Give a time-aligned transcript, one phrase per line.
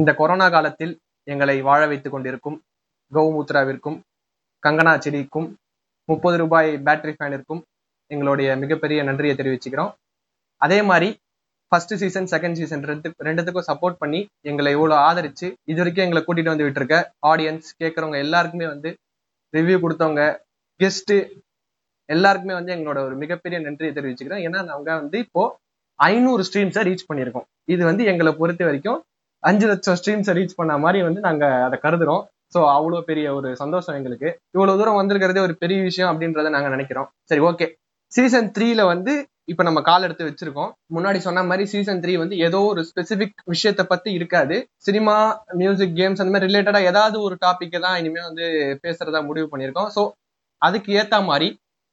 [0.00, 0.92] இந்த கொரோனா காலத்தில்
[1.32, 2.56] எங்களை வாழ வைத்துக் கொண்டிருக்கும்
[3.12, 3.98] கௌமூத்ராவிற்கும்
[4.62, 5.48] கங்கனா செடிக்கும்
[6.10, 7.60] முப்பது ரூபாய் பேட்டரி ஃபேனிற்கும்
[8.14, 9.92] எங்களுடைய மிகப்பெரிய நன்றியை தெரிவிச்சுக்கிறோம்.
[10.64, 11.08] அதே மாதிரி
[11.72, 14.20] ஃபர்ஸ்ட் சீசன் செகண்ட் சீசன் ரெண்டு ரெண்டுத்துக்கும் சப்போர்ட் பண்ணி
[14.50, 16.96] எங்களை இவ்வளோ ஆதரிச்சு இது வரைக்கும் எங்களை கூட்டிட்டு வந்து இருக்க
[17.30, 18.90] ஆடியன்ஸ் கேட்குறவங்க எல்லாருக்குமே வந்து
[19.54, 20.24] ரிவ்யூ கொடுத்தவங்க
[20.80, 21.16] கெஸ்ட்டு
[22.08, 24.42] எல்லாருக்குமே வந்து எங்களோட ஒரு மிகப்பெரிய நன்றியை தெரிவிச்சுக்கிறோம்.
[24.46, 25.42] ஏன்னா நாங்கள் வந்து இப்போ
[26.00, 27.46] ஐநூறு ஸ்ட்ரீம்ஸை ரீச் பண்ணியிருக்கோம்.
[27.74, 29.00] இது வந்து எங்களை பொறுத்த வரைக்கும்
[29.48, 32.22] அஞ்சு லட்சம் ஸ்ட்ரீம்ஸை ரீச் பண்ண மாதிரி வந்து நாங்க அதை கருதுறோம்.
[32.54, 34.28] ஸோ அவ்வளோ பெரிய ஒரு சந்தோஷம் எங்களுக்கு.
[34.56, 37.08] இவ்வளவு தூரம் வந்திருக்கிறதே ஒரு பெரிய விஷயம் அப்படின்றத நாங்கள் நினைக்கிறோம்.
[37.30, 37.66] சரி ஓகே
[38.12, 39.12] சீசன் த்ரீல வந்து
[39.52, 40.70] இப்போ நம்ம கால் எடுத்து வச்சிருக்கோம்.
[40.96, 44.56] முன்னாடி சொன்ன மாதிரி சீசன் த்ரீ வந்து ஏதோ ஒரு ஸ்பெசிபிக் விஷயத்த பத்தி இருக்காது.
[44.86, 45.14] சினிமா
[45.60, 48.44] மியூசிக் கேம்ஸ் அந்த மாதிரி ரிலேட்டடா ஏதாவது ஒரு டாபிக்கை தான் இனிமே வந்து
[48.84, 49.90] பேசுறதா முடிவு பண்ணியிருக்கோம்.
[49.96, 50.04] ஸோ
[50.62, 51.48] அதுக்கு ஏத்த மாதிரி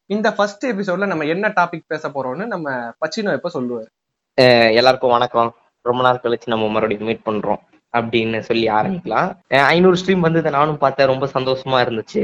[0.09, 2.69] இந்த ஃபர்ஸ்ட் எபிசோட்ல நம்ம என்ன டாபிக் பேச போறோம்னு நம்ம
[3.03, 3.89] பச்சினோ எப்ப சொல்லுவார்.
[4.79, 5.51] எல்லாருக்கும் வணக்கம்.
[5.87, 7.61] ரொம்ப நாள் கழிச்சு நம்ம மறுபடியும் மீட் பண்றோம்
[7.93, 9.29] அப்படின்னு சொல்லி ஆரம்பிக்கலாம்.
[9.75, 12.23] ஐநூறு ஸ்ட்ரீம் வந்தது நானும் பார்த்தேன் ரொம்ப சந்தோஷமா இருந்துச்சு.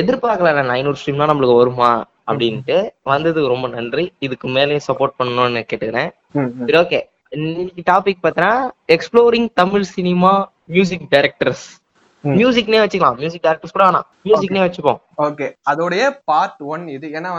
[0.00, 1.92] எதிர்பார்க்கல நான் ஐநூறு ஸ்ட்ரீம்னா நம்மளுக்கு வருமா?
[2.30, 2.76] அப்படின்ட்டு
[3.10, 4.04] வந்ததுக்கு ரொம்ப நன்றி.
[4.26, 6.10] இதுக்கு மேலேயும் சப்போர்ட் பண்ணணும்னு கேட்டுக்கிறேன்.
[6.66, 7.00] சரி ஓகே
[7.36, 8.54] இன்னைக்கு டாபிக் பார்த்தீங்கன்னா
[8.94, 10.32] exploring Tamil cinema
[10.74, 11.64] music directors.
[12.24, 13.16] மியூசிக்னே வச்சுக்கலாம்.
[13.22, 14.06] மியூசிக் டைரக்டர்ஸ் கூட வேணாம்.
[14.26, 15.00] மியூசிக்னே வச்சுப்போம்.
[15.26, 17.06] ஓகே அதோடைய பார்ட் ஒன் இது.
[17.18, 17.30] ஏன்னா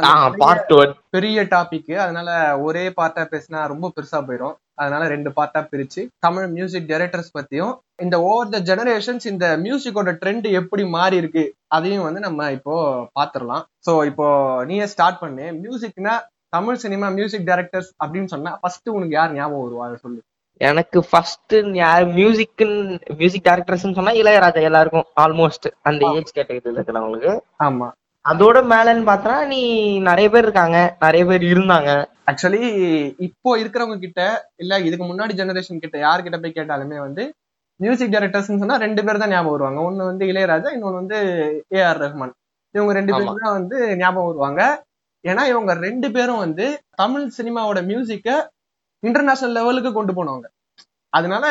[0.44, 2.30] பார்ட் ஒன் பெரிய டாபிக் அதனால
[2.67, 7.73] ஒரே பார்ட்டா பேசினா ரொம்ப பெருசா போயிடும் அதனால ரெண்டு பார்ட்டா பிரிச்சு தமிழ் மியூசிக் டைரக்டர்ஸ் பத்தியும்
[8.04, 11.44] இந்த ஓவர் த ஜெனரேஷன்ஸ் இந்த மியூசிக்கோட ட்ரெண்ட் எப்படி மாறி இருக்கு
[11.78, 12.76] அதையும் வந்து நம்ம இப்போ
[13.20, 13.66] பாத்துரலாம்.
[13.88, 14.28] சோ இப்போ
[14.70, 15.48] நீயே ஸ்டார்ட் பண்ணு.
[15.64, 16.16] மியூசிக்னா
[16.50, 19.86] தமிழ் சினிமா மியூசிக் டைரக்டர்ஸ் அப்படின்னு சொன்னா ஃபர்ஸ்ட் உனக்கு யார் ஞாபகம் வருவா?
[19.88, 20.20] அதை சொல்லு.
[20.62, 27.34] எனக்கு ஃபர்ஸ்ட் யார் மியூசிக்னு மியூசிக் டைரக்டர்ஸ்னு சொன்னா இளையராஜா எல்லாருக்கும் ஆல்மோஸ்ட் அந்த ஏஜ் கேட்டகரியில இருக்கிறவங்களுக்கு.
[27.64, 27.88] ஆமா.
[28.26, 29.59] அதோட மேலன்னு பார்த்தனா நீ
[30.09, 30.78] நிறைய பேர் இருக்காங்க.
[31.06, 31.90] நிறைய பேர் இருந்தாங்க.
[32.30, 32.62] ஆக்சுவலி
[33.28, 34.22] இப்போ இருக்கிறவங்க கிட்ட
[34.56, 37.24] இல்ல இதுக்கு முன்னாடி ஜெனரேஷன் கிட்ட யார்கிட்ட போய் கேட்டாலுமே வந்து
[37.80, 39.80] மியூசிக் டைரக்டர்ஸ் சொன்னா ரெண்டு பேர் தான் ஞாபகம் வருவாங்க.
[39.81, 41.18] ஒன்னு வந்து இளையராஜா இன்னொன்னு வந்து
[41.75, 42.34] ஏ ஆர் ரஹ்மான்.
[42.75, 43.12] இவங்க ரெண்டு.
[43.14, 44.62] பேரும் தான் வந்து ஞாபகம் வருவாங்க.
[45.24, 46.66] ஏன்னா இவங்க ரெண்டு பேரும் வந்து
[46.96, 48.30] தமிழ் சினிமாவோட மியூசிக்க
[49.03, 50.47] இன்டர்நேஷனல் லெவலுக்கு கொண்டு போனவங்க.
[51.18, 51.46] அதனால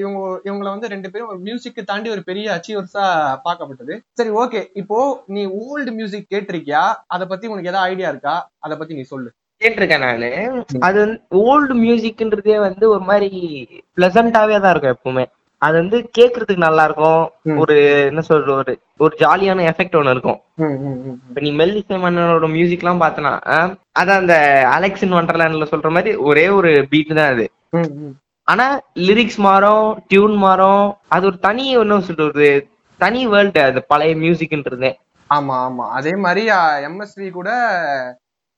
[0.00, 0.18] இவங்க
[0.48, 3.04] இவங்களை வந்து ரெண்டு பேரும் ஒரு மியூசிக்கு தாண்டி ஒரு பெரிய அச்சீவர்ஸா
[3.46, 3.94] பார்க்கப்பட்டது.
[4.18, 4.98] சரி ஓகே இப்போ
[5.36, 6.82] நீ ஓல்டு மியூசிக் கேட்டிருக்கியா?
[7.14, 8.36] அதை பத்தி உனக்கு ஏதாவது ஐடியா இருக்கா?
[8.66, 9.30] அதை பத்தி நீ சொல்லு.
[9.60, 10.28] கேட்டிருக்கேன் நானு.
[10.86, 13.30] அது வந்து ஓல்டு மியூசிக்ன்றதே வந்து ஒரு மாதிரி
[13.96, 15.24] பிளசண்டாவே தான் இருக்கும் எப்பவுமே.
[15.62, 17.22] அது வந்து கேக்குறதுக்கு நல்லா இருக்கும்.
[17.62, 17.76] ஒரு
[18.10, 18.72] என்ன சொல்ற ஒரு
[19.04, 20.38] ஒரு ஜாலியான எஃபெக்ட் ஒண்ணு இருக்கும்.
[21.30, 23.32] இப்ப நீ மெல்லிசை மன்னனோட மியூசிக் எல்லாம் பார்த்தனா
[24.00, 24.36] அதான் அந்த
[24.76, 27.46] அலெக்சின் வண்டர்லேண்ட்ல சொல்ற மாதிரி ஒரே ஒரு பீட் தான் அது.
[28.48, 28.66] ஆனா
[29.06, 30.84] லிரிக்ஸ் மாறும் டியூன் மாறும்.
[31.14, 32.48] அது ஒரு தனி என்ன சொல்றது?
[33.00, 34.90] தனி வேர்ல்டு அது பழைய மியூசிக்ன்றது
[35.30, 35.86] ஆமா ஆமா.
[35.98, 36.42] அதே மாதிரி
[36.88, 37.50] எம்எஸ்வி கூட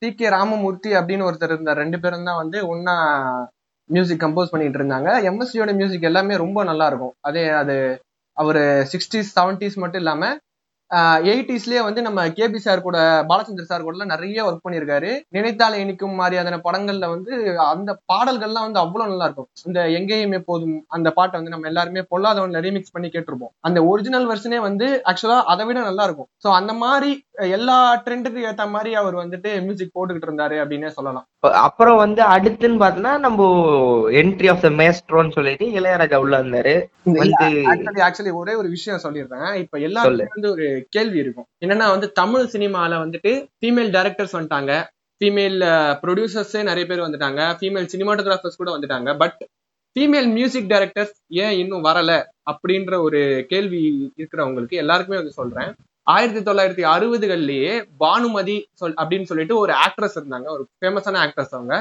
[0.03, 1.81] டி கே ராமமூர்த்தி அப்படின்னு ஒருத்தர் இருந்தார்.
[1.83, 2.95] ரெண்டு பேரும் தான் வந்து ஒன்னா
[3.91, 5.09] மியூசிக் கம்போஸ் பண்ணிட்டு இருந்தாங்க.
[5.31, 7.15] எம்எஸ்வியோட மியூசிக் எல்லாமே ரொம்ப நல்லா இருக்கும்.
[7.29, 7.77] அதே அது
[8.37, 8.63] அவர்
[8.93, 10.37] சிக்ஸ்டீஸ் செவன்டிஸ் மட்டும் இல்லாமல்
[11.31, 12.99] எயிட்டிஸ்லயே வந்து நம்ம கேபி சார் கூட
[13.31, 15.11] பாலச்சந்தர் சார் கூட நிறைய ஒர்க் பண்ணியிருக்காரு.
[15.37, 17.33] நினைத்தாலே இனிக்கும் மாதிரியான படங்கள்ல வந்து
[17.73, 19.49] அந்த பாடல்கள்லாம் வந்து அவ்வளவு நல்லா இருக்கும்.
[19.69, 23.53] இந்த எங்கேயும் எப்போதும் அந்த பாட்டை வந்து நம்ம எல்லாருமே பொல்லாதவன்ல ரீமிக்ஸ் பண்ணி கேட்டிருப்போம்.
[23.69, 26.31] அந்த ஒரிஜினல் வெர்ஷனே வந்து ஆக்சுவலா அதை விட நல்லா இருக்கும்.
[26.45, 27.13] ஸோ அந்த மாதிரி
[27.49, 31.27] எல்லா ட்ரெண்டுக்கு ஏத்த மாதிரி அவர் வந்துட்டு மியூசிக் போட்டுக்கிட்டு இருந்தாரு அப்படின்னே சொல்லலாம்.
[31.41, 33.49] அப்புறம் வந்து அடுத்துன்னு பார்த்தோன்னா நம்ம
[34.11, 36.75] என்ட்ரி ஆஃப் த மேஸ்ட்ரோன்னு சொல்லிட்டு இளையராஜா உள்ள இருந்தாரு
[37.07, 39.55] ஆக்சுவலி ஆக்சுவலி ஒரே ஒரு விஷயம் சொல்லிடுறேன்.
[39.55, 41.47] இப்ப எல்லாருக்கும் வந்து ஒரு கேள்வி இருக்கும்.
[41.65, 44.83] என்னன்னா வந்து தமிழ் சினிமால வந்துட்டு ஃபீமேல் டைரக்டர்ஸ் வந்துட்டாங்க.
[45.21, 45.59] ஃபீமேல்
[46.03, 47.41] ப்ரொடியூசர்ஸே நிறைய பேர் வந்துட்டாங்க.
[47.61, 49.17] ஃபீமேல் சினிமாட்டோகிராஃபர்ஸ் கூட வந்துட்டாங்க.
[49.17, 49.47] பட்
[49.97, 55.75] ஃபீமேல் மியூசிக் டைரக்டர்ஸ் ஏன் இன்னும் வரல அப்படின்ற ஒரு கேள்வி இருக்கிறவங்களுக்கு எல்லாருக்குமே வந்து சொல்றேன்.
[56.13, 57.73] ஆயிரத்தி தொள்ளாயிரத்தி அறுபதுகள்லயே
[58.03, 60.47] பானுமதி சொல் அப்படின்னு சொல்லிட்டு ஒரு ஆக்ட்ரஸ் இருந்தாங்க.
[60.57, 61.75] ஒரு ஃபேமஸான ஆக்ட்ரஸ் அவங்க.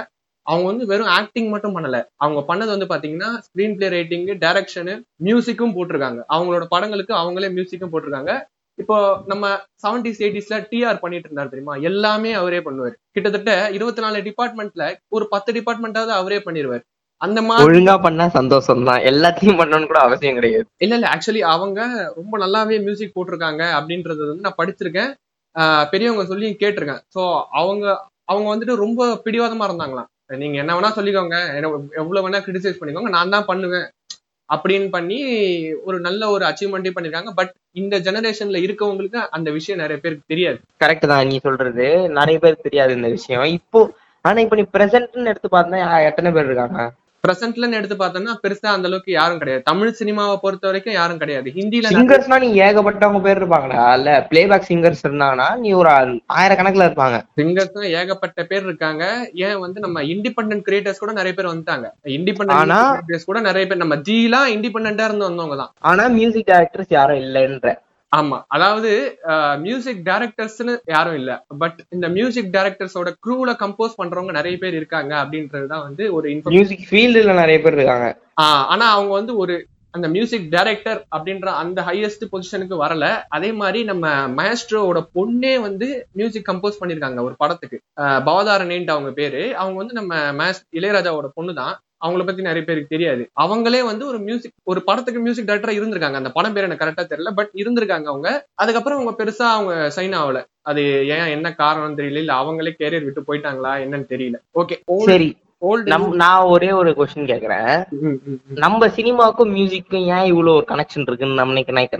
[0.52, 1.98] அவங்க வந்து வெறும் ஆக்டிங் மட்டும் பண்ணல.
[2.24, 4.94] அவங்க பண்ணது வந்து பாத்தீங்கன்னா ஸ்கிரீன் பிளே ரைட்டிங் டைரக்ஷனு
[5.28, 6.22] மியூசிக்கும் போட்டிருக்காங்க.
[6.36, 8.34] அவங்களோட படங்களுக்கு அவங்களே மியூசிக்கும் போட்டிருக்காங்க.
[8.81, 8.98] இப்போ
[9.31, 9.46] நம்ம
[9.84, 11.75] செவன்டிஸ் எயிட்டிஸ்ல டிஆர் பண்ணிட்டு இருந்தார் தெரியுமா?
[11.90, 12.96] எல்லாமே அவரே பண்ணுவார்.
[13.16, 14.86] கிட்டத்தட்ட இருபத்தி நாலு டிபார்ட்மெண்ட்ல
[15.16, 16.84] ஒரு பத்து டிபார்ட்மெண்ட்டாவது அவரே பண்ணிடுவார்
[17.25, 20.68] அந்த மாதிரி ஒழுங்கா பண்ணா சந்தோஷம் தான் எல்லாத்தையும் பண்ணணும்னு கூட அவசியம் கிடையாது.
[20.86, 21.80] இல்ல இல்ல ஆக்சுவலி அவங்க
[22.19, 25.12] ரொம்ப நல்லாவே மியூசிக் போட்டிருக்காங்க அப்படின்றது வந்து நான் படிச்சிருக்கேன்.
[25.92, 27.01] பெரியவங்க சொல்லி கேட்டிருக்கேன்.
[27.16, 27.21] சோ
[27.62, 27.86] அவங்க
[28.31, 30.10] அவங்க வந்துட்டு ரொம்ப பிடிவாதமா இருந்தாங்களாம்.
[30.42, 31.38] நீங்க என்ன வேணா சொல்லிக்கோங்க.
[32.01, 33.12] எவ்வளவு வேணா கிரிட்டிசைஸ் பண்ணிக்கோங்க.
[33.18, 33.88] நான் தான் பண்ணுவேன்.
[34.50, 35.18] அப்படின்னு பண்ணி
[35.88, 37.31] ஒரு நல்ல ஒரு அச்சீவ்மெண்ட்டே பண்ணிருக்காங்க.
[37.39, 37.51] பட்
[37.81, 40.60] இந்த ஜெனரேஷன்ல இருக்கவங்களுக்கு அந்த விஷயம் நிறைய பேருக்கு தெரியாது.
[40.83, 41.88] கரெக்ட் தான் நீ சொல்றது.
[42.19, 43.45] நிறைய பேருக்கு தெரியாது இந்த விஷயம்.
[43.60, 43.81] இப்போ
[44.25, 46.80] ஆனா இப்ப நீ பிரசன்ட்னு எடுத்து பார்த்தா எத்தனை பேர் இருக்காங்க?
[47.25, 49.63] பிரசன்ட்லன்னு எடுத்து பார்த்தோம்னா பெருசா அந்த அளவுக்கு யாரும் கிடையாது.
[49.63, 51.50] தமிழ் சினிமாவை பொறுத்த வரைக்கும் யாரும் கிடையாது.
[51.57, 53.94] ஹிந்தில சிங்கர்ஸ்னா நீ ஏகப்பட்டவங்க பேர் இருப்பாங்கடா.
[53.98, 55.89] இல்ல பிளேபேக் சிங்கர்ஸ் இருந்தாங்கன்னா நீ ஒரு
[56.39, 57.19] ஆயிரக்கணக்குல இருப்பாங்க.
[57.42, 59.04] சிங்கர்ஸ் ஏகப்பட்ட பேர் இருக்காங்க.
[59.48, 61.89] ஏன் வந்து நம்ம இண்டிபெண்டன்ட் கிரியேட்டர்ஸ் கூட நிறைய பேர் வந்துட்டாங்க.
[62.18, 65.74] இண்டிபெண்டன்ட் கூட நிறைய பேர் நம்ம ஜீலாம் இண்டிபெண்டா இருந்து வந்தவங்க தான்.
[65.80, 67.75] ஆனா மியூசிக் டைரக்டர்ஸ் யாரும் இல்லைன்ற.
[68.12, 68.38] ஆமா.
[68.48, 68.92] அதாவது
[69.58, 71.32] மியூசிக் டைரக்டர்ஸ்னு யாரும் இல்ல.
[71.58, 77.34] பட் இந்த மியூசிக் டைரக்டர்ஸோட க்ரூல கம்போஸ் பண்றவங்க நிறைய பேர் இருக்காங்க அப்படின்றதுதான் வந்து ஒரு மியூசிக் ஃபீல்டுல
[77.42, 78.08] நிறைய பேர் இருக்காங்க.
[78.72, 79.56] ஆனா அவங்க வந்து ஒரு
[79.94, 83.06] அந்த மியூசிக் டைரக்டர் அப்படின்ற அந்த ஹையஸ்ட் பொசிஷனுக்கு வரல.
[83.28, 84.08] அதே மாதிரி நம்ம
[84.40, 87.78] மயஸ்ட்ரோவோட பொண்ணே வந்து மியூசிக் கம்போஸ் பண்ணிருக்காங்க ஒரு படத்துக்கு.
[88.28, 89.42] பவதாரணின்ட்டு அவங்க பேரு.
[89.58, 93.24] அவங்க வந்து நம்ம மயஸ் இளையராஜாவோட பொண்ணு தான் அவங்கள பத்தி நிறைய பேருக்கு தெரியாது.
[93.42, 96.19] அவங்களே வந்து ஒரு மியூசிக் ஒரு படத்துக்கு மியூசிக் டைரக்டரா இருந்திருக்காங்க.
[96.22, 98.30] அந்த படம் பேர் எனக்கு கரெக்டா தெரியல பட் இருந்திருக்காங்க அவங்க.
[98.56, 100.42] அதுக்கப்புறம் அவங்க பெருசா அவங்க சைன் ஆகல.
[100.62, 100.81] அது
[101.16, 102.24] ஏன் என்ன காரணம் தெரியல.
[102.24, 104.40] இல்ல அவங்களே கேரியர் விட்டு போயிட்டாங்களா என்னன்னு தெரியல.
[104.56, 104.78] ஓகே
[105.12, 105.30] சரி.
[106.22, 107.72] நான் ஒரே ஒரு கொஸ்டின் கேக்குறேன்
[108.60, 111.42] நம்ம சினிமாவுக்கும் மியூசிக்கும் ஏன் இவ்வளவு ஒரு கனெக்ஷன் இருக்குன்னு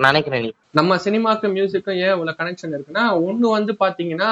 [0.06, 0.50] நினைக்கிறேன் நீ.
[0.72, 4.30] நம்ம சினிமாக்கு மியூசிக்கும் ஏன் இவ்வளவு கனெக்ஷன் இருக்குன்னா ஒண்ணு வந்து பாத்தீங்கன்னா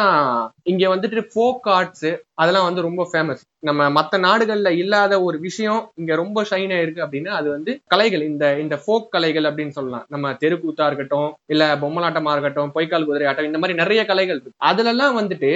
[0.63, 6.15] இங்க வந்துட்டு ஃபோக் ஆர்ட்ஸ் அதெல்லாம் வந்து ரொம்ப ஃபேமஸ் நம்ம மத்த நாடுகள்ல இல்லாத ஒரு விஷயம் இங்க
[6.15, 8.23] ரொம்ப ஷைன் ஆயிருக்கு அப்படின்னா அது வந்து கலைகள்.
[8.23, 10.05] இந்த இந்த ஃபோக் கலைகள் அப்படின்னு சொல்லலாம்.
[10.09, 14.55] நம்ம தெருக்கூத்தா இருக்கட்டும் இல்ல பொம்மலாட்டமா இருக்கட்டும் பொய்க்கால் குதிரை ஆட்டம் இந்த மாதிரி நிறைய கலைகள் இருக்கு.
[14.69, 15.51] அதுல எல்லாம் வந்துட்டு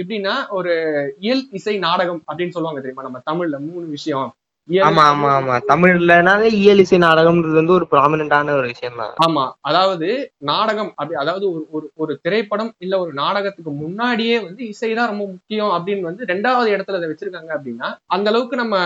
[0.00, 0.74] எப்படின்னா ஒரு
[1.18, 3.06] இயல் இசை நாடகம் அப்படின்னு சொல்லுவாங்க தெரியுமா?
[3.08, 4.28] நம்ம தமிழ்ல மூணு விஷயம்.
[4.68, 5.54] ஆமா ஆமா ஆமா.
[5.70, 9.44] தமிழ்லனாலே இயல் இசை நாடகம்ன்றது வந்து ஒரு ப்ராமினன்டான ஒரு விஷயம் தான் ஆமா.
[9.68, 10.08] அதாவது
[10.48, 15.72] நாடகம் அப்படி அதாவது ஒரு ஒரு ஒரு திரைப்படம் இல்ல ஒரு நாடகத்துக்கு முன்னாடியே வந்து இசைதான் ரொம்ப முக்கியம்
[15.76, 18.76] அப்படின்னு வந்து ரெண்டாவது இடத்துல அதை வச்சிருக்காங்க அப்படின்னா அந்த அளவுக்கு நம்ம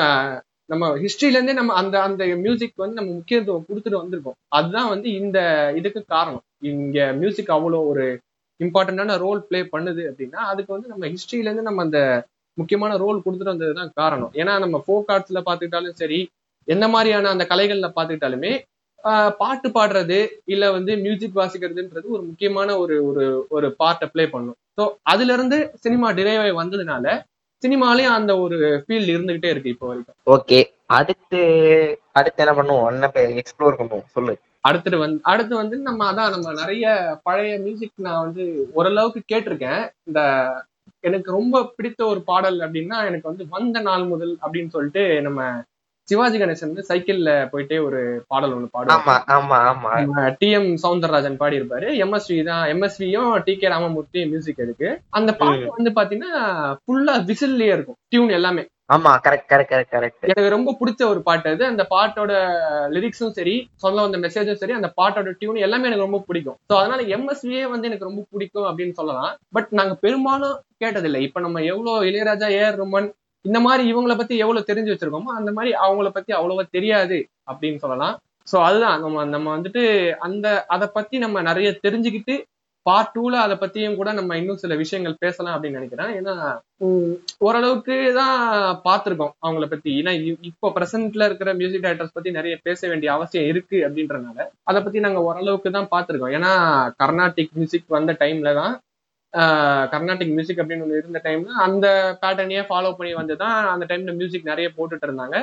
[0.70, 4.38] நம்ம ஹிஸ்டரியில இருந்தே நம்ம அந்த அந்த மியூசிக் வந்து நம்ம முக்கியத்துவம் கொடுத்துட்டு வந்திருக்கோம்.
[4.52, 5.38] அதுதான் வந்து இந்த
[5.78, 6.42] இதுக்கு காரணம்.
[6.70, 8.04] இங்க மியூசிக் அவ்வளோ ஒரு
[8.60, 12.00] இம்பார்ட்டன்டான ரோல் ப்ளே பண்ணுது அப்படின்னா அதுக்கு வந்து நம்ம ஹிஸ்டரியில இருந்து நம்ம அந்த
[12.60, 14.32] முக்கியமான ரோல் கொடுத்துட்டு வந்ததுதான் காரணம்.
[14.40, 16.20] ஏன்னா நம்ம ஃபோக் ஆர்ட்ஸ்ல பாத்துக்கிட்டாலும் சரி
[16.68, 18.52] எந்த மாதிரியான அந்த கலைகள்ல பாத்துக்கிட்டாலுமே
[19.40, 20.18] பாட்டு பாடுறது
[20.54, 23.24] இல்ல வந்து மியூசிக் வாசிக்கிறதுன்றது ஒரு முக்கியமான ஒரு ஒரு
[23.56, 24.56] ஒரு பார்ட்டை ப்ளே பண்ணும்.
[24.78, 27.06] ஸோ அதுல இருந்து சினிமா டிரைவ் ஆகி வந்ததுனால
[27.62, 30.16] சினிமாலயும் அந்த ஒரு ஃபீல்ட் இருந்துகிட்டே இருக்கு இப்போ வரைக்கும்.
[30.34, 30.58] ஓகே
[30.98, 31.40] அடுத்து
[32.18, 33.08] அடுத்து என்ன பண்ணுவோம்?
[33.42, 34.06] எக்ஸ்ப்ளோர் பண்ணுவோம்?
[34.16, 34.34] சொல்லு.
[34.68, 36.84] அடுத்துட்டு வந்து அடுத்து வந்து நம்ம அதான் நம்ம நிறைய
[37.26, 38.44] பழைய மியூசிக் நான் வந்து
[38.78, 39.82] ஓரளவுக்கு கேட்டிருக்கேன்.
[40.08, 40.20] இந்த
[41.00, 45.42] எனக்கு ரொம்ப பிடித்த ஒரு பாடல் அப்படின்னா எனக்கு வந்து வந்த நாள் முதல் அப்படின்னு சொல்லிட்டு நம்ம
[46.08, 52.42] சிவாஜி கணேசன் வந்து சைக்கிள்ல போயிட்டே ஒரு பாடல் ஒண்ணு பாடுவாங்க டி எம் சவுந்தரராஜன் பாடி இருப்பாரு எம்எஸ்வி
[52.44, 52.64] தான்.
[52.66, 54.88] எம்எஸ்வியும் டி கே ராமமூர்த்தி மியூசிக் இருக்கு.
[55.10, 56.32] அந்த பாட்டு வந்து பாத்தீங்கன்னா
[56.82, 57.98] ஃபுல்லா விசில்லயே இருக்கும்.
[58.08, 58.64] டியூன் எல்லாமே.
[58.88, 61.64] ஆமா கரெக்ட் கரெக்ட் கரெக்ட் கரெக்ட் எனக்கு ரொம்ப பிடிச்ச ஒரு பாட்டு அது.
[61.64, 62.32] அந்த பாட்டோட
[62.94, 66.56] லிரிக்ஸும் சரி சொல்ல வந்த மெசேஜும் சரி அந்த பாட்டோட டியூன் எல்லாமே எனக்கு ரொம்ப பிடிக்கும்.
[66.70, 69.32] ஸோ அதனால எம்எஸ்வியே வந்து எனக்கு ரொம்ப பிடிக்கும் அப்படின்னு சொல்லலாம்.
[69.52, 70.54] பட் நாங்க பெரும்பாலும்
[70.84, 71.20] கேட்டதில்லை.
[71.28, 73.08] இப்ப நம்ம எவ்வளவு இளையராஜா ஏஆர் ருமன்
[73.44, 77.18] இந்த மாதிரி இவங்கள பத்தி எவ்வளவு தெரிஞ்சு வச்சிருக்கோமோ அந்த மாதிரி அவங்கள பத்தி அவ்வளவா தெரியாது
[77.50, 78.14] அப்படின்னு சொல்லலாம்.
[78.46, 78.98] ஸோ அதுதான்.
[79.00, 79.82] நம்ம நம்ம வந்துட்டு
[80.26, 82.36] அந்த அதை பத்தி நம்ம நிறைய தெரிஞ்சுக்கிட்டு
[82.88, 86.10] பார்ட் டூல அதை பத்தியும் கூட நம்ம இன்னும் சில விஷயங்கள் பேசலாம் அப்படின்னு நினைக்கிறேன்.
[86.18, 86.34] ஏன்னா
[87.46, 88.36] ஓரளவுக்கு தான்
[88.86, 89.92] பார்த்திருக்கோம் அவங்கள பத்தி.
[90.00, 90.12] ஏன்னா
[90.50, 95.22] இப்போ பிரசன்ட்ல இருக்கிற மியூசிக் டைரக்டர்ஸ் பத்தி நிறைய பேச வேண்டிய அவசியம் இருக்கு அப்படின்றனால அதை பத்தி நாங்க
[95.28, 96.34] ஓரளவுக்கு தான் பார்த்திருக்கோம்.
[96.38, 96.52] ஏன்னா
[97.02, 98.74] கர்நாடிக் மியூசிக் வந்த டைம்ல தான்
[99.92, 101.86] கர்நாடிக் மியூசிக் அப்படின்னு ஒன்று இருந்த டைம்ல அந்த
[102.22, 105.36] பேட்டர்னையே ஃபாலோ பண்ணி வந்து தான் அந்த டைம்ல மியூசிக் நிறைய போட்டுட்டு இருந்தாங்க.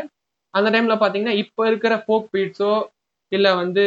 [0.54, 2.72] அந்த டைம்ல பாத்தீங்கன்னா இப்போ இருக்கிற ஃபோக் பீட்ஸோ
[3.32, 3.84] இல்ல வந்து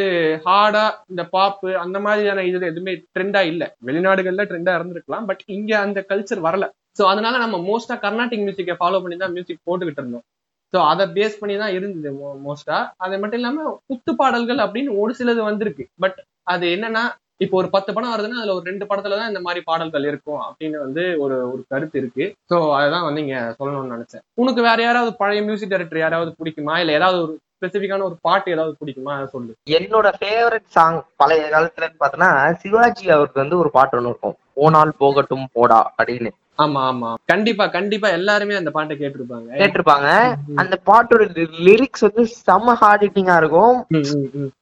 [0.47, 3.65] ஹார்டா இந்த பாப்பு அந்த மாதிரியான இது எதுவுமே ட்ரெண்டா இல்ல.
[3.89, 6.67] வெளிநாடுகள்ல ட்ரெண்டா இருந்திருக்கலாம் பட் இங்க அந்த கல்ச்சர் வரல.
[6.99, 10.25] சோ அதனால நம்ம மோஸ்டா கர்நாடிக் மியூசிக்கை ஃபாலோ பண்ணி தான் மியூசிக் போட்டுக்கிட்டு இருந்தோம்.
[10.73, 12.11] ஸோ அதை பேஸ் பண்ணி தான் இருந்தது
[12.47, 13.61] மோஸ்டா அது மட்டும் இல்லாம
[13.91, 15.87] குத்து பாடல்கள் அப்படின்னு ஒரு சிலது வந்திருக்கு.
[16.05, 16.19] பட்
[16.55, 17.05] அது என்னன்னா
[17.45, 20.79] இப்போ ஒரு பத்து படம் வருதுன்னா அதுல ஒரு ரெண்டு படத்துல தான் இந்த மாதிரி பாடல்கள் இருக்கும் அப்படின்னு
[20.85, 22.25] வந்து ஒரு ஒரு கருத்து இருக்கு.
[22.51, 24.25] ஸோ அதான் வந்து இங்க சொல்லணும்னு நினைச்சேன்.
[24.43, 26.75] உனக்கு வேற யாராவது பழைய மியூசிக் டைரக்டர் யாராவது பிடிக்குமா?
[26.83, 29.25] இல்ல ஏதாவது ஒரு ஸ்பெசிஃபிக்கான ஒரு பாட்டு ஏதாவது பிடிக்குமா?
[29.25, 29.53] சொல்லு.
[29.71, 34.37] என்னோட ஃபேவரட் சாங் பழைய காலத்துல பார்த்தோன்னா சிவாஜி அவருக்கு வந்து ஒரு பாட்டு ஒன்று இருக்கும்.
[34.53, 36.31] போனால் போகட்டும் போடா அப்படின்னு.
[36.59, 37.15] ஆமா ஆமா.
[37.25, 39.51] கண்டிப்பா கண்டிப்பா எல்லாருமே அந்த பாட்டை கேட்டிருப்பாங்க.
[39.63, 40.09] கேட்டிருப்பாங்க.
[40.55, 41.27] அந்த பாட்டோட
[41.67, 43.77] லிரிக்ஸ் வந்து செம்ம ஹார்ட் ஹிட்டிங்கா இருக்கும்.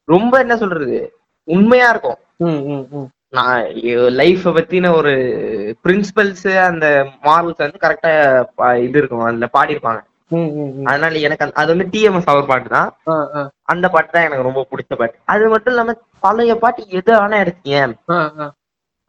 [0.05, 0.99] ரொம்ப என்ன சொல்றது?
[1.45, 3.11] உண்மையா இருக்கும்.
[3.29, 3.63] நான்
[4.21, 5.13] லைஃப பத்தின ஒரு
[5.85, 6.87] பிரின்சிபல்ஸ் அந்த
[7.25, 8.13] மாரல்ஸ் வந்து கரெக்டா
[8.87, 9.21] இது இருக்கும்.
[9.21, 10.01] அதுல பாடியிருப்பாங்க.
[10.01, 10.16] ம், ம்.
[10.91, 12.89] அதனால எனக்கு அது வந்து டிஎம்எஸ் அவர் பாட்டு தான்.
[13.73, 15.17] அந்த பாட்டு தான் எனக்கு ரொம்ப பிடிச்ச பாட்டு.
[15.35, 15.95] அது மட்டும் இல்லாம
[16.27, 18.51] பழைய பாட்டு எது ஆனா எடுத்தீங்க.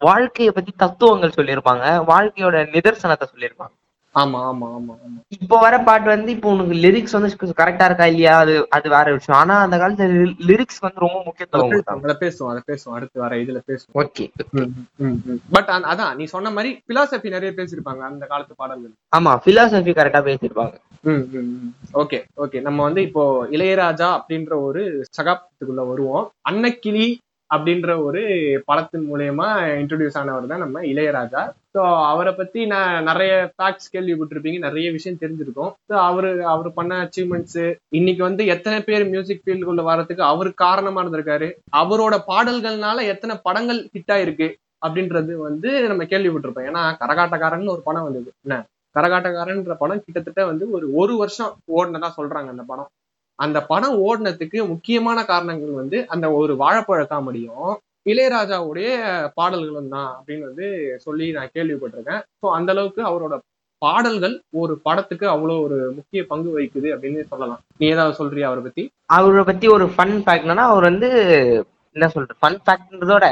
[0.02, 1.86] வாழ்க்கைய பத்தி தத்துவங்கள் சொல்லியிருப்பாங்க.
[2.14, 3.74] வாழ்க்கையோட நிதர்சனத்தை சொல்லியிருப்பாங்க.
[4.16, 4.94] ஆமா ஆமா ஆமா
[5.36, 8.34] இப்போ வர பாட்டு வந்து இப்போ உனக்கு லிரிக்ஸ் வந்து கரெக்டா இருக்கா இல்லையா?
[8.44, 9.38] அது அது வேற விஷயம்.
[9.42, 10.16] ஆனா அந்த காலத்துல
[10.50, 12.06] லிரிக்ஸ் வந்து ரொம்ப முக்கியத்துவம் கொடுத்தாங்க.
[12.08, 12.96] அதை பேசுவோம் அதை பேசுவோம்.
[12.98, 13.98] அடுத்து வர இதுல பேசுவோம்.
[14.04, 14.26] ஓகே.
[15.56, 18.94] பட் அதான் நீ சொன்ன மாதிரி பிலாசபி நிறைய பேசியிருப்பாங்க அந்த காலத்து பாடல்கள்.
[19.20, 20.76] ஆமா பிலாசபி கரெக்டா பேசியிருப்பாங்க.
[22.02, 22.58] Okay okay.
[22.62, 23.24] நம்ம வந்து இப்போ
[23.56, 24.82] இளையராஜா அப்படின்ற ஒரு
[25.18, 26.26] சகாப்தத்துக்குள்ள வருவோம்.
[26.50, 27.08] அன்னக்கிளி
[27.50, 28.22] அப்படின்ற ஒரு
[28.70, 29.46] படத்தின் மூலயமா
[29.82, 31.42] இன்ட்ரடியூஸ் ஆனவர் தான் நம்ம இளையராஜா.
[31.76, 35.72] ஸோ அவரை பத்தி நான் நிறைய ஃபேக்ட்ஸ் கேள்விப்பட்டிருப்பீங்க நிறைய விஷயம் தெரிஞ்சிருக்கும்.
[35.90, 37.62] ஸோ அவரு அவர் பண்ண அச்சீவ்மெண்ட்ஸ்
[38.00, 41.50] இன்னைக்கு வந்து எத்தனை பேர் மியூசிக் ஃபீல்டுக்குள்ள வர்றதுக்கு அவர் காரணமா இருந்திருக்காரு
[41.82, 44.50] அவரோட பாடல்கள்னால எத்தனை படங்கள் ஹிட் ஆயிருக்கு
[44.86, 46.68] அப்படின்றது வந்து நம்ம கேள்விப்பட்டிருப்போம்.
[46.72, 48.30] ஏன்னா கரகாட்டக்காரன் ஒரு படம் வந்தது.
[48.46, 48.58] என்ன?
[48.98, 52.92] கரகாட்டக்காரன்ற படம் கிட்டத்தட்ட வந்து ஒரு ஒரு வருஷம் ஓடினதா சொல்றாங்க அந்த படம்
[53.40, 57.74] அந்த படம் ஓடினதுக்கு முக்கியமான காரணங்கள் வந்து அந்த ஒரு வாழைப்பழ காமெடியும்
[58.12, 58.90] இளையராஜாவுடைய
[59.38, 60.68] பாடல்களும் தான் அப்படின்னு வந்து
[61.06, 62.22] சொல்லி நான் கேள்விப்பட்டிருக்கேன்.
[62.42, 63.36] ஸோ அந்த அளவுக்கு அவரோட
[63.82, 67.62] பாடல்கள் ஒரு படத்துக்கு அவ்வளோ ஒரு முக்கிய பங்கு வகிக்குது அப்படின்னு சொல்லலாம்.
[67.80, 68.84] நீ ஏதாவது சொல்றியா அவரை பத்தி?
[69.18, 71.10] அவரை பத்தி ஒரு ஃபன் ஃபேக்ட்னா அவர் வந்து
[71.96, 72.40] என்ன சொல்றது?
[72.44, 73.26] Fun ஃபேக்ட்ன்றதோட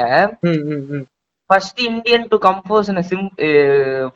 [1.50, 3.26] first Indian to compose sym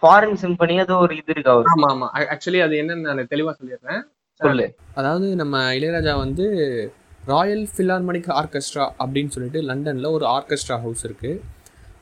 [0.00, 2.06] foreign symphony அது ஒரு இது இருக்கு அவர் ஆமா ஆமா.
[2.26, 4.00] ஆக்சுவலி அது என்னன்னு நான் தெளிவா சொல்லிடுறேன்.
[4.40, 4.66] சொல்லு.
[4.99, 6.46] அதாவது நம்ம இளையராஜா வந்து
[7.28, 11.40] ராயல் ஃபிலார்மனிக் ஆர்கெஸ்ட்ரா அப்படின்னு சொல்லிட்டு லண்டனில் ஒரு ஆர்கெஸ்ட்ரா ஹவுஸ் இருக்குது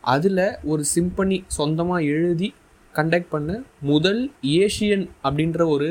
[0.09, 2.49] அதில் ஒரு சிம்பனி சொந்தமாக எழுதி
[2.95, 3.53] கண்டக்ட் பண்ண
[3.85, 4.21] முதல்
[4.59, 5.89] ஏஷியன் அப்படின்ற ஒரு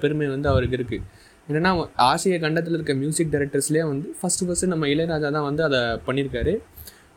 [0.00, 1.04] பெருமை வந்து அவருக்கு இருக்குது
[1.48, 1.70] என்னென்னா
[2.04, 6.54] ஆசிய கண்டத்தில் இருக்க மியூசிக் டைரக்டர்ஸ்லேயே வந்து ஃபஸ்ட்டு ஃபஸ்ட்டு நம்ம இளையராஜா தான் வந்து அதை பண்ணியிருக்காரு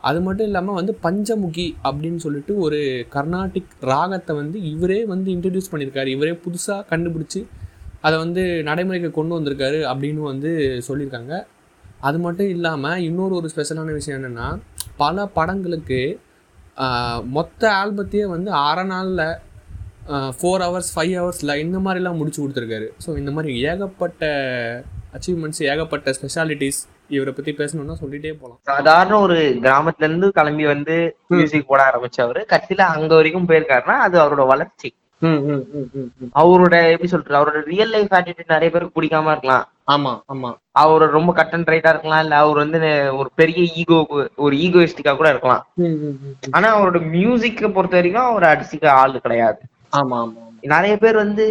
[0.08, 2.78] அது மட்டும் இல்லாமல் வந்து பஞ்சமுகி அப்படின்னு சொல்லிட்டு ஒரு
[3.14, 6.08] கர்நாடிக் ராகத்தை வந்து இவரே வந்து இன்ட்ரடியூஸ் பண்ணியிருக்காரு.
[6.16, 7.40] இவரே புதுசாக கண்டுபிடிச்சி
[8.06, 10.50] அதை வந்து நடைமுறைக்கு கொண்டு வந்திருக்காரு அப்படின்னு வந்து
[10.88, 11.34] சொல்லியிருக்காங்க.
[12.08, 14.48] அது மட்டும் இல்லாமல் இன்னொரு ஒரு ஸ்பெஷலான விஷயம் என்னென்னா
[15.02, 16.00] பல படங்களுக்கு
[17.36, 19.26] மொத்த ஆல்பத்தையே வந்து அரை நாளில்
[20.38, 22.88] ஃபோர் ஹவர்ஸ் ஃபைவ் ஹவர்ஸில் இந்த மாதிரிலாம் முடிச்சு கொடுத்துருக்காரு.
[23.04, 24.22] ஸோ இந்த மாதிரி ஏகப்பட்ட
[25.16, 26.80] அச்சீவ்மெண்ட்ஸ் ஏகப்பட்ட ஸ்பெஷாலிட்டிஸ்
[27.16, 30.96] இவரை பற்றி பேசணும்னா சொல்லிட்டே போகலாம் சாதாரண ஒரு கிராமத்துல இருந்து கிளம்பி வந்து
[31.32, 32.40] மியூசிக் போட ஆரம்பிச்சவரு.
[32.52, 34.90] கடைசியில அங்க வரைக்கும் போயிருக்காருன்னா அது அவரோட வளர்ச்சி.
[36.40, 37.38] அவரோட எப்படி சொல்றது?
[37.38, 39.64] அவரோட ரியல் லைஃப் ஆட்டிடியூட் நிறைய பேருக்கு பிடிக்காம இருக்கலாம்.
[39.94, 40.50] ஆமா ஆமா.
[40.82, 42.22] அவர் ரொம்ப கட் அண்ட் ரைட்டா இருக்கலாம்.
[42.24, 42.78] இல்ல அவர் வந்து
[43.20, 43.98] ஒரு பெரிய ஈகோ
[44.46, 45.64] ஒரு ஈகோயிஸ்டிக்கா கூட இருக்கலாம்.
[46.50, 49.60] ஆனா அவரோட மியூசிக்க பொறுத்த வரைக்கும் அவர் அடிச்சுக்க ஆள் கிடையாது.
[49.96, 51.44] ஆமா ஆமா நிறைய பேர் வந்து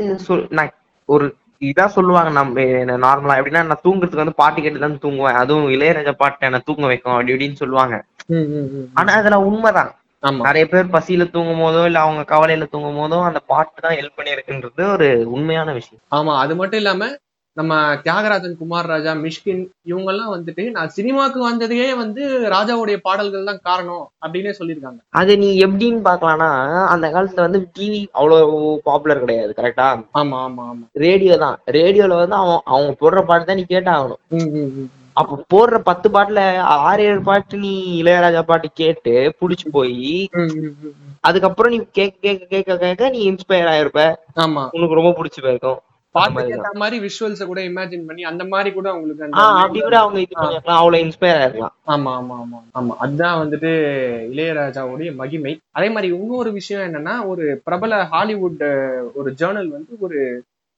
[0.58, 0.74] நான்
[1.10, 1.28] ஒரு
[1.62, 2.66] இதான் சொல்லுவாங்க நம்ம
[3.06, 5.40] நார்மலா எப்படின்னா நான் தூங்குறதுக்கு வந்து பாட்டு கேட்டு தான் தூங்குவேன்.
[5.42, 7.96] அதுவும் இளையராஜா பாட்டு என்ன தூங்க வைக்கும் அப்படி இப்படின்னு சொல்லுவாங்க.
[9.00, 9.92] ஆனா அதெல்லாம் உண்மைதான்.
[10.46, 14.84] நிறைய பேர் பசியில தூங்கும் போதோ இல்ல அவங்க கவலையில தூங்கும் போதோ அந்த பாட்டு தான் ஹெல்ப் பண்ணிருக்குன்றது
[14.96, 16.02] ஒரு உண்மையான விஷயம்.
[16.18, 17.04] ஆமா அது மட்டும் இல்லாம
[17.60, 17.74] நம்ம
[18.04, 22.22] தியாகராஜன் குமார் ராஜா மிஷ்கின் இவங்க எல்லாம் வந்துட்டு நான் சினிமாக்கு வந்ததையே வந்து
[22.54, 25.00] ராஜாவுடைய பாடல்கள் தான் காரணம் அப்படின்னே சொல்லியிருக்காங்க.
[25.20, 26.50] அது நீ எப்படின்னு பாக்கலாம்னா
[26.94, 29.88] அந்த காலத்துல வந்து டிவி அவ்வளவு பாப்புலர் கிடையாது கரெக்டா
[30.22, 30.86] ஆமா ஆமா ஆமா.
[31.06, 31.58] ரேடியோ தான்.
[31.78, 34.22] ரேடியோல வந்து அவன் அவங்க போடுற பாட்டு தான் நீ கேட்டாகணும்.
[35.16, 36.42] அப்ப போடுற பத்து பாட்டுல
[36.84, 40.14] ஆறு ஏழு பாட்டு நீ இளையராஜா பாட்டு கேட்டு புடிச்சு போய்
[41.28, 44.02] அதுக்கப்புறம் நீ கேட்க கேட்க கேட்க கேட்க நீ இன்ஸ்பயர் ஆயிருப்ப.
[44.44, 44.64] ஆமா.
[44.78, 45.80] உனக்கு ரொம்ப பிடிச்சு போயிருக்கும்
[46.16, 49.26] பாட்டு கேட்ட மாதிரி விஷுவல்ஸ் கூட இமேஜின் பண்ணி அந்த மாதிரி கூட உங்களுக்கு
[49.56, 50.80] அப்படி கூட அவங்க இது பண்ணிருக்கலாம்.
[50.82, 51.76] அவ்வளவு இன்ஸ்பயர் ஆயிருக்கலாம்.
[51.94, 52.94] ஆமா ஆமா ஆமா ஆமா.
[53.00, 53.72] அதுதான் வந்துட்டு
[54.34, 55.54] இளையராஜாவுடைய மகிமை.
[55.72, 58.64] அதே மாதிரி இன்னொரு விஷயம் என்னன்னா ஒரு பிரபல ஹாலிவுட்
[59.16, 60.20] ஒரு ஜேர்னல் வந்து ஒரு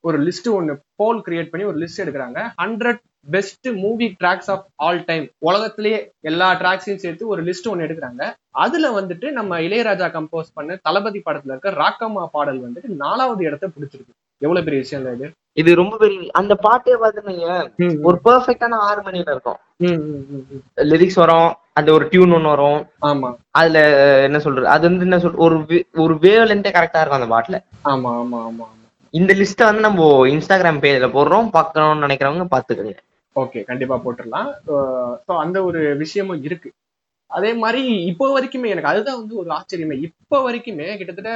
[0.04, 2.40] ஒரு லிஸ்ட் ஒன்னு போல் கிரியேட் பண்ணி ஒரு லிஸ்ட் எடுக்கிறாங்க.
[2.62, 3.02] Hundred
[3.34, 8.24] best movie tracks of all time உலகத்திலேயே எல்லா ட்ராக்ஸையும் சேர்த்து ஒரு லிஸ்ட் ஒன்று எடுக்கிறாங்க.
[8.64, 14.14] அதுல வந்துட்டு நம்ம இளையராஜா கம்போஸ் பண்ண தளபதி படத்துல இருக்க ராக்கம்மா பாடல் வந்துட்டு நாலாவது இடத்த பிடிச்சிருக்கு.
[14.42, 15.28] எவ்வளவு பெரிய விஷயம் இது?
[15.62, 17.48] இது ரொம்ப பெரிய அந்த பாட்டே பாத்துனீங்க
[18.08, 19.60] ஒரு பெர்ஃபெக்டான ஆறு மணில இருக்கும்.
[20.92, 22.80] லிரிக்ஸ் வரும் அந்த ஒரு டியூன் ஒன்னு வரும்.
[23.10, 23.30] ஆமா.
[23.60, 23.80] அதுல
[24.28, 25.58] என்ன சொல்றது அது வந்து என்ன சொல் ஒரு
[26.04, 27.60] ஒரு வேவ் லென்த்தே கரெக்டா இருக்கும் அந்த பாட்டுல.
[27.94, 28.68] ஆமா ஆமா ஆமா
[29.14, 32.98] இந்த லிஸ்ட வந்து நம்ம இன்ஸ்டாகிராம் பேஜ்ல போடுறோம் பார்க்கணும்னு நினைக்கிறவங்க பாத்துக்கோங்க
[33.36, 34.48] ஓகே கண்டிப்பா போட்டுடலாம்.
[35.26, 36.70] ஸோ அந்த ஒரு விஷயமும் இருக்கு.
[37.32, 37.82] அதே மாதிரி
[38.12, 39.96] இப்போ வரைக்குமே எனக்கு அதுதான் வந்து ஒரு ஆச்சரியமே.
[40.08, 41.34] இப்போ வரைக்குமே கிட்டத்தட்ட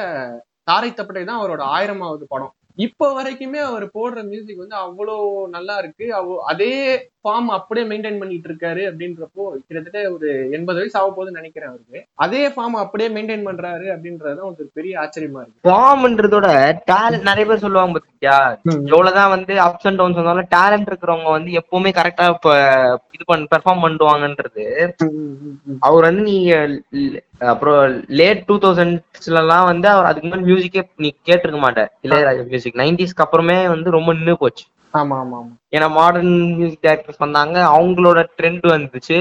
[0.69, 2.53] தாரை தப்பட்டை தான் அவரோட ஆயிரமாவது படம்.
[2.77, 5.13] இப்போ வரைக்குமே அவர் போடுற மியூசிக் வந்து அவ்வளோ
[5.57, 6.05] நல்லா இருக்கு.
[6.19, 6.73] அவ அதே
[7.21, 10.27] ஃபார்ம் அப்படியே மெயின்டைன் பண்ணிட்டு இருக்காரு அப்படின்றப்போ கிட்டத்தட்ட ஒரு
[10.57, 11.99] எண்பது வயசு ஆக போகுதுன்னு நினைக்கிறேன் அவருக்கு.
[12.25, 15.65] அதே ஃபார்ம் அப்படியே மெயின்டைன் பண்றாரு அப்படின்றதுதான் ஒரு பெரிய ஆச்சரியமா இருக்கு.
[15.67, 16.49] ஃபார்ம்ன்றதோட
[16.91, 18.37] டேலண்ட் நிறைய பேர் சொல்லுவாங்க பாத்தியா?
[18.93, 22.27] எவ்வளவுதான் வந்து அப்ஸ் அண்ட் டவுன்ஸ் வந்தாலும் டேலண்ட் இருக்கிறவங்க வந்து எப்பவுமே கரெக்டா
[23.15, 24.65] இது பண்ண பெர்ஃபார்ம் பண்ணுவாங்கன்றது.
[25.87, 26.37] அவர் வந்து நீ
[27.41, 27.79] அப்புறம்
[28.19, 31.89] லேட் டூ தௌசண்ட்ஸ்ல எல்லாம் வந்து அவர் அதுக்கு முன்னாடி மியூசிக்கே நீ கேட்டிருக்க மாட்டேன்.
[32.03, 34.65] இளையராஜா மியூசிக் நைன்டிஸ்க்கு அப்புறமே வந்து ரொம்ப நின்று போச்சு.
[34.93, 35.53] ஆமா ஆமா ஆமா.
[35.71, 39.17] ஏன்னா மாடர்ன் மியூசிக் டைரக்டர்ஸ் வந்தாங்க அவங்களோட ட்ரெண்ட் வந்துச்சு.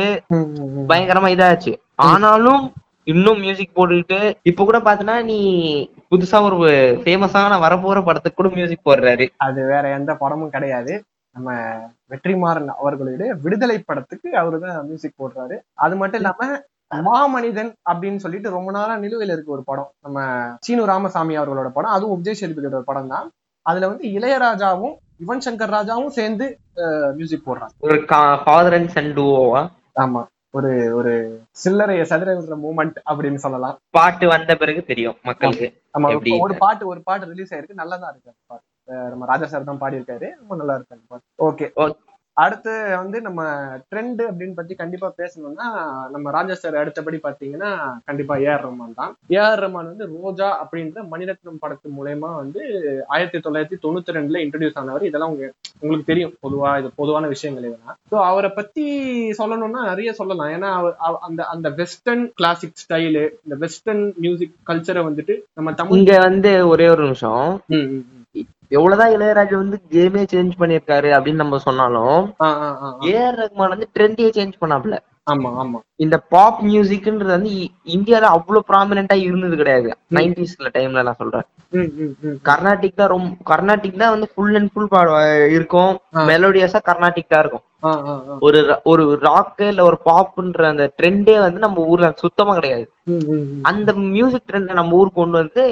[0.90, 1.73] பயங்கரமா இதாச்சு.
[2.11, 2.62] ஆனாலும்
[3.06, 5.38] இன்னும் மியூசிக் போட்டுக்கிட்டு இப்ப கூட பாத்தீங்கன்னா நீ
[6.11, 6.59] புதுசா ஒரு
[7.02, 9.26] ஃபேமஸான வரப்போற படத்துக்கு கூட மியூசிக் போடுறாரு.
[9.37, 10.94] அது வேற எந்த படமும் கிடையாது.
[11.37, 11.50] நம்ம
[12.11, 15.56] வெற்றிமாறன் அவர்களுடைய விடுதலை படத்துக்கு அவரு தான் மியூசிக் போடுறாரு.
[15.75, 16.49] அது மட்டும் இல்லாம
[17.02, 19.90] மாமனிதன் அப்படின்னு சொல்லிட்டு ரொம்ப நாளா நிலுவையில இருக்கு ஒரு படம்.
[20.02, 21.90] நம்ம சீனு ராமசாமி அவர்களோட படம்.
[21.90, 23.30] அதுவும் விஜய் சேதுபதியோட படம் தான்.
[23.62, 24.94] அதுல வந்து இளையராஜாவும்
[25.26, 26.58] யுவன் சங்கர் ராஜாவும் சேர்ந்து
[27.12, 27.68] மியூசிக் போடுறாங்க.
[27.80, 28.04] ஒரு
[28.44, 29.68] ஃபாதர் அண்ட் சன் டூவோவா
[30.00, 30.24] ஆமா.
[30.50, 33.78] ஒரு ஒரு சில்லறைய சதுர மூமெண்ட் அப்படின்னு சொல்லலாம்.
[33.90, 35.80] பாட்டு வந்த பிறகு தெரியும் மக்களுக்கு.
[35.98, 36.40] ஆமா?
[36.40, 37.72] ஒரு- பாட்டு ஒரு பாட்டு ரிலீஸ் ஆயிருக்கு.
[37.74, 39.08] நல்லா தான் இருக்கு பாட்டு.
[39.08, 40.30] நம்ம ராஜா சார் தான் பாடியிருக்காரு.
[40.38, 41.50] ரொம்ப நல்லா இருக்கு பாட்டு.
[41.50, 42.03] Okay Okay.
[42.34, 43.44] அடுத்து வந்து நம்ம
[43.90, 45.62] ட்ரெண்ட் அப்படின்னு பத்தி கண்டிப்பா பேசணும்னா
[46.10, 49.16] நம்ம ராஜா சார் அடுத்தபடி பாத்தீங்கன்னா கண்டிப்பா ஏஆர் ரஹ்மான் தான்.
[49.28, 52.60] ஏஆர் ரஹ்மான் வந்து ரோஜா அப்படின்ற மணிரத்னம் படத்து மூலயமா வந்து
[53.08, 55.04] ஆயிரத்தி தொள்ளாயிரத்தி தொண்ணூத்தி ரெண்டுல இன்ட்ரடியூஸ் ஆனவர்.
[55.04, 56.34] இதெல்லாம் உங்க உங்களுக்கு தெரியும்.
[56.42, 57.96] பொதுவா இது பொதுவான விஷயங்கள் இதெல்லாம்.
[58.10, 60.48] ஸோ அவரை பத்தி சொல்லணும்னா நிறைய சொல்லலாம்.
[60.48, 65.98] ஏன்னா அவர் அவ- அந்த அந்த வெஸ்டர்ன் கிளாசிக் ஸ்டைலு இந்த வெஸ்டர்ன் மியூசிக் கல்ச்சரை வந்துட்டு நம்ம தமிழ்
[65.98, 67.62] இங்க வந்து ஒரே ஒரு நிமிஷம்.
[68.76, 72.20] எவ்வளவுதான் இளையராஜா வந்து கேமே சேஞ்ச் பண்ணிருக்காரு அப்படின்னு நம்ம சொன்னாலும்.
[73.10, 74.96] ஏஆர் ரஹ்மான் வந்து ட்ரெண்டே சேஞ்ச் பண்ணாப்ல
[75.32, 77.50] ஆமா ஆமா இந்த பாப் மியூசிக்ன்றது வந்து
[77.94, 81.46] இந்தியால அவ்வளவு ப்ராமினெண்டா இருந்தது கிடையாது நைன்டிஸ்ல டைம்ல நான் சொல்றேன்.
[82.48, 84.90] கர்நாடிக் தான் ரொம்ப கர்நாடிக் தான் வந்து ஃபுல் அண்ட் ஃபுல்
[85.56, 85.94] இருக்கும்.
[86.30, 87.64] மெலோடியஸா கர்நாடிக் தான் இருக்கும்.
[88.46, 88.58] ஒரு
[88.90, 92.86] ஒரு ராக்கு இல்ல ஒரு பாப்ன்ற அந்த ட்ரெண்டே வந்து நம்ம ஊர்ல சுத்தமா கிடையாது.
[93.70, 95.64] அந்த மியூசிக் ட்ரெண்ட் நம்ம ஊருக்கு கொண்டு வந்து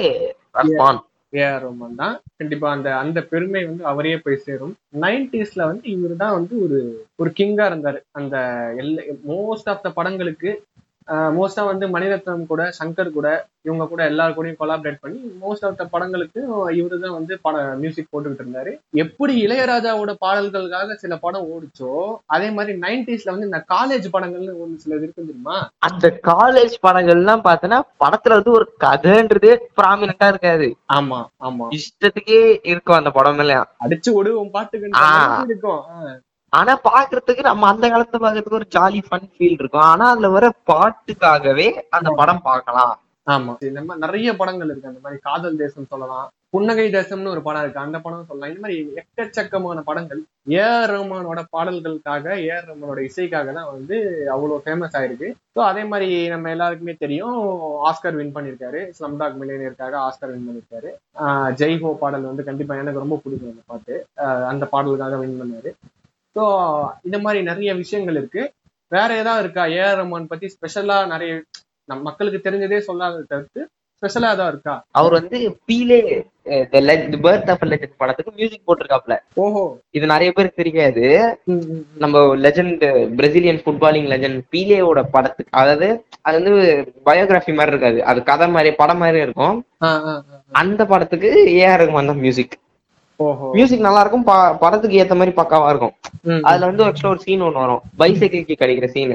[0.59, 1.01] ரஹ்மான்
[1.33, 2.15] ஏஆர் ரோமன் தான்.
[2.37, 4.73] கண்டிப்பா அந்த அந்த பெருமை வந்து அவரே போய் சேரும்.
[5.03, 6.79] நைன்டிஸ்ல வந்து இவர் தான் வந்து ஒரு
[7.17, 7.99] ஒரு கிங்கா இருந்தாரு.
[8.11, 8.35] அந்த
[8.81, 10.51] எல்லா மோஸ்ட் ஆஃப் த படங்களுக்கு
[11.35, 13.27] மோஸ்டா வந்து மணிரத்னம் கூட சங்கர் கூட
[13.65, 16.39] இவங்க கூட எல்லாரு கூடயும் கொலாபரேட் பண்ணி மோஸ்ட் ஆஃப் த படங்களுக்கு
[16.77, 18.71] இவரு தான் வந்து பட மியூசிக் போட்டுக்கிட்டு இருந்தாரு.
[18.95, 21.91] எப்படி இளையராஜாவோட பாடல்களுக்காக சில படம் ஓடிச்சோ
[22.27, 25.57] அதே மாதிரி நைன்டிஸ்ல வந்து இந்த காலேஜ் படங்கள்னு ஒண்ணு சிலது இருக்கு தெரியுமா?
[25.81, 30.69] அந்த காலேஜ் படங்கள்லாம் பார்த்தோன்னா படத்துல வந்து ஒரு கதைன்றதே ப்ராமினெண்டா இருக்காது.
[30.93, 31.67] ஆமா ஆமா.
[31.77, 34.91] இஷ்டத்துக்கே இருக்கும் அந்த படம் எல்லாம் அடிச்சு ஒடுவோம் பாட்டுக்கு.
[35.47, 35.81] இருக்கும்.
[36.53, 39.87] ஆனா பாக்குறதுக்கு நம்ம அந்த காலத்துல பாக்குறதுக்கு ஒரு ஜாலி ஃபன் ஃபீல் இருக்கும்.
[39.91, 41.67] ஆனா அதுல வர பாட்டுக்காகவே
[41.97, 42.93] அந்த படம் பார்க்கலாம்.
[43.27, 43.51] ஆமா.
[43.67, 44.89] இந்த மாதிரி நிறைய படங்கள் இருக்கு.
[44.89, 46.25] அந்த மாதிரி காதல் தேசம் சொல்லலாம்.
[46.53, 47.83] புன்னகை தேசம்னு ஒரு படம் இருக்கு.
[47.83, 48.49] அந்த படம் சொல்லலாம்.
[48.51, 50.19] இந்த மாதிரி எக்கச்சக்கமான படங்கள்.
[50.57, 52.57] ஏஆர் ரஹ்மானோட பாடல்களுக்காக ஏ.
[52.67, 53.95] ரஹ்மானோட இசைக்காக தான் வந்து
[54.35, 55.29] அவ்வளவு ஃபேமஸ் ஆயிருக்கு.
[55.55, 57.39] ஸோ அதே மாதிரி நம்ம எல்லாருக்குமே தெரியும்
[57.91, 58.81] ஆஸ்கர் வின் பண்ணியிருக்காரு.
[58.99, 60.91] ஸ்லம்டாக் மில்லியனியருக்காக ஆஸ்கர் வின் பண்ணியிருக்காரு.
[61.23, 63.95] ஆஹ் ஜெய் ஹோ பாடல் வந்து கண்டிப்பா எனக்கு ரொம்ப பிடிக்கும் அந்த பாட்டு.
[64.53, 65.71] அந்த பாடலுக்காக வின் பண்ணாரு.
[66.35, 66.43] ஸோ
[67.07, 68.43] இந்த மாதிரி நிறைய விஷயங்கள் இருக்கு.
[68.91, 69.63] வேற ஏதாவது இருக்கா?
[69.77, 71.31] ஏஆர் ரஹ்மான் பத்தி ஸ்பெஷலா நிறைய
[71.89, 73.61] நம்ம மக்களுக்கு தெரிஞ்சதே சொல்லாத தவிர்த்து
[74.03, 74.73] ஸ்பெஷலா ஏதாவது இருக்கா?
[74.99, 75.37] அவர் வந்து
[75.69, 75.97] Pele
[77.03, 79.61] the birth of legend படத்துக்கு மியூசிக் போட்டிருக்காப்ல ஓஹோ.
[79.97, 81.03] இது நிறைய பேருக்கு தெரியாது.
[82.03, 82.83] நம்ம லெஜண்ட்
[83.19, 85.87] பிரசிலியன் ஃபுட்பாலிங் லெஜண்ட் பீலேவோட படத்துக்கு அதாவது
[86.27, 86.53] அது வந்து
[87.07, 88.01] பயோகிராஃபி மாதிரி இருக்காது.
[88.09, 89.55] அது கதை மாதிரி படம் மாதிரி இருக்கும்.
[90.61, 92.57] அந்த படத்துக்கு ஏஆர் ரஹ்மான் தான் மியூசிக்
[93.51, 94.25] மியூசிக் நல்லா இருக்கும்
[94.59, 95.93] படத்துக்கு ஏத்த மாதிரி பக்காவா இருக்கும்.
[96.41, 97.81] அதுல வந்து ஆக்சுவலா ஒரு சீன் ஒண்ணு வரும்.
[97.99, 99.13] பைசைக்கிள் கிடைக்கிற சீன்.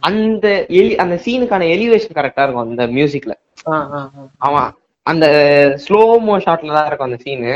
[0.00, 3.32] அந்த எலி அந்த சீனுக்கான எலிவேஷன் கரெக்டா இருக்கும் அந்த மியூசிக்ல
[3.68, 4.26] ஆ, ஆ, ஆ.
[4.38, 4.68] அவன்
[5.06, 5.26] அந்த
[5.84, 7.54] ஸ்லோ மோ ஷாட்ல தான் இருக்கும் அந்த சீனு.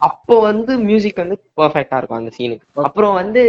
[0.00, 3.42] அப்போ வந்து மியூசிக் வந்து பெர்ஃபெக்டா இருக்கும் அந்த சீனுக்கு அப்புறம் வந்து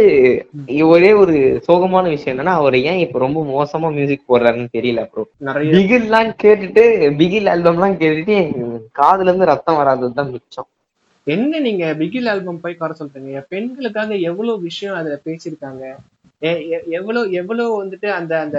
[0.86, 1.34] ஒரே ஒரு
[1.68, 5.28] சோகமான விஷயம் என்னன்னா அவர் ஏன் இப்ப ரொம்ப மோசமா மியூசிக் போடுறாருன்னு தெரியல அப்புறம்
[5.70, 6.84] பிகில் எல்லாம் கேட்டுட்டு
[7.18, 8.36] பிகில் ஆல்பம் எல்லாம் கேட்டுட்டு
[8.98, 10.68] காதுல இருந்து ரத்தம் வராததுதான் மிச்சம்.
[11.26, 13.42] என்ன நீங்க பிகில் ஆல்பம் போய் குறை சொல்றீங்க?
[13.50, 15.84] பெண்களுக்காக எவ்வளவு விஷயம் அதுல பேசியிருக்காங்க?
[16.98, 18.58] எவ்வளவு எவ்வளவு வந்துட்டு அந்த அந்த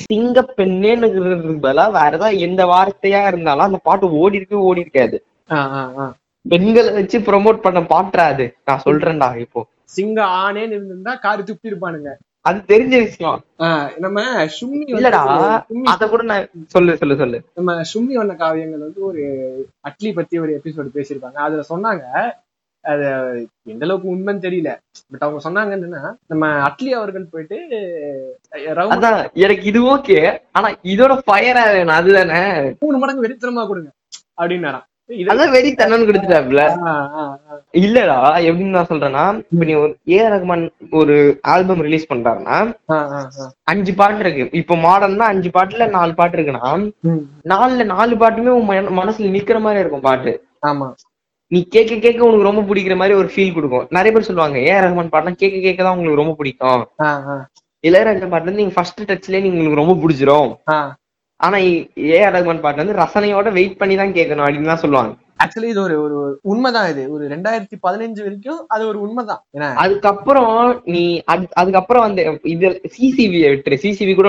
[0.00, 1.08] சிங்க பெண்ணேன்னு
[1.64, 5.16] பதிலா வேற ஏதாவது எந்த வார்த்தையா இருந்தாலும் அந்த பாட்டு ஓடி இருக்கு ஓடி இருக்காது.
[6.44, 8.46] பெண்களை வச்சு ப்ரோமோட் பண்ண பாட்டுறா அது?
[8.66, 9.60] நான் சொல்றேன்டா இப்போ.
[9.96, 12.10] சிங்க ஆனேன்னு இருந்திருந்தா காரி துப்பி இருப்பானுங்க
[12.48, 13.38] அது தெரிஞ்ச விஷயம்.
[14.04, 14.18] நம்ம
[14.56, 15.20] சும்மி இல்லடா
[15.92, 17.38] அத கூட நான் சொல்லு சொல்லு சொல்லு.
[17.58, 19.22] நம்ம சும்மி வண்ண காவியங்கள் வந்து ஒரு
[19.88, 21.38] அட்லி பத்தி ஒரு எபிசோடு பேசியிருப்பாங்க.
[21.46, 22.04] அதுல சொன்னாங்க
[22.84, 23.06] அது
[23.72, 24.70] எந்த அளவுக்கு உண்மைன்னு தெரியல.
[25.12, 27.56] பட் அவங்க சொன்னாங்க என்னன்னா நம்ம அட்லி அவர்கள் போயிட்டு
[28.94, 30.18] அதான் எனக்கு இது ஓகே
[30.58, 32.40] ஆனா இதோட ஃபயரா வேணும் அதுதானே?
[32.84, 33.90] மூணு மடங்கு வெறித்தனமா கொடுங்க
[34.40, 34.86] அப்படின்னாராம்.
[36.06, 36.60] கொடுத்துட்டாப்ல.
[37.72, 38.16] இல்லடா
[38.48, 42.76] எப்படின்னு நான் சொல்றேன்னா இப்ப நீ ஒரு ஏ ரகுமான் ஒரு ஆல்பம் ரிலீஸ் பண்றாருன்னா.
[43.64, 44.58] அஞ்சு பாட்டு இருக்கு.
[44.58, 46.92] இப்ப மாடர்ன்னா அஞ்சு பாட்டுல நாலு பாட்டு இருக்குன்னா
[47.44, 50.44] நாலுல நாலு பாட்டுமே உன் மன- மனசுல நிக்கிற மாதிரி இருக்கும் பாட்டு.
[50.66, 50.94] ஆமா.
[51.46, 53.86] நீ கேட்க கேட்க உனக்கு ரொம்ப பிடிக்கிற மாதிரி ஒரு ஃபீல் கொடுக்கும்.
[53.90, 56.88] நிறைய பேர் சொல்லுவாங்க ஏ ரஹ்மான் பாட்டுலாம் கேட்க கேட்க தான் உங்களுக்கு ரொம்ப பிடிக்கும்.
[57.86, 60.56] இளையராஜா பாட்டு வந்து நீங்க ஃபர்ஸ்ட் டச்லயே உங்களுக்கு ரொம்ப பிடிச்சிரும்.
[61.40, 61.56] ஆனா
[61.98, 65.14] ஏ ஆர் ரஹ்மான் பாட்டு வந்து ரசனையோட வெயிட் பண்ணி தான் கேட்கணும் அப்படின்னு தான் சொல்லுவாங்க.
[65.44, 67.12] ஆக்சுவலி இது ஒரு ஒரு உண்மைதான் இது.
[67.12, 69.44] ஒரு ரெண்டாயிரத்தி பதினஞ்சு வரைக்கும் அது ஒரு உண்மைதான்.
[69.54, 73.78] ஏன்னா அதுக்கப்புறம் நீ அது- அதுக்கப்புறம் வந்து இது சிசிவி விட்டுரு.
[73.82, 74.28] சிசிவி கூட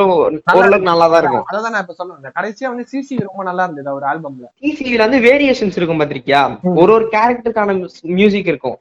[0.53, 1.45] ஓரளவுக்கு நல்லா தான் இருக்கும்.
[1.51, 5.19] அதான் நான் இப்ப சொல்ல வந்தேன் கடைசியா வந்து சிசி ரொம்ப நல்லா இருந்தது ஒரு ஆல்பம்ல சிசிவில வந்து
[5.19, 6.41] வேரியேஷன்ஸ் இருக்கும் பாத்திருக்கியா?
[6.75, 8.77] ஒரு ஒரு கேரக்டருக்கான மியூசிக் இருக்கும்.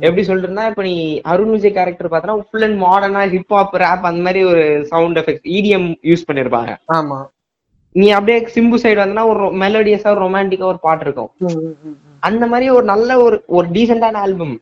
[0.00, 4.20] எப்படி சொல்றேன்னா இப்ப நீ அருண் விஜய் கேரக்டர் பார்த்தனா ஃபுல் அண்ட் மாடர்னா ஹிப் ஹாப் ரேப் அந்த
[4.20, 6.76] மாதிரி ஒரு சவுண்ட் எஃபெக்ட் இடிஎம் யூஸ் பண்ணிருப்பாங்க.
[6.92, 7.18] ஆமா.
[8.00, 11.30] நீ அப்படியே சிம்பு சைடு வந்தனா ஒரு மெலோடியஸா ஒரு ரொமான்டிக்கா ஒரு பாட்டு இருக்கும்.
[12.28, 14.54] அந்த மாதிரி ஒரு நல்ல ஒரு ஒரு டீசென்டான ஆல்பம்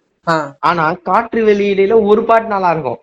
[0.68, 2.98] ஆனா காற்று வெளியில ஒரு பாட்டு நல்லா இருக்கும்.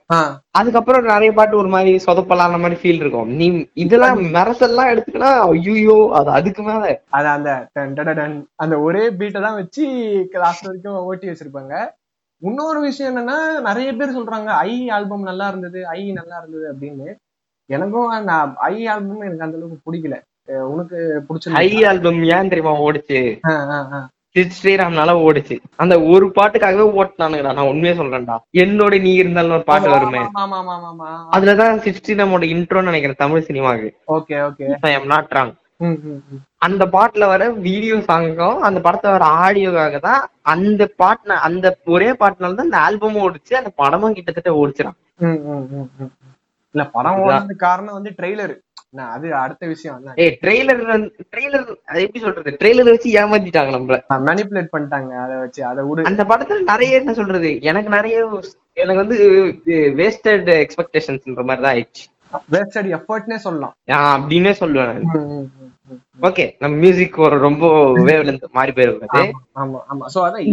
[0.59, 3.29] அதுக்கப்புறம் நிறைய பாட்டு ஒரு மாதிரி சொதப்பலான மாதிரி ஃபீல் இருக்கும்.
[3.39, 3.47] நீ
[3.83, 6.93] இதெல்லாம் மெரசெல்லாம் எடுத்துக்கினா ஐயோ அது அதுக்கு மேல.
[7.17, 7.49] அது அந்த
[8.63, 9.83] அந்த ஒரே பீட்டை தான் வச்சு
[10.45, 11.75] லாஸ்ட் வரைக்கும் ஓட்டி வச்சிருப்பாங்க.
[12.41, 13.37] இன்னொரு விஷயம் என்னன்னா
[13.69, 17.09] நிறைய பேர் சொல்றாங்க ஐ ஆல்பம் நல்லா இருந்தது ஐ நல்லா இருந்தது அப்படின்னு.
[17.75, 18.33] எனக்கும் அந்த
[18.73, 20.15] ஐ ஆல்பம் எனக்கு அந்த அளவுக்கு பிடிக்கல.
[20.73, 23.19] உனக்கு ஹை பிடிச்சிருந்தா ஆல்பம் ஏன் தெரியுமா ஓடுச்சு?
[24.57, 25.55] ஸ்ரீராம்னால ஓடுச்சு.
[25.83, 28.35] அந்த ஒரு பாட்டுக்காகவே ஓட்டினானுங்கடா நான் உண்மையே சொல்றேன்டா.
[28.63, 30.21] என்னோட நீ இருந்தாலும் ஒரு பாட்டு வருமே.
[31.37, 34.67] அதுலதான் ஸ்ரீராமோட இன்ட்ரோன்னு நினைக்கிறேன் தமிழ் சினிமாக்கு okay okay.
[34.89, 35.53] I am not wrong
[36.65, 40.21] அந்த பாட்டுல வர வீடியோ சாங்கும் அந்த படத்துல வர ஆடியோக்காக தான்
[40.53, 44.97] அந்த பாட்டுன அந்த ஒரே பாட்டுனால தான் இந்த ஆல்பமும் ஓடிச்சு அந்த படமும் கிட்டத்தட்ட ஓடிச்சிடான்.
[46.75, 47.21] இல்ல படம்.
[47.23, 48.53] ஓடுறதுக்கு காரணம் வந்து ட்ரெய்லர்.
[49.15, 50.81] அது அடுத்த விஷயம் ஏய் ட்ரெய்லர்
[51.33, 52.51] ட்ரெய்லர் அது எப்படி சொல்றது?
[52.61, 53.97] ட்ரெய்லர் வச்சு ஏமாத்திட்டாங்க நம்மள.
[54.29, 56.07] மேனிப்புலேட் பண்ணிட்டாங்க அதை வச்சு அதை விடு.
[56.09, 57.51] அந்த படத்துல நிறைய என்ன சொல்றது?
[57.71, 58.17] எனக்கு நிறைய
[58.81, 59.17] எனக்கு வந்து
[60.01, 62.03] வேஸ்டட் எக்ஸ்பெக்டேஷன்ஸ்ன்ற மாதிரி தான் ஆயிடுச்சு.
[62.53, 63.73] வேஸ்டட் எஃபர்ட்னே சொல்லலாம்.
[64.11, 65.01] அப்படின்னே சொல்லுவேன்.
[66.27, 67.65] ஓகே நம்ம மியூசிக் ஒரு ரொம்ப
[68.09, 69.31] வேவ்ல மாறி போயிருக்காது.
[69.61, 70.45] ஆமா, ஆமா சோ அதான்.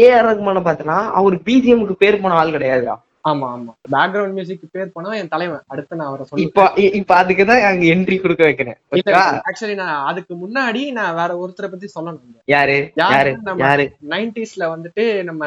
[0.00, 2.96] ஏ ஆர் ரகுமான பார்த்தனா அவர் பிஜிஎம்க்கு பேர் போன ஆள் கிடையாதுடா.
[3.26, 3.72] ஆமா ஆமா.
[3.92, 5.62] பேக்ரவுண்ட் மியூசிக் பேர் பண்ணா என் தலைவன்.
[5.66, 8.76] அடுத்து நான் அவரை சொல்லுவேன் இப்ப இப்ப அதுக்குதான் அங்க என்ட்ரி கொடுக்க வைக்கிறேன்.
[9.48, 12.20] ஆக்சுவலி நான் அதுக்கு முன்னாடி நான் வேற ஒருத்தரை பத்தி சொல்லணும்.
[12.44, 12.92] யாரு?
[12.94, 13.36] யாரு?
[13.56, 13.92] யாரு?
[14.08, 15.44] நைன்டிஸ்ல வந்துட்டு நம்ம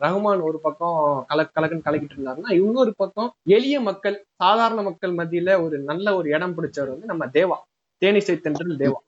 [0.00, 5.78] ரகுமான் ஒரு பக்கம் கலக் கலக்குன்னு கலக்கிட்டு இருந்தாருன்னா இன்னொரு பக்கம் எளிய மக்கள் சாதாரண மக்கள் மத்தியில ஒரு
[5.78, 7.58] நல்ல ஒரு இடம் பிடிச்சவர் வந்து நம்ம தேவா.
[8.02, 8.98] தேனிசை தென்றல் தேவா.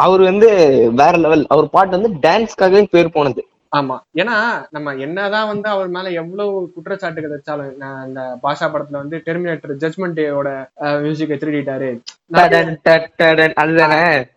[0.00, 0.48] அவர் வந்து
[0.94, 3.42] வேற லெவல் அவர் பாட்டு வந்து டான்ஸ்க்காகவே பேர் போனது.
[3.78, 3.94] ஆமா.
[4.20, 4.36] ஏன்னா
[4.74, 10.50] நம்ம என்னதான் வந்து அவர் மேல எவ்வளவு குற்றச்சாட்டுகள் வச்சாலும் அந்த பாஷா படத்துல வந்து டெர்மினேட்டர் ஜட்மெண்ட் டேயோட
[11.04, 11.90] மியூசிக்கை திருடிட்டாரு.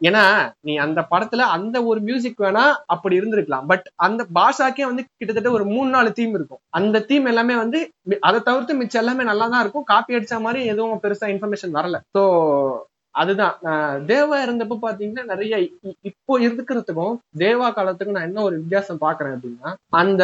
[0.07, 0.23] ஏன்னா
[0.67, 3.67] நீ அந்த படத்துல அந்த ஒரு மியூசிக் வேணா அப்படி இருந்திருக்கலாம்.
[3.71, 6.63] பட் அந்த பாஷாக்கே வந்து கிட்டத்தட்ட ஒரு மூணு நாலு தீம் இருக்கும்.
[6.79, 7.81] அந்த தீம் எல்லாமே வந்து
[8.29, 9.89] அதை தவிர்த்து மிச்சம் எல்லாமே நல்லா தான் இருக்கும்.
[9.93, 11.99] காப்பி அடிச்ச மாதிரி எதுவும் பெருசா இன்ஃபர்மேஷன் வரல.
[12.17, 12.23] சோ
[13.17, 13.55] அதுதான்.
[14.09, 15.53] தேவா இருந்தப்ப பாத்தீங்கன்னா நிறைய
[16.09, 19.69] இப்போ இருக்கிறதுக்கும் தேவா காலத்துக்கும் நான் என்ன ஒரு வித்தியாசம் பாக்குறேன் அப்படின்னா
[20.01, 20.23] அந்த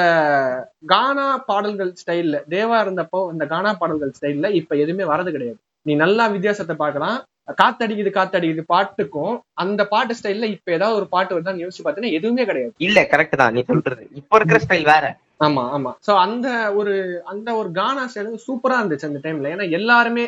[0.92, 5.60] கானா பாடல்கள் ஸ்டைல்ல தேவா இருந்தப்போ அந்த கானா பாடல்கள் ஸ்டைல்ல இப்ப எதுவுமே வரது கிடையாது.
[5.86, 7.20] நீ நல்லா வித்தியாசத்தை பார்க்கலாம்
[7.60, 12.74] காத்தடிக்குது காத்தடிக்குது பாட்டுக்கும் அந்த பாட்டு ஸ்டைல்ல இப்ப ஏதாவது ஒரு பாட்டு வருதான்னு யோசிச்சு பார்த்தீங்கன்னா எதுவுமே கிடையாது.
[12.80, 14.04] இல்ல கரெக்ட் தான் நீ சொல்றது.
[14.20, 15.06] இப்ப இருக்கிற ஸ்டைல் வேற.
[15.40, 15.92] ஆமா ஆமா.
[16.08, 16.48] சோ அந்த
[16.80, 16.94] ஒரு
[17.32, 20.26] அந்த ஒரு கானா ஸ்டைல் சூப்பரா இருந்துச்சு அந்த டைம்ல ஏன்னா எல்லாருமே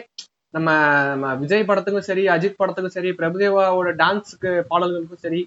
[0.55, 0.69] நம்ம
[1.11, 5.41] நம்ம விஜய் படத்துக்கும் சரி அஜித் படத்துக்கும் சரி பிரபுதேவாவோட டான்ஸுக்கு பாடல்களுக்கும் சரி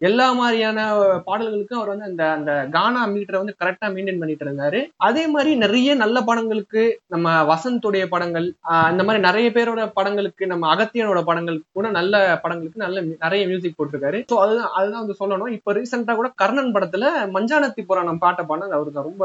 [0.00, 0.80] எல்லா மாதிரியான
[1.28, 4.80] பாடல்களுக்கும் அவர் வந்து அந்த அந்த கானா மீட்டரை வந்து கரெக்டாக மெயின்டைன் பண்ணிட்டு இருந்தாரு.
[5.06, 6.82] அதே மாதிரி நிறைய நல்ல படங்களுக்கு
[7.14, 8.46] நம்ம வசந்துடைய படங்கள்
[8.88, 14.20] அந்த மாதிரி நிறைய பேரோட படங்களுக்கு நம்ம அகத்தியனோட படங்களுக்கு கூட நல்ல படங்களுக்கு நல்ல நிறைய மியூசிக் போட்டிருக்காரு.
[14.32, 15.54] ஸோ அதுதான் அதுதான் வந்து சொல்லணும்.
[15.58, 19.24] இப்போ ரீசெண்டாக கூட கர்ணன் படத்துல மஞ்சானத்தி புராணம் பாட்டை பாடினது அவருக்கு ரொம்ப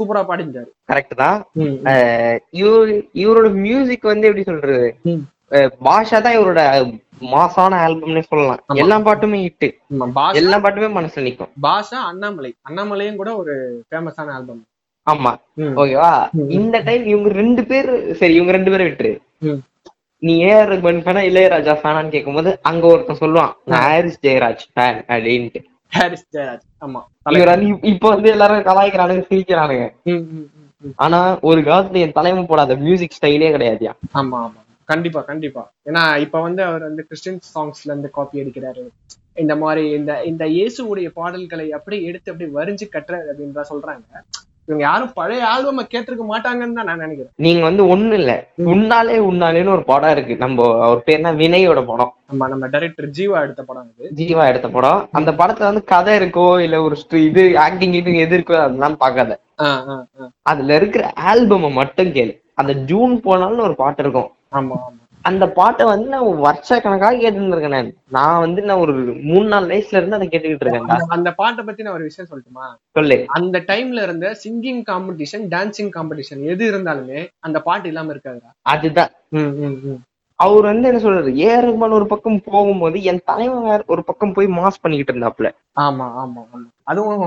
[0.00, 1.38] சூப்பரா பாடிஞ்சாரு கரெக்ட் தான்.
[2.60, 4.88] இவரு இவரோட மியூசிக் வந்து எப்படி சொல்றது?
[5.86, 6.62] பாஷா தான் இவரோட
[7.32, 8.60] மாசான ஆல்பம்னே சொல்லலாம்.
[8.82, 9.66] எல்லா பாட்டுமே ஹிட்
[10.40, 11.50] எல்லா பாட்டுமே மனசுல நிக்கும்.
[11.66, 12.50] பாஷா அண்ணாமலை.
[12.68, 13.54] அண்ணாமலையும் கூட ஒரு
[13.88, 14.62] ஃபேமஸான ஆல்பம்
[15.06, 15.32] ஆமா.
[15.82, 16.12] ஓகேவா.
[16.58, 19.12] இந்த டைம் இவங்க ரெண்டு பேர் சரி இவங்க ரெண்டு பேரும் விட்டுரு.
[20.22, 25.60] நீ ஏஆர் ரகுமான் ஃபேனா இளையராஜா ஃபேனான்னு கேட்கும்போது அங்க ஒருத்தன் சொல்லுவான் நான் ஹாரிஸ் ஜெயராஜ் ஃபேன் அப்படின்ட்டு.
[25.90, 27.00] ஹாரிஸ் ஜெயராஜ் ஆமா.
[27.84, 29.94] இப்ப- வந்து எல்லாரும் கலாய்க்கிறானுங்க சிரிக்கிறானுங்க.
[30.96, 34.52] ஆனா ஒரு காலத்துல என் தலைமை போடாத மியூசிக் ஸ்டைலே கிடையாதுயா ஆமா ஆமா.
[34.84, 35.72] கண்டிப்பா கண்டிப்பா.
[35.84, 38.88] ஏன்னா இப்ப வந்து அவர் வந்து கிறிஸ்டின் சாங்ஸ்ல இருந்து காப்பி அடிக்கிறாரு.
[39.34, 44.20] இந்த மாதிரி இந்த இந்த இயேசுவுடைய பாடல்களை அப்படியே எடுத்து அப்படியே வரிஞ்சு கட்டுறாரு அப்படின்னு சொல்றாங்க.
[44.70, 47.32] இவங்க யாரும் பழைய ஆல்பம் கேட்டிருக்க மாட்டாங்கன்னு தான் நான் நினைக்கிறேன்.
[47.36, 48.32] நீங்க வந்து ஒண்ணு இல்ல.
[48.66, 50.36] உன்னாலே உன்னாலேன்னு ஒரு படம் இருக்கு.
[50.36, 51.32] நம்ம அவர் பேர் என்ன?
[51.32, 52.12] வினயோட படம்.
[52.26, 55.00] நம்ம நம்ம டைரக்டர் ஜீவா எடுத்த படம் இது ஜீவா எடுத்த படம்.
[55.12, 58.98] அந்த படத்துல வந்து கதை இருக்கோ இல்ல ஒரு இது ஆக்டிங் இது எது இருக்கோ அதெல்லாம்
[59.60, 59.68] ஆ.
[60.42, 62.32] அதுல இருக்கிற ஆல்பம் மட்டும் கேளு.
[62.54, 64.30] அந்த ஜூன் போனாலும் ஒரு பாட்டு இருக்கும்.
[64.52, 64.99] ஆமா ஆமா.
[65.24, 67.88] அந்த பாட்டை வந்து நான் வருஷ கணக்காக கேட்டுட்டு இருக்கேன் நான்.
[68.08, 68.92] நான் வந்து நான் ஒரு
[69.24, 72.66] மூணு நாலு வயசுல இருந்து அதை கேட்டுக்கிட்டு இருக்கேன்டா அந்த- பாட்டை பத்தி நான் ஒரு விஷயம் சொல்லட்டுமா?
[72.96, 73.18] சொல்லு.
[73.36, 78.52] அந்த டைம்ல இருந்த சிங்கிங் காம்படிஷன் டான்சிங் காம்படிஷன் எது இருந்தாலுமே அந்த பாட்டு இல்லாம இருக்காதுடா.
[78.66, 79.12] அதுதான்.
[80.38, 84.32] அவர் வந்து என்ன சொல்றது ஏ ஆர் ரஹ்மான் ஒரு பக்கம் போகும்போது என் தலைவன் வேற ஒரு பக்கம்
[84.32, 85.48] போய் மாஸ் பண்ணிக்கிட்டு இருந்தாப்ல
[85.80, 86.60] ஆமா ஆமா ஆமா.
[86.84, 87.24] அதுவும்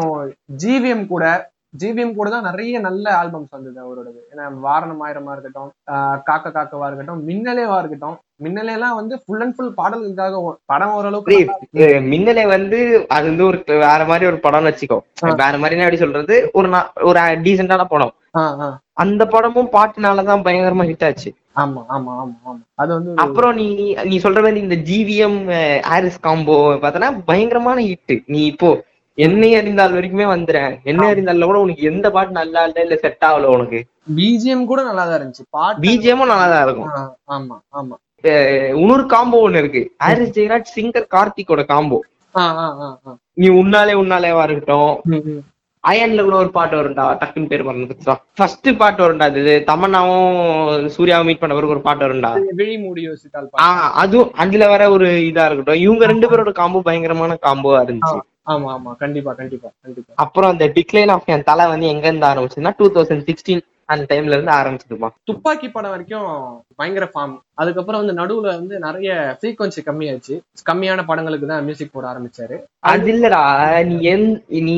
[0.64, 1.26] ஜிவிஎம் கூட
[1.74, 4.20] ஜிவிஎம் கூட தான் நிறைய நல்ல ஆல்பம்ஸ் வந்தது அவரோடது.
[4.32, 5.72] ஏன்னா வாரணம் ஆயிரமா இருக்கட்டும்
[6.28, 10.40] காக்க காக்கவா இருக்கட்டும் மின்னலேவா இருக்கட்டும் மின்னலே எல்லாம் வந்து ஃபுல் அண்ட் ஃபுல் பாடல்களுக்காக
[10.72, 11.38] படம் ஓரளவுக்கு
[12.12, 12.80] மின்னலே வந்து
[13.16, 14.98] அது வந்து ஒரு வேற மாதிரி ஒரு படம்னு வச்சுக்கோ.
[15.42, 16.36] வேற மாதிரி எப்படி சொல்றது?
[16.58, 16.68] ஒரு
[17.10, 18.14] ஒரு டீசென்டான படம்.
[19.04, 21.30] அந்த படமும் பாட்டுனாலதான் பயங்கரமா ஹிட் ஆச்சு.
[21.62, 22.60] ஆமா ஆமா ஆமா ஆமா.
[22.82, 23.68] அது வந்து அப்புறம் நீ
[24.10, 25.40] நீ சொல்ற மாதிரி இந்த ஜிவிஎம்
[25.96, 28.70] ஆரிஸ் காம்போ பார்த்தனா பயங்கரமான ஹிட் நீ இப்போ
[29.18, 30.74] என்னை அறிந்தால் வரைக்குமே வந்துறேன்.
[30.92, 33.80] என்னை அறிந்தால கூட உனக்கு எந்த பாட்டு நல்லா இல்ல இல்ல செட் ஆகல உனக்கு?
[34.18, 35.46] பிஜிஎம் கூட நல்லா தான் இருந்துச்சு.
[35.58, 36.90] பாட்டு பிஜிஎமும் நல்லா தான் இருக்கும்.
[37.36, 37.96] ஆமா ஆமா.
[38.82, 39.82] இன்னொரு காம்போ ஒண்ணு இருக்கு.
[40.04, 42.00] ஹாரிஸ் ஜெயராஜ் சிங்கர் கார்த்திக்கோட காம்போ
[43.42, 44.94] நீ உன்னாலே உன்னாலேவா இருக்கட்டும்.
[45.84, 47.06] அயன்ல கூட ஒரு பாட்டு வரும்டா.
[47.22, 49.42] டக்குன்னு பேர் மறந்துச்சா ஃபர்ஸ்ட் பாட்டு வரும்டா அது.
[49.70, 50.30] தமன்னாவும்
[50.96, 52.32] சூர்யாவும் மீட் பண்ண பிறகு ஒரு பாட்டு வரும்டா.
[52.60, 53.50] விழி மூடி யோசித்தால்.
[54.04, 55.82] அதுவும் அதுல வர ஒரு இதா இருக்கட்டும்.
[55.86, 58.20] இவங்க ரெண்டு பேரோட காம்போ பயங்கரமான காம்போவா இருந்துச்சு.
[58.46, 58.92] ஆமா ஆமா.
[59.02, 60.12] கண்டிப்பா கண்டிப்பா கண்டிப்பா.
[60.24, 64.36] அப்புறம் அந்த டிக்ளைன் ஆஃப் என் தலை வந்து எங்க இருந்து ஆரம்பிச்சுன்னா டூ தௌசண்ட் சிக்ஸ்டீன் அந்த டைம்ல
[64.36, 66.28] இருந்து ஆரம்பிச்சிருப்பான் துப்பாக்கி படம் வரைக்கும்
[66.80, 72.58] பயங்கர ஃபார்ம் அதுக்கப்புறம் வந்து நடுவுல வந்து நிறைய ஃப்ரீக்வன்சி கம்மியாச்சு கம்மியான படங்களுக்கு தான் மியூசிக் போட ஆரம்பிச்சாரு.
[72.92, 73.42] அது இல்லடா.
[73.90, 74.78] நீ எந்த நீ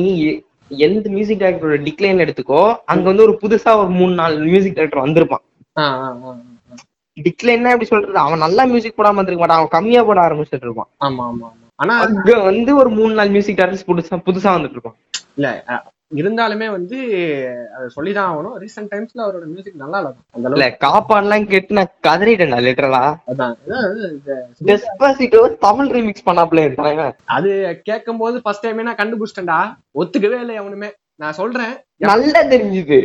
[0.70, 5.44] எந்த மியூசிக் டைரக்டரோட டிக்ளைன் எடுத்துக்கோ அங்க வந்து ஒரு புதுசா ஒரு மூணு நாலு மியூசிக் டைரக்டர் வந்திருப்பான்.
[7.16, 8.18] டிக்ளைன்னா எப்படி சொல்றது?
[8.18, 9.60] அவன் நல்லா மியூசிக் போடாம இருந்திருக்க மாட்டான்.
[9.60, 10.90] அவன் கம்மியா போட ஆரம்பிச்சிட்டு இருப்பான்.
[11.06, 11.65] ஆமா ஆமா ஆமா.
[11.78, 14.98] ஆனா அங்க வந்து ஒரு மூணு நாலு மியூசிக் டைரக்டர்ஸ் புதுசா புதுசா வந்துட்டு இருப்பான்
[15.36, 15.48] இல்ல
[16.16, 16.98] இருந்தாலுமே வந்து
[17.76, 18.54] அதை சொல்லிதான் ஆகணும்.
[18.62, 20.10] ரீசெண்ட் டைம்ஸ்ல அவரோட மியூசிக் நல்லா இல்ல.
[20.34, 23.54] அந்த அளவுக்கு இல்ல காப்பான்லாம் கேட்டு நான் கதறிட்டேன்டா லிட்டரலா அதான்
[24.68, 27.50] டெஸ்பாசிட்டோ தமிழ் ரீமிக்ஸ் பண்ணாப்ல இருக்காங்க அது
[27.82, 29.58] கேட்கும் போது ஃபர்ஸ்ட் டைமே நான் கண்டுபிடிச்சிட்டேன்டா.
[29.94, 30.90] ஒத்துக்கவே இல்லை அவனுமே.
[31.22, 31.74] நான் சொல்றேன்.
[32.04, 32.96] நல்லா தெரிஞ்சுது.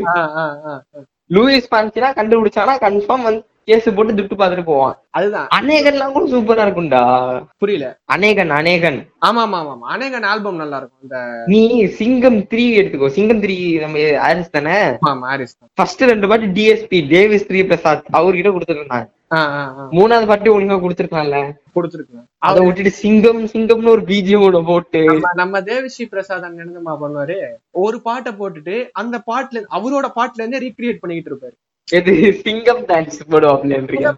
[1.29, 4.95] லூயிஸ் பான்சினா கண்டுபிடிச்சானா கன்ஃபார்ம் வந்து கேஸ் போட்டு துட்டு பார்த்துட்டு போவான்.
[5.10, 5.47] அதுதான்.
[5.56, 7.02] அநேகன்லாம் கூட சூப்பரா இருக்கும்டா.
[7.58, 7.88] புரியல.
[8.06, 9.00] அநேகன் அநேகன்.
[9.26, 13.08] ஆமா ஆமா ஆமா அநேகன் ஆல்பம் நல்லா இருக்கும் இந்த நீ சிங்கம் த்ரீ எடுத்துக்கோ.
[13.08, 13.97] சிங்கம் த்ரீ நம்ம
[14.28, 14.78] ஆரிஸ் தானே?
[15.12, 19.08] ஆமா ஃபர்ஸ்ட் ரெண்டு பாட்டு டிஎஸ்பி டேவிஸ் ஸ்ரீ பிரசாத் அவர்கிட்ட கொடுத்துருந்தாங்க.
[19.97, 21.38] மூணாவது பாட்டு ஒழுங்கா கொடுத்துருக்கான்ல
[21.76, 25.02] கொடுத்துருக்கேன் அதை விட்டுட்டு சிங்கம் சிங்கம்னு ஒரு பிஜிஎம் போட்டு.
[25.34, 27.38] நம்ம தேவஸ்ரீ பிரசாத் அங்க பண்ணுவாரு.
[27.71, 31.56] ஒரு பாட்டை போட்டுட்டு அந்த பாட்டுல அவரோட பாட்டுல இருந்தே ரீக்ரியேட் பண்ணிக்கிட்டு இருப்பாரு.
[31.88, 33.17] எது சிங்கம் டான்ஸ்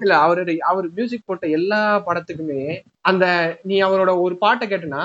[0.01, 2.63] இல்ல அவரு அவர் மியூசிக் போட்ட எல்லா படத்துக்குமே
[3.01, 3.25] அந்த
[3.63, 5.03] நீ அவரோட ஒரு பாட்டை கேட்டனா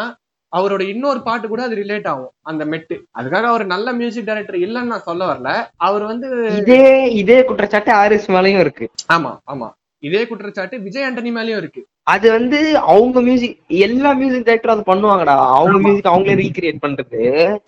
[0.53, 2.33] அவரோட இன்னொரு பாட்டு கூட அது ரிலேட் ஆகும்.
[2.43, 2.97] அந்த மெட்டு.
[3.19, 5.51] அதுக்காக அவர் நல்ல மியூசிக் டைரக்டர் இல்லைன்னு நான் சொல்ல வரல.
[5.77, 8.87] அவர் வந்து இதே இதே குற்றச்சாட்டு ஆரிஸ் மேலயும் இருக்கு.
[9.13, 9.69] ஆமா ஆமா.
[10.03, 11.81] இதே குற்றச்சாட்டு விஜய் ஆண்டனி மேலயும் இருக்கு.
[12.03, 12.59] அது வந்து
[12.91, 13.57] அவங்க மியூசிக்
[13.87, 15.35] எல்லா மியூசிக் டைரக்டரும் அது பண்ணுவாங்கடா.
[15.57, 17.21] அவங்க மியூசிக் அவங்களே ரீக்ரியேட் பண்றது.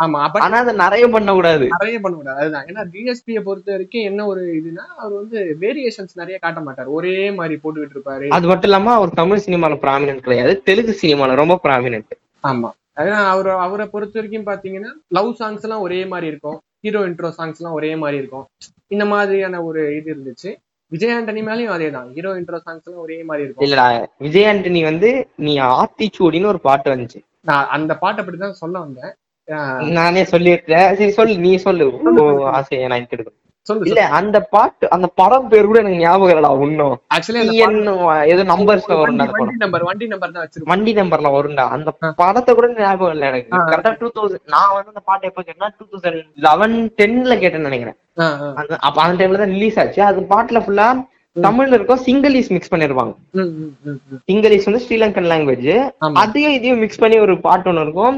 [0.04, 2.66] ஆமா ஆனா அதை நிறைய பண்ண கூடாது நிறைய பண்ண கூடாது அதுதான்.
[2.66, 6.94] ஏன்னா டிஎஸ்பியை பொறுத்த வரைக்கும் என்ன ஒரு இதுனா அவர் வந்து வேரியேஷன்ஸ் நிறைய காட்ட மாட்டார்.
[6.98, 8.28] ஒரே மாதிரி போட்டுக்கிட்டு இருப்பாரு.
[8.38, 10.54] அது மட்டும் இல்லாம அவர் தமிழ் சினிமால ப்ராமினன்ட் கிடையாது.
[10.62, 12.70] தெலுங்கு சினிமால ரொம்ப ப்ராமினன்ட் ஆமா.
[13.00, 16.58] அதான் அவர் அவரை பொறுத்த வரைக்கும் பாத்தீங்கன்னா லவ் சாங்ஸ் எல்லாம் ஒரே மாதிரி இருக்கும்.
[16.80, 18.46] ஹீரோ இன்ட்ரோ சாங்ஸ் எல்லாம் ஒரே மாதிரி இருக்கும்.
[18.86, 20.50] இந்த மாதிரியான ஒரு இது இருந்துச்சு.
[20.92, 23.64] விஜய் ஆண்டனி மேலயும் அதே தான் ஹீரோ இன்ட்ரோ சாங்ஸ் எல்லாம் ஒரே மாதிரி இருக்கும்.
[23.66, 23.86] இல்லடா
[24.26, 25.10] விஜய் ஆண்டனி வந்து
[25.46, 27.20] நீ ஆத்திச்சூடின்னு ஒரு பாட்டு வந்துச்சு.
[27.50, 29.12] நான் அந்த பாட்டை பத்தி தான் சொல்ல வந்தேன்.
[29.98, 31.86] நானே சொல்லியிருக்கேன் சரி சொல்லு நீ சொல்லு.
[32.58, 33.49] ஆசையை நான் கெடுக்கணும் சொல்லு
[33.88, 36.94] இல்ல அந்த பாட்டு அந்த படம் பேர் கூட எனக்கு ஞாபகம் இல்லடா இன்னும்.
[38.32, 41.64] ஏதோ நம்பர்ஸ்ல வரும்டா வண்டி நம்பர் வண்டி நம்பர் தான் வண்டி நம்பர்ல வரும்டா.
[41.76, 41.90] அந்த.
[42.20, 43.50] படத்தை கூட ஞாபகம் இல்ல எனக்கு.
[43.70, 47.98] கரெக்டா டூ தௌசண்ட் நான் வந்து அந்த பாட்டை எப்ப கேட்டேன்னா டூ தௌசண்ட் லெவன் டென்ல கேட்டேன்னு நினைக்கிறேன்.
[48.88, 50.02] அப்ப அந்த டைம்ல தான் ரிலீஸ் ஆச்சு.
[50.10, 50.88] அது பாட்டுல ஃபுல்லா
[51.36, 53.12] தமிழ்ல இருக்கும் சிங்கிளீஸ் மிக்ஸ் பண்ணிருப்பாங்க.
[54.28, 55.68] சிங்கிளீஸ் வந்து ஸ்ரீலங்கன் லாங்குவேஜ்
[56.22, 58.16] அதையும் இதையும் மிக்ஸ் பண்ணி ஒரு பாட்டு ஒண்ணு இருக்கும்.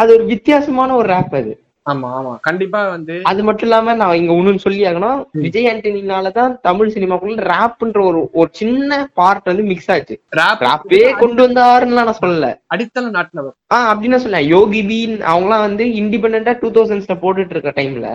[0.00, 1.52] அது ஒரு வித்தியாசமான ஒரு ரேப் அது.
[1.86, 2.32] ஆமா ஆமா.
[2.40, 5.16] கண்டிப்பா வந்து அது மட்டும் இல்லாம நான் இங்க ஒண்ணுன்னு சொல்லி ஆகணும்.
[5.44, 10.16] விஜய் ஆண்டனினாலதான் தமிழ் சினிமாக்குள்ள ரேப்ன்ற ஒரு ஒரு சின்ன பார்ட் வந்து மிக்ஸ் ஆச்சு.
[10.32, 12.48] ராப் ரேப்பே கொண்டு வந்தாருன்னு நான் சொல்லல.
[12.68, 13.56] அடித்தளம் நாட்டினவர்.
[13.74, 18.08] ஆஹ் அப்படின்னு சொல்லலாம் யோகி பீன் அவங்கலாம் வந்து இண்டிபெண்டா டூ தௌசண்ட்ஸ்ல போட்டுட்டு இருக்க டைம்ல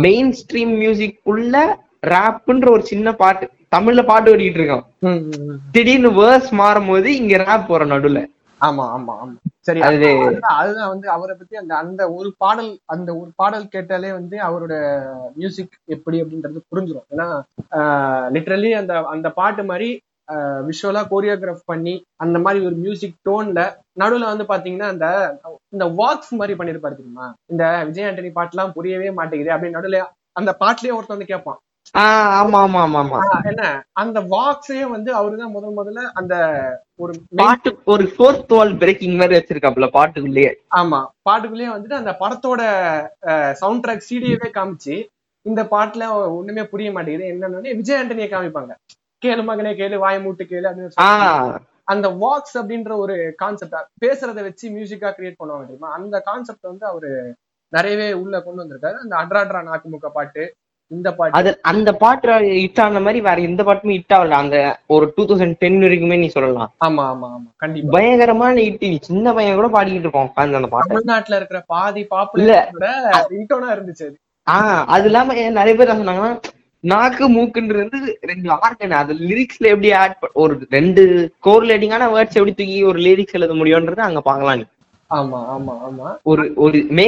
[0.00, 1.54] மெயின் ஸ்ட்ரீம் மியூசிக் உள்ள
[2.06, 4.84] ரேப்ன்ற ஒரு சின்ன பாட்டு தமிழ்ல பாட்டு ஓடிட்டு இருக்கான்.
[5.72, 8.20] திடீர்னு வேர்ஸ் மாறும் போது இங்க ரேப் போற நடுவுல.
[8.60, 9.36] ஆமா ஆமா ஆமா.
[9.66, 10.06] சரி அது
[10.54, 14.74] அதுதான் வந்து அவரை பத்தி அந்த அந்த ஒரு பாடல் அந்த ஒரு பாடல் கேட்டாலே வந்து அவரோட
[15.36, 17.26] மியூசிக் எப்படி அப்படின்றது புரிஞ்சிடும் ஏன்னா
[18.36, 19.88] லிட்ரலி அந்த அந்த பாட்டு மாதிரி
[20.68, 21.94] விஷுவலா கோரியோகிராஃப் பண்ணி
[22.24, 23.60] அந்த மாதிரி ஒரு மியூசிக் டோன்ல
[24.00, 25.06] நடுவுல வந்து பாத்தீங்கன்னா அந்த
[25.74, 27.26] இந்த வாக்ஸ் மாதிரி பண்ணிருப்பாரு தெரியுமா?
[27.52, 30.00] இந்த விஜய் ஆண்டனி பாட்டுலாம் புரியவே மாட்டேங்குது அப்படின்னு நடுவுல
[30.36, 31.58] அந்த பாட்டுலயே ஒருத்தன் வந்து கேட்பான்.
[33.50, 33.84] என்ன?
[33.92, 36.34] அந்த வாக்ஸே வந்து அவருதான் முதல் முதல்ல அந்த
[36.94, 40.52] ஒரு பாட்டு ஒரு ஃபோர்த் வால் பிரேக்கிங் மாதிரி வச்சிருக்காப்ல பாட்டுக்குள்ளேயே.
[40.74, 42.60] ஆமா பாட்டுக்குள்ளேயே வந்துட்டு அந்த படத்தோட
[43.52, 44.96] சவுண்ட் ட்ராக் சிடியவே காமிச்சு
[45.46, 47.30] இந்த பாட்டுல ஒண்ணுமே புரிய மாட்டேங்குது.
[47.32, 48.72] என்னன்னு விஜய் ஆண்டனியை காமிப்பாங்க.
[49.24, 55.08] கேளு மகனே கேளு வாய மூட்டு கேளு அப்படின்னு அந்த வாக்ஸ் அப்படின்ற ஒரு கான்செப்ட் பேசுறத வச்சு மியூசிக்கா
[55.16, 55.90] கிரியேட் பண்ணுவாங்க தெரியுமா?
[55.92, 57.10] அந்த கான்செப்ட் வந்து அவரு
[57.72, 58.96] நிறையவே உள்ள கொண்டு வந்திருக்காரு.
[59.04, 60.44] அந்த அட்ராட்ரா நாக்குமுக்க பாட்டு
[60.90, 61.34] இந்த பாட்டு.
[61.38, 64.56] அது அந்த பாட்டு ஹிட் ஆன மாதிரி வேற எந்த பாட்டுமே ஹிட் ஆகல அந்த
[64.88, 66.70] ஒரு டூ தௌசண்ட் டென் வரைக்குமே நீ சொல்லலாம்.
[66.86, 67.48] ஆமா ஆமா ஆமா.
[67.56, 67.92] கண்டிப்பா.
[67.94, 70.90] பயங்கரமான ஹிட் சின்ன பையன் கூட பாடிக்கிட்டு உட்காந்து அந்த பாட்டு.
[70.90, 72.02] தமிழ்நாட்டுல இருக்கிற பாதி.
[72.10, 72.72] பாப்புலர்
[73.76, 74.08] இருந்துச்சு
[74.46, 76.32] ஆஹ் அது இல்லாம நிறைய பேர் சொன்னாங்கன்னா
[76.84, 81.02] நாக்கு மூக்குன்றது ரெண்டு ஆர்கன் அது லிரிக்ஸ்ல எப்படி ஆட் ஒரு ரெண்டு
[81.44, 84.64] கோரிலேட்டிங்கான வேர்ட்ஸ் எப்படி தூக்கி ஒரு லிரிக்ஸ் எழுத முடியும்ன்றது அங்க பார்க்கலாம் நீ.
[85.10, 86.08] ஆமா ஆமா ஆமா.
[86.22, 87.06] ஒரு ஒரு மே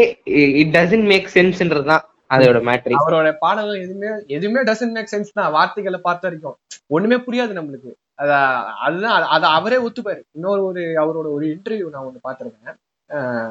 [0.60, 2.04] இட் டசன்ட் மேக் சென்ஸ்ன்றதுதான்
[2.38, 5.52] அதோட மேட்ரி அவரோட பாடல்கள் எதுவுமே எதுவுமே டசன்ட் மேக் சென்ஸ் தான்.
[5.52, 6.56] வார்த்தைகளை பார்த்த வரைக்கும்.
[6.86, 7.92] ஒண்ணுமே புரியாது நம்மளுக்கு.
[8.14, 10.20] அத அதுதான் அத- அவரே ஒத்துப்பாரு.
[10.32, 12.76] இன்னொரு ஒரு அவரோட ஒரு இன்டர்வியூ நான் ஒண்ணு பார்த்திருக்கேன்.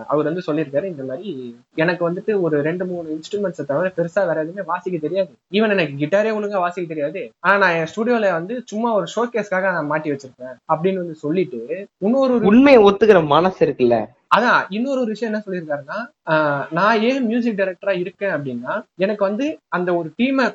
[0.07, 4.61] அவர் வந்து சொல்லியிருக்காரு இந்த மாதிரி எனக்கு வந்துட்டு ஒரு ரெண்டு மூணு இன்ஸ்ட்ருமெண்ட்ஸை தவிர பெருசா வேற எதுவுமே
[4.61, 5.29] வாசிக்க தெரியாது.
[5.51, 7.31] ஈவன் எனக்கு கிட்டாரே ஒழுங்கா வாசிக்க தெரியாது.
[7.39, 10.55] ஆனா நான் என் ஸ்டுடியோல வந்து சும்மா ஒரு ஷோகேஸ்க்காக நான் மாட்டி வச்சிருப்பேன்.
[10.73, 14.05] அப்படின்னு வந்து சொல்லிட்டு இன்னொரு உண்மையை ஒத்துக்கிற மனசு இருக்குல்ல?
[14.35, 15.97] அதான் இன்னொரு ஒரு விஷயம் என்ன சொல்லியிருக்காருன்னா
[16.77, 19.45] நான் ஏன் மியூசிக் டைரக்டரா இருக்கேன் அப்படின்னா எனக்கு வந்து
[19.77, 20.45] அந்த ஒரு டீமை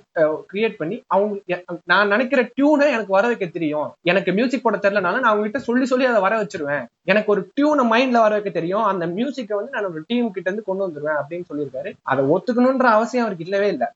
[0.53, 1.59] கிரியேட் பண்ணி அவங்க
[1.93, 3.89] நான் நினைக்கிற டியூனை எனக்கு வர வைக்க தெரியும்.
[4.11, 6.85] எனக்கு மியூசிக் போட தெரிலனாலும் நான் அவங்ககிட்ட சொல்லி சொல்லி அதை வர வச்சிருவேன்.
[7.13, 8.87] எனக்கு ஒரு டியூனை மைண்ட்ல வர வைக்க தெரியும்.
[8.93, 11.93] அந்த மியூசிக்கை வந்து நான் ஒரு டீம் கிட்ட இருந்து கொண்டு வந்துருவேன் அப்படின்னு சொல்லியிருக்காரு.
[12.13, 13.89] அதை ஒத்துக்கணுன்ற அவசியம் அவருக்கு இல்லவே இல்லை.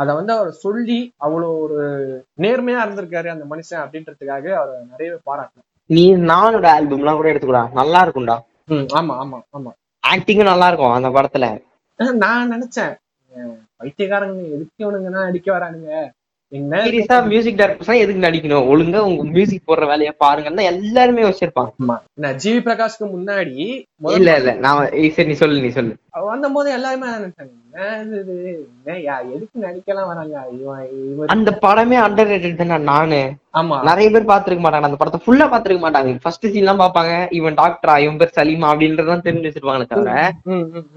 [0.00, 1.80] அதை வந்து அவர் சொல்லி அவ்வளோ ஒரு
[2.44, 5.68] நேர்மையா இருந்திருக்காரு அந்த மனுஷன் அப்படின்றதுக்காக அவரை நிறையவே பாராட்டணும்.
[5.94, 7.66] நீ நானோட ஆல்பம்லாம் கூட எடுத்துக்கூடா.
[7.80, 8.36] நல்லா இருக்கும்டா.
[8.96, 9.70] ஆமா ஆமா ஆமா.
[10.04, 11.46] ஆக்டிங்கும் நல்லா இருக்கும் அந்த படத்துல.
[12.18, 12.92] நான் நினைச்சேன்.
[13.80, 15.92] பைத்தியக்காரங்க எதுக்கு இவனுங்கன்னா அடிக்க வரானுங்க?
[16.84, 18.66] சீரியஸா மியூசிக் டைரக்டர்ஸ் எதுக்கு நடிக்கணும்?
[18.68, 21.70] ஒழுங்கா உங்க மியூசிக் போடுற வேலையை பாருங்கன்னா எல்லாருமே வச்சிருப்பாங்க
[22.16, 24.80] நான் ஜிவி பிரகாஷ்க்கு முன்னாடி இல்ல முதல்ல இல்ல நான்
[25.16, 25.94] சரி நீ சொல்லு நீ சொல்லு.
[26.14, 27.52] வந்த போது எல்லாருமே நினைச்சாங்க?
[29.34, 30.40] எதுக்கு நடிக்கலாம் வராங்க?
[31.34, 33.20] அந்த படமே அண்டர் ரேட்டட் தானே நானு.
[33.60, 33.76] ஆமா.
[33.88, 34.88] நிறைய பேர் பாத்துருக்க மாட்டாங்க.
[34.88, 36.12] அந்த படத்தை ஃபுல்லா பாத்துருக்க மாட்டாங்க.
[36.24, 40.12] ஃபர்ஸ்ட் சீன் எல்லாம் பாப்பாங்க இவன் டாக்டரா இவன் பேர் சலீமா அப்படின்றதான் தெரிஞ்சு வச்சிருப்பாங்களே தவிர.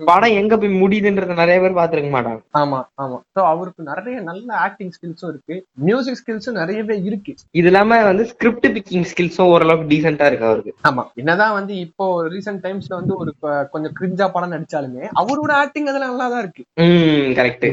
[0.10, 2.42] படம் எங்க போய் முடியுதுன்றத நிறைய பேர் பாத்துருக்க மாட்டாங்க.
[2.62, 3.18] ஆமா ஆமா.
[3.36, 5.58] சோ அவருக்கு நிறைய நல்ல ஆக்டிங் ஸ்கில்ஸும் இருக்கு.
[5.88, 7.36] மியூசிக் ஸ்கில்ஸும் நிறையவே இருக்கு.
[7.62, 10.76] இது இல்லாம வந்து ஸ்கிரிப்ட் பிக்கிங் ஸ்கில்ஸும் ஓரளவுக்கு டீசென்டா இருக்கு அவருக்கு.
[10.92, 11.06] ஆமா.
[11.24, 13.34] என்னதான் வந்து இப்போ ரீசெண்ட் டைம்ஸ்ல வந்து ஒரு
[13.76, 16.64] கொஞ்சம் கிரிஞ்சா படம் நடிச்சாலுமே அவரோட ஆக்டிங் அதுல நல்லா தான் இருக்கு.
[16.86, 17.68] ம் கரெக்ட்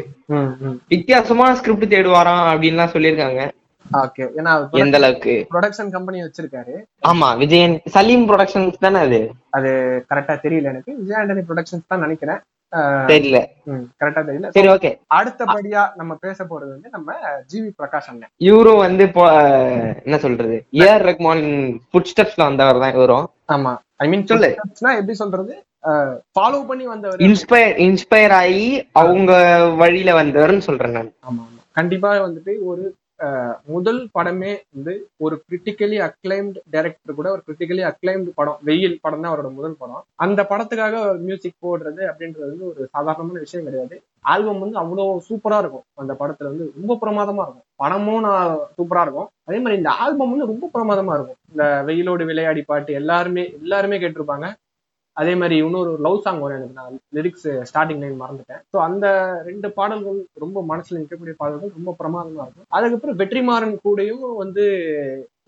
[0.95, 3.43] வித்தியாசமான ஸ்கிரிப்ட் தேடுவாராம் அப்படின்லாம் சொல்லியிருக்காங்க.
[4.03, 5.33] ஓகே ஏன்னா எந்த அளவுக்கு?
[5.53, 6.75] ப்ரொடக்ஷன் கம்பெனி வச்சிருக்காரு.
[7.11, 9.21] ஆமா விஜயன் சலீம் ப்ரொடக்ஷன்ஸ் தானே அது?
[10.11, 10.93] கரெக்டா தெரியல எனக்கு.
[11.01, 12.41] விஜய் ஆண்டனி ப்ரொடக்ஷன்ஸ் தான் நினைக்கிறேன்.
[13.11, 13.39] தெரியல.
[14.01, 14.51] கரெக்டா தெரியல.
[14.57, 17.17] சரி ஓகே அடுத்தபடியா நம்ம பேச போறது வந்து நம்ம
[17.51, 18.31] ஜிவி பிரகாஷ் அண்ணன்.
[18.49, 19.05] இவரும் வந்து
[20.07, 20.57] என்ன சொல்றது?
[20.85, 21.45] ஏஆர் ரஹ்மான்
[21.91, 23.27] ஃபுட் ஸ்டெப்ஸ்ல வந்தவர் தான் இவரும்.
[23.57, 23.73] ஆமா.
[24.05, 24.51] ஐ மீன் சொல்லு.
[25.01, 25.55] எப்படி சொல்றது?
[26.35, 28.67] ஃபாலோ பண்ணி வந்தவர் இன்ஸ்பயர் இன்ஸ்பயர் ஆகி
[29.03, 29.33] அவங்க
[29.83, 31.13] வழியில வந்தவர்னு சொல்றேன் நான்.
[31.29, 31.63] ஆமா ஆமா.
[31.79, 32.85] கண்டிப்பா வந்துட்டு ஒரு
[33.75, 34.93] முதல் படமே வந்து
[35.25, 40.03] ஒரு கிரிட்டிக்கலி அக்ளைம்டு டைரக்டர் கூட ஒரு கிரிட்டிக்கலி அக்ளைம்டு படம் வெயில் படம் தான் அவரோட முதல் படம்.
[40.25, 40.95] அந்த படத்துக்காக
[41.27, 43.97] மியூசிக் போடுறது அப்படின்றது வந்து ஒரு சாதாரணமான விஷயம் கிடையாது.
[44.33, 45.87] ஆல்பம் வந்து அவ்வளோ சூப்பரா இருக்கும்.
[46.03, 47.67] அந்த படத்துல வந்து ரொம்ப பிரமாதமா இருக்கும்.
[47.77, 48.43] படமும் நான்
[48.79, 49.31] சூப்பரா இருக்கும்.
[49.49, 51.41] அதே மாதிரி இந்த ஆல்பம் வந்து ரொம்ப பிரமாதமா இருக்கும்.
[51.53, 54.49] இந்த வெயிலோடு விளையாடி பாட்டு எல்லாருமே எல்லாருமே கேட்டிருப்பாங்க.
[55.21, 56.79] அதே மாதிரி இன்னொரு லவ் சாங் வரும் எனக்கு.
[56.81, 58.63] நான் லிரிக்ஸ் ஸ்டார்டிங் லைன் மறந்துட்டேன்.
[58.73, 59.07] ஸோ அந்த
[59.49, 62.69] ரெண்டு பாடல்கள் ரொம்ப மனசுல நிற்கக்கூடிய பாடல்கள் ரொம்ப பிரமாதமா இருக்கும்.
[62.77, 64.65] அதுக்கப்புறம் வெற்றிமாறன் கூடயும் வந்து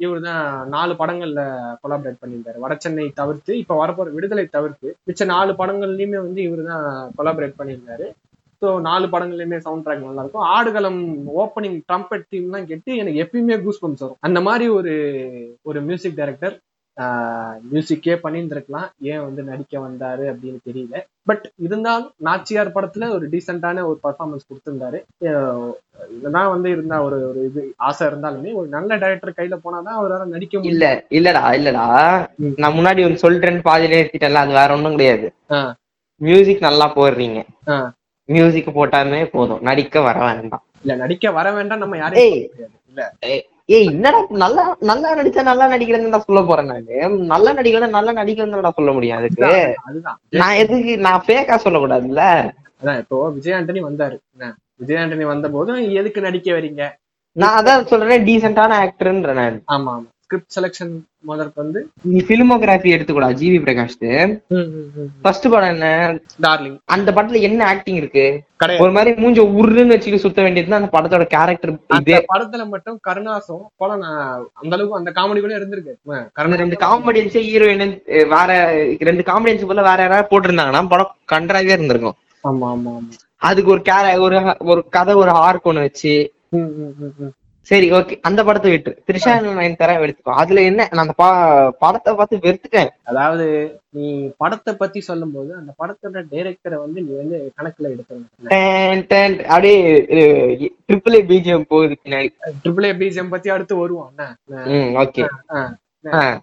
[0.05, 1.41] இவர் தான் நாலு படங்கள்ல
[1.83, 2.59] கொலாபரேட் பண்ணியிருந்தாரு.
[2.65, 6.87] வடச்சென்னை தவிர்த்து இப்ப வரப்போற விடுதலை தவிர்த்து மிச்ச நாலு படங்கள்லயுமே வந்து இவர் தான்
[7.19, 8.09] கொலாபரேட் பண்ணியிருந்தாரு.
[8.63, 11.01] ஸோ நாலு படங்கள்லயுமே சவுண்ட் ட்ராக் நல்லா இருக்கும் ஆடுகளம்
[11.43, 14.21] ஓப்பனிங் ட்ரம்பெட் தீம்லாம் கேட்டு எனக்கு எப்பயுமே கூஸ் பம்ஸ் வரும்.
[14.29, 14.95] அந்த மாதிரி ஒரு
[15.71, 16.55] ஒரு மியூசிக் டைரக்டர்
[17.71, 18.89] மியூசிக்கே பண்ணியிருந்திருக்கலாம்.
[19.01, 21.01] ஏன் வந்து நடிக்க வந்தாரு அப்படின்னு தெரியல.
[21.29, 24.99] பட் இருந்தாலும் நாச்சியார் படத்துல ஒரு டீசென்டான ஒரு பர்ஃபார்மன்ஸ் கொடுத்திருந்தாரு.
[26.19, 30.59] இதெல்லாம் வந்து இருந்தா ஒரு ஒரு இது ஆசை இருந்தாலுமே ஒரு நல்ல டைரக்டர் கையில போனாதான் அவரால் நடிக்க
[30.59, 30.75] முடியும்.
[30.75, 30.87] இல்ல
[31.19, 31.87] இல்லடா இல்லடா.
[32.63, 35.29] நான் முன்னாடி ஒன்னு சொல்றேன்னு பாதியில நிறுத்திட்டேன்ல அது வேற ஒண்ணும் கிடையாது.
[36.21, 37.41] மியூசிக் நல்லா போடுறீங்க.
[38.29, 39.65] மியூசிக் போட்டாமே போதும்.
[39.71, 40.65] நடிக்க வர வேண்டாம்.
[40.81, 42.49] இல்ல நடிக்க வர வேண்டாம் நம்ம யாரையும்
[42.91, 43.11] இல்ல.
[43.69, 46.97] ஏய் என்னடா நல்லா நல்லா நடிச்சா நல்லா நடிக்கிறேன்னு சொல்ல போறேன் நானு.
[47.33, 49.47] நல்லா நடிக்கணும் நல்லா நடிக்கணும்னு சொல்ல முடியும் அதுக்கு.
[49.89, 52.25] அதுதான் நான் எதுக்கு நான் ஃபேக்கா சொல்லக்கூடாதுல்ல?
[52.81, 54.17] அதான் இப்போ விஜய் ஆண்டனி வந்தாரு.
[54.81, 56.85] விஜய் ஆண்டனி வந்த போது எதுக்கு நடிக்க வரீங்க?
[57.37, 59.57] நான் அதான் சொல்றேன் டீசென்டான ஆக்டர்ன்ற நான்.
[59.75, 60.09] ஆமா ஆமா.
[60.25, 63.97] ஸ்கிரிப்ட் செலெக்ஷன் முதற்கு வந்து நீ பிலிமோகிராஃபி எடுத்துக்கூடா ஜிவி பிரகாஷ்
[65.23, 65.87] ஃபர்ஸ்ட் படம் என்ன?
[66.43, 68.25] டார்லிங் அந்த படத்துல என்ன ஆக்டிங் இருக்கு?
[68.81, 72.21] ஒரு மாதிரி மூஞ்ச உருன்னு வச்சுட்டு சுத்த வேண்டியது அந்த படத்தோட கேரக்டர் அந்த இதே.
[72.33, 75.95] படத்துல மட்டும் கருணாசும் போல நான் அந்த அளவுக்கு அந்த காமெடி கூட இருந்திருக்கு.
[76.63, 77.95] ரெண்டு காமெடியன்ஸ் ஹீரோயின்
[78.35, 78.49] வேற
[79.11, 82.19] ரெண்டு காமெடியன்ஸ் போல வேற யாராவது போட்டிருந்தாங்கன்னா படம் கன்றாவே இருந்திருக்கும்.
[82.45, 83.13] ஆமா ஆமா ஆமா.
[83.43, 84.37] அதுக்கு ஒரு கேர ஒரு
[84.73, 86.15] ஒரு கதை ஒரு ஆர்க் ஒண்ணு வச்சு.
[87.65, 89.03] சரி ஓகே அந்த படத்தை விட்டு.
[89.07, 90.33] த்ரிஷா நயன் தர எடுத்துக்கோ.
[90.33, 90.89] அதுல என்ன?
[90.91, 92.89] நான் அந்த பா- படத்தை பார்த்து வெறுத்துட்டேன்.
[93.05, 97.87] அதாவது நீ படத்தை பத்தி சொல்லும்போது அந்த படத்தோட டைரக்டரை வந்து நீ வந்து கணக்குல
[99.07, 102.29] டேன், அப்படியே ட்ரிபிள் ஏ பிஜிஎம் போகுது பின்னாடி.
[102.65, 104.13] ட்ரிபிள் ஏ பிஜிஎம் பத்தி அடுத்து வருவோம்.
[104.51, 105.29] ஓகே.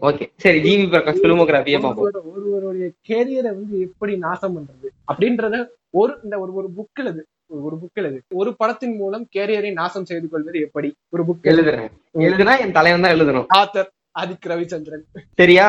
[0.01, 1.95] ஓகே சரி ஜிவி பிரகாஷ் பிலிமோகிராஃபியே
[2.36, 4.88] ஒருவருடைய கேரியரை வந்து எப்படி நாசம் பண்றது?
[5.13, 8.19] அப்படின்றத ஒரு இந்த ஒரு ஒரு புக்ல ஒரு புக் எழுது.
[8.33, 10.89] ஒரு படத்தின் மூலம் கேரியரை நாசம் செய்து கொள்வது எப்படி?
[11.13, 11.53] ஒரு புக் எழுது.
[11.53, 11.89] எழுதுறேன்.
[12.27, 13.49] எழுதுனா என் தலைவன் தான் எழுதணும்.
[13.59, 15.03] ஆத்தர் ஆதிக் ரவிச்சந்திரன்
[15.39, 15.65] சரியா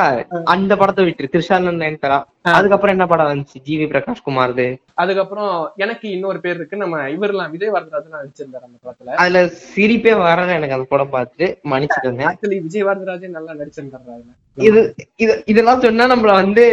[0.53, 2.17] அந்த படத்தை விட்டு திருஷாலன் நயன்தாரா.
[2.53, 3.59] அதுக்கப்புறம் என்ன படம் வந்துச்சு?
[3.67, 4.67] ஜிவி பிரகாஷ் குமார்து.
[5.03, 6.83] அதுக்கப்புறம் எனக்கு இன்னொரு பேர் இருக்கு.
[6.83, 9.15] நம்ம இவரெல்லாம் விஜய் வரதராஜன் நடிச்சிருந்தாரு அந்த படத்துல.
[9.23, 12.25] அதுல சிரிப்பே வரல எனக்கு அந்த படம் பார்த்துட்டு மன்னிச்சுக்கோங்க.
[12.31, 14.21] ஆக்சுவலி விஜய் வரதராஜன் நல்லா நடிச்சிருந்தாரு
[14.59, 14.81] இது
[15.19, 16.65] இது இதெல்லாம் சொன்னா நம்மள வந்து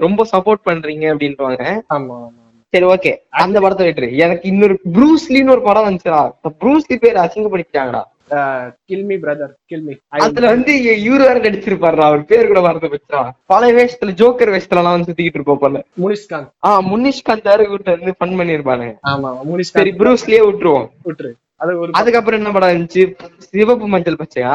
[0.00, 2.41] ரொம்ப சப்போர்ட் பண்றீங்க அப்படின்றாங்க ஆமா ஆமா ஆமா.
[2.72, 3.10] சரி ஓகே
[3.42, 6.20] அந்த படத்தை விட்டுரு எனக்கு இன்னொரு ப்ரூஸ்லின்னு ஒரு படம் வந்துச்சுடா.
[6.60, 8.02] ப்ரூஸ்லி பேர் அசிங்கப்படுத்திட்டாங்கடா.
[8.90, 10.72] கில்மி பிரதர் கில்மி அதுல வந்து
[11.06, 12.04] இவரு வேற நடிச்சிருப்பாருடா.
[12.08, 15.80] அவர் பேர் கூட மறந்து போச்சா பல வேஷத்துல ஜோக்கர் வேஷத்துல எல்லாம் வந்து சுத்திக்கிட்டு இருப்போம் போல.
[16.02, 20.86] முனிஷ்காந்த் ஆஹ் முனிஷ்காந்த் யாரு கூட்ட வந்து ஃபன் பண்ணிருப்பானுங்க ஆமா சரி முனிஷ்காந்த் ப்ரூஸ்லியே விட்டுருவோம்.
[21.04, 21.32] விட்டுரு.
[21.60, 23.04] அது ஒரு அதுக்கப்புறம் என்ன படம் இருந்துச்சு?
[23.48, 24.54] சிவப்பு மஞ்சள் பச்சையா?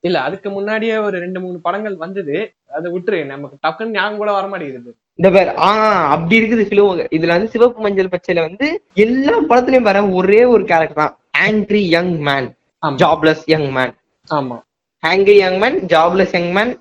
[0.00, 2.36] இல்ல அதுக்கு முன்னாடியே ஒரு ரெண்டு மூணு படங்கள் வந்தது.
[2.70, 3.18] அதை விட்டுரு.
[3.26, 4.92] நமக்கு டக்குன்னு ஞாபகம் கூட வர மாட்டேங்குது.
[5.18, 6.84] இந்த பேர் ஆஹ் அப்படி இருக்குது சிலோ
[7.16, 8.66] இதுல வந்து சிவப்பு மஞ்சள் பச்சையில வந்து
[9.04, 11.14] எல்லா படத்துலயும் வர ஒரே ஒரு கேரக்டர் தான்.
[11.42, 12.48] Angry young man
[12.82, 13.94] jobless young man
[14.28, 14.56] ஆமா.
[15.02, 16.72] Angry young man jobless young man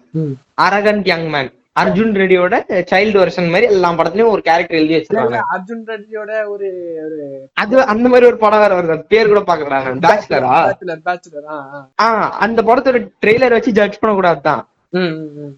[0.65, 2.55] arrogant young man Arjun ரெட்டியோட
[2.91, 5.39] child version மாதிரி எல்லா படத்துலயும் ஒரு கேரக்டர் எழுதி வச்சிருக்காங்க.
[5.55, 6.67] அர்ஜுன் ரெட்டியோட ஒரு
[7.57, 8.95] அது அந்த மாதிரி ஒரு படம் வேற வருது.
[9.11, 11.49] பேர் கூட பாக்குறாங்க பேச்சுலரா பேச்சுலர் பேச்சுலர்
[12.05, 14.63] ஆஹ் அந்த படத்தோட ட்ரெய்லர் வச்சு ஜட்ஜ் பண்ண கூடாதுதான்.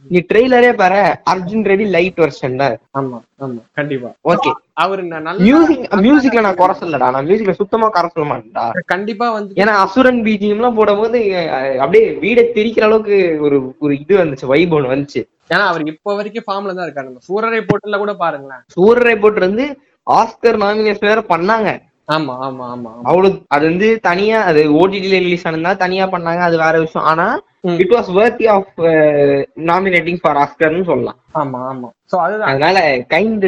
[0.10, 1.00] நீ ட்ரெய்லரே பாரு
[1.32, 3.60] அர்ஜுன் ரெட்டி லைட் வெர்ஷன் தான் ஆமா ஆமா.
[3.78, 4.10] கண்டிப்பா.
[4.32, 4.52] ஓகே.
[4.78, 5.02] அவரு
[5.42, 8.66] மியூசிக் மியூசிக்ல நான் குறை சொல்லடா நான் மியூசிக்ல சுத்தமா குறை சொல்ல மாட்டேன்டா.
[8.94, 11.20] கண்டிப்பா வந்து ஏன்னா அசுரன் பிஜிஎம் எல்லாம் போடும்போது
[11.82, 13.18] அப்படியே வீடை திரிக்கிற அளவுக்கு
[13.48, 15.24] ஒரு ஒரு இது வந்துச்சு வைப் ஒன்று வந்துச்சு.
[15.50, 17.10] ஏன்னா அவர் இப்ப வரைக்கும் ஃபார்ம்ல தான் இருக்காரு.
[17.10, 18.64] நம்ம சூரரை போட்டுல கூட பாருங்களேன்.
[18.76, 19.66] சூரரை போட்டு வந்து
[20.08, 21.70] ஆஸ்கர் நாமினேஷன் வேற பண்ணாங்க.
[22.08, 22.92] ஆமா ஆமா ஆமா.
[23.10, 27.08] அவ்வளவு அது வந்து தனியா அது ஓடிடில ரிலீஸ் ஆனதா தனியா பண்ணாங்க அது வேற விஷயம்.
[27.10, 27.26] ஆனா.
[27.84, 28.74] It was worthy of
[29.70, 31.20] nominating for ஆஸ்கர்னு சொல்லலாம்.
[31.42, 31.88] ஆமா ஆமா.
[32.12, 32.50] சோ அதுதான்.
[32.52, 32.78] அதனால
[33.14, 33.46] கைண்ட்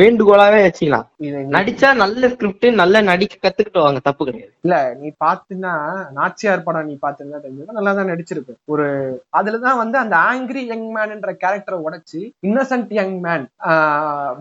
[0.00, 1.06] வேண்டுகோளாவே வச்சுக்கலாம்.
[1.54, 4.52] நடிச்சா நல்ல ஸ்கிரிப்ட் நல்ல நடிக்க கத்துக்கிட்டு வாங்க தப்பு கிடையாது.
[4.66, 5.74] இல்ல நீ பாத்தீங்கன்னா
[6.18, 8.54] நாச்சியார் படம் நீ பாத்தீங்கன்னா தெரிஞ்சது நல்லா தான் நடிச்சிருக்கு.
[8.74, 8.86] ஒரு
[9.38, 13.46] அதுலதான் வந்து அந்த ஆங்கிரி யங் மேன்ன்ற கேரக்டரை உடைச்சு இன்னசென்ட் யங் மேன்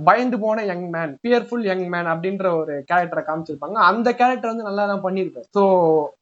[0.10, 3.80] பயந்து போன young man fearful young man அப்படின்ற ஒரு கேரக்டரை காமிச்சிருப்பாங்க.
[3.92, 5.64] அந்த கேரக்டர் வந்து நல்லா தான் பண்ணிருப்பாரு சோ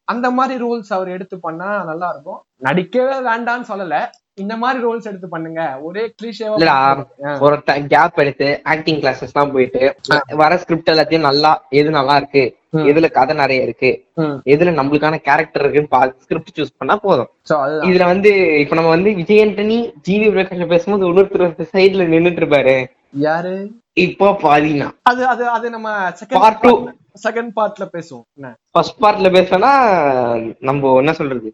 [0.08, 3.96] அந்த மாதிரி ரோல்ஸ் அவர் எடுத்து பண்ணா நல்லா இருக்கும் நடிக்கவே வேண்டாம்னு சொல்லல.
[4.42, 5.62] இந்த மாதிரி ரோல்ஸ் எடுத்து பண்ணுங்க.
[5.82, 6.56] ஒரே கிளீஷேவா
[7.46, 7.56] ஒரு
[7.92, 9.82] கேப் எடுத்து ஆக்டிங் கிளாஸஸ் எல்லாம் போயிட்டு
[10.42, 12.44] வர ஸ்கிரிப்ட் எல்லாத்தையும் நல்லா எது நல்லா இருக்கு.
[12.90, 13.90] எதுல கதை நிறைய இருக்கு.
[14.54, 17.30] எதுல நம்மளுக்கான கேரக்டர் இருக்குன்னு ஸ்கிரிப்ட் சூஸ் பண்ணா போதும்.
[17.88, 18.32] இதுல வந்து
[18.62, 19.78] இப்ப நம்ம வந்து விஜய் ஆண்டனி
[20.08, 22.76] ஜிவி பிரகாஷ் பேசும்போது இன்னொருத்தர் சைடுல நின்னுட்டு இருப்பாரு.
[23.26, 23.54] யாரு?
[23.96, 24.86] இப்போ பாதினா.
[25.02, 25.88] அது அது அது நம்ம
[26.36, 26.72] Part two.
[26.72, 28.24] செகண்ட் செகண்ட் பார்ட்ல பேசுவோம்.
[28.38, 28.48] என்ன?
[28.70, 29.70] ஃபர்ஸ்ட் பார்ட்ல பேசினா
[30.60, 31.48] நம்ம என்ன சொல்றது.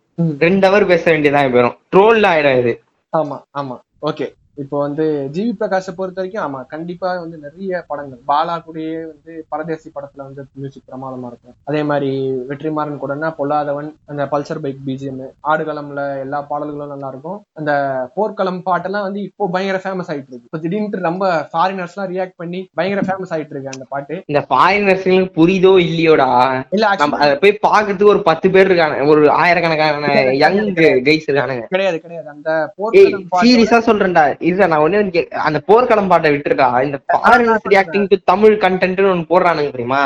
[0.45, 2.73] ரெண்டு ஹவர் பேச வேண்டியதா போயிடும் ட்ரோல் ஆயிடும் இது
[3.13, 3.77] ஆமா ஆமா.
[4.03, 4.27] ஓகே
[4.63, 5.05] இப்போ வந்து
[5.35, 8.21] ஜிவி பிரகாஷை பொறுத்த வரைக்கும் ஆமா கண்டிப்பா வந்து நிறைய படங்கள்.
[8.31, 11.55] பாலா கூடயே வந்து பரதேசி படத்துல வந்து மியூசிக் பிரமாதமா இருக்கும்.
[11.71, 12.11] அதே மாதிரி
[12.51, 17.39] வெற்றிமாறன் கூடனா பொல்லாதவன் அந்த பல்சர் பைக் பிஜிஎம் ஆடுகளம்ல எல்லா பாடல்களும் நல்லா இருக்கும்.
[17.61, 17.73] அந்த
[18.17, 20.49] போர்க்களம் பாட்டெல்லாம் வந்து இப்போ பயங்கர ஃபேமஸ் ஆயிட்டு இருக்கு.
[20.51, 24.17] இப்போ திடீர்னு ரொம்ப ஃபாரினர்ஸ் எல்லாம் ரியாக்ட் பண்ணி பயங்கர ஃபேமஸ் ஆயிட்டு இருக்கு அந்த பாட்டு.
[24.33, 26.29] இந்த ஃபாரினர்ஸ்களுக்கு புரியுதோ இல்லையோடா?
[26.77, 28.99] இல்ல நம்ம actually அதை போய் பாக்குறதுக்கு ஒரு பத்து பேர் இருக்காங்க.
[29.15, 30.13] ஒரு ஆயிரக்கணக்கான
[30.45, 30.61] யங்
[31.09, 31.67] கைஸ் இருக்கானுங்க.
[31.75, 32.29] கிடையாது கிடையாது.
[32.37, 34.27] அந்த போர்க்களம் சீரியஸா சொல்றேன்டா.
[34.51, 36.69] இல்ல நான் ஒண்ணு அந்த போர்க்களம் பாட்டை விட்டுருக்கா.
[36.87, 40.03] இந்த ஃபாரினர்ஸ் ரியாக்டிங் டு தமிழ் கண்டென்ட்னு ஒண்ணு போடுறானுங்க தெரியுமா.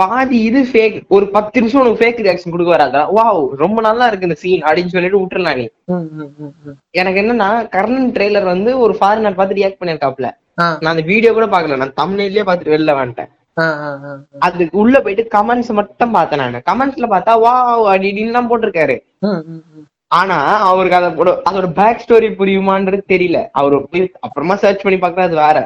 [0.00, 3.02] பாதி இது ஃபேக் ஒரு பத்து நிமிஷம் உனக்கு ஃபேக் ரியாக்ஷன் கொடுக்க வராதா?
[3.18, 5.66] வாவ் ரொம்ப நல்லா இருக்கு இந்த சீன் அப்படின்னு சொல்லிட்டு விட்டுறலாம் நீ.
[7.00, 10.30] எனக்கு என்னன்னா கர்ணன் ட்ரெய்லர் வந்து ஒரு ஃபாரினர் பார்த்து ரியாக்ட் பண்ணிருக்காப்ல
[10.82, 13.30] நான் அந்த வீடியோ கூட பாக்கல நான் தமிழ்லயே பார்த்துட்டு வெளில வந்துட்டேன்.
[14.46, 16.64] அதுக்கு உள்ள போயிட்டு கமெண்ட்ஸ் மட்டும் பார்த்தேன் நான்.
[16.68, 17.52] கமெண்ட்ஸ்ல பார்த்தா வா
[17.92, 18.96] அப்படின்னு தான் போட்டிருக்காரு.
[20.10, 20.38] ஆனா
[20.70, 21.08] அவருக்கு அதை
[21.48, 23.38] அதோட பேக் ஸ்டோரி புரியுமான்றது தெரியல.
[23.60, 25.58] அவரு போய் அப்புறமா சர்ச் பண்ணி பாக்குறது அது வேற.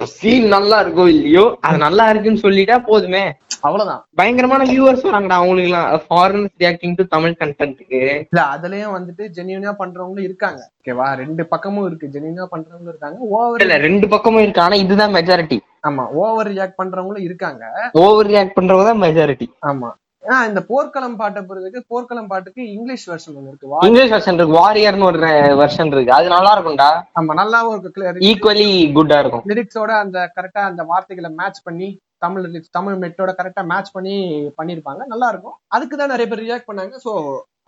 [0.00, 3.22] சீன் நல்லா இருக்கோ இல்லையோ அது நல்லா இருக்குன்னு சொல்லிட்டா போதுமே.
[3.66, 4.00] அவ்வளவுதான்.
[4.18, 10.26] பயங்கரமான வியூவர்ஸ் வராங்கடா அவங்களுக்கு எல்லாம் ஃபாரினர்ஸ் ரியாக்டிங் டு தமிழ் கண்டென்ட்டுக்கு இல்ல அதுலயும் வந்துட்டு ஜெனியூனா பண்றவங்களும்
[10.28, 10.60] இருக்காங்க.
[10.80, 12.12] ஓகேவா ரெண்டு பக்கமும் இருக்கு.
[12.16, 13.18] ஜெனியூனா பண்றவங்களும் இருக்காங்க.
[13.38, 14.64] ஓவர் இல்ல ரெண்டு பக்கமும் இருக்கு.
[14.66, 17.64] ஆனா இதுதான் மெஜாரிட்டி ஆமா ஓவர் ரியாக்ட் பண்றவங்களும் இருக்காங்க.
[18.04, 19.90] ஓவர் ரியாக்ட் பண்றவங்க தான் மெஜாரிட்டி ஆமா.
[20.24, 23.70] ஏன்னா இந்த போர்க்களம் பாட்டை பொறுத்தவரைக்கு போர்க்களம் பாட்டுக்கு இங்கிலீஷ் வெர்ஷன் ஒன்று இருக்கு.
[23.86, 24.58] இங்கிலீஷ் வெர்ஷன் இருக்கு.
[24.60, 25.18] வாரியர்னு ஒரு
[25.60, 26.12] வெர்ஷன் இருக்கு.
[26.18, 26.88] அது நல்லா இருக்கும்டா.
[27.20, 28.26] ஆமா நல்லாவும் இருக்கு.
[28.30, 28.68] ஈக்குவலி
[28.98, 29.44] குட்டா இருக்கும்.
[29.52, 31.88] லிரிக்ஸோட அந்த கரெக்டா அந்த வார்த்தைகளை மேட்ச் பண்ணி
[32.24, 34.16] தமிழ் லிரிக்ஸ் தமிழ் மெட்டோட கரெக்டா மேட்ச் பண்ணி
[34.58, 35.02] பண்ணிருப்பாங்க.
[35.12, 35.56] நல்லா இருக்கும்.
[35.76, 36.94] அதுக்கு தான் நிறைய பேர் ரியாக்ட் பண்ணாங்க.
[37.06, 37.14] சோ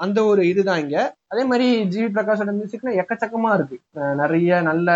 [0.05, 0.99] அந்த ஒரு இதுதான் இங்க.
[1.33, 3.77] அதே மாதிரி ஜிவி பிரகாஷோட மியூசிக்னா எக்கச்சக்கமா இருக்கு.
[4.23, 4.89] நிறைய நல்ல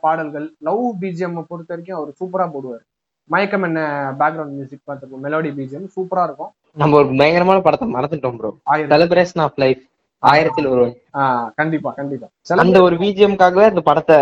[0.00, 0.48] பாடல்கள்.
[0.68, 2.82] லவ் பிஜிஎம் பொறுத்த வரைக்கும் அவர் சூப்பரா போடுவார்.
[3.30, 3.80] மயக்கம் என்ன
[4.20, 5.24] பேக்ரவுண்ட் மியூசிக் பார்த்துருப்போம்.
[5.26, 6.52] மெலோடி பிஜிஎம் சூப்பரா இருக்கும்.
[6.76, 8.50] நம்ம ஒரு பயங்கரமான படத்தை மறந்துட்டோம் bro
[8.92, 9.82] celebration of life
[10.22, 12.26] Aayirathil Oruvan ஆஹ் கண்டிப்பா கண்டிப்பா.
[12.62, 14.16] அந்த ஒரு பிஜிஎம்காகவே அந்த படத்தை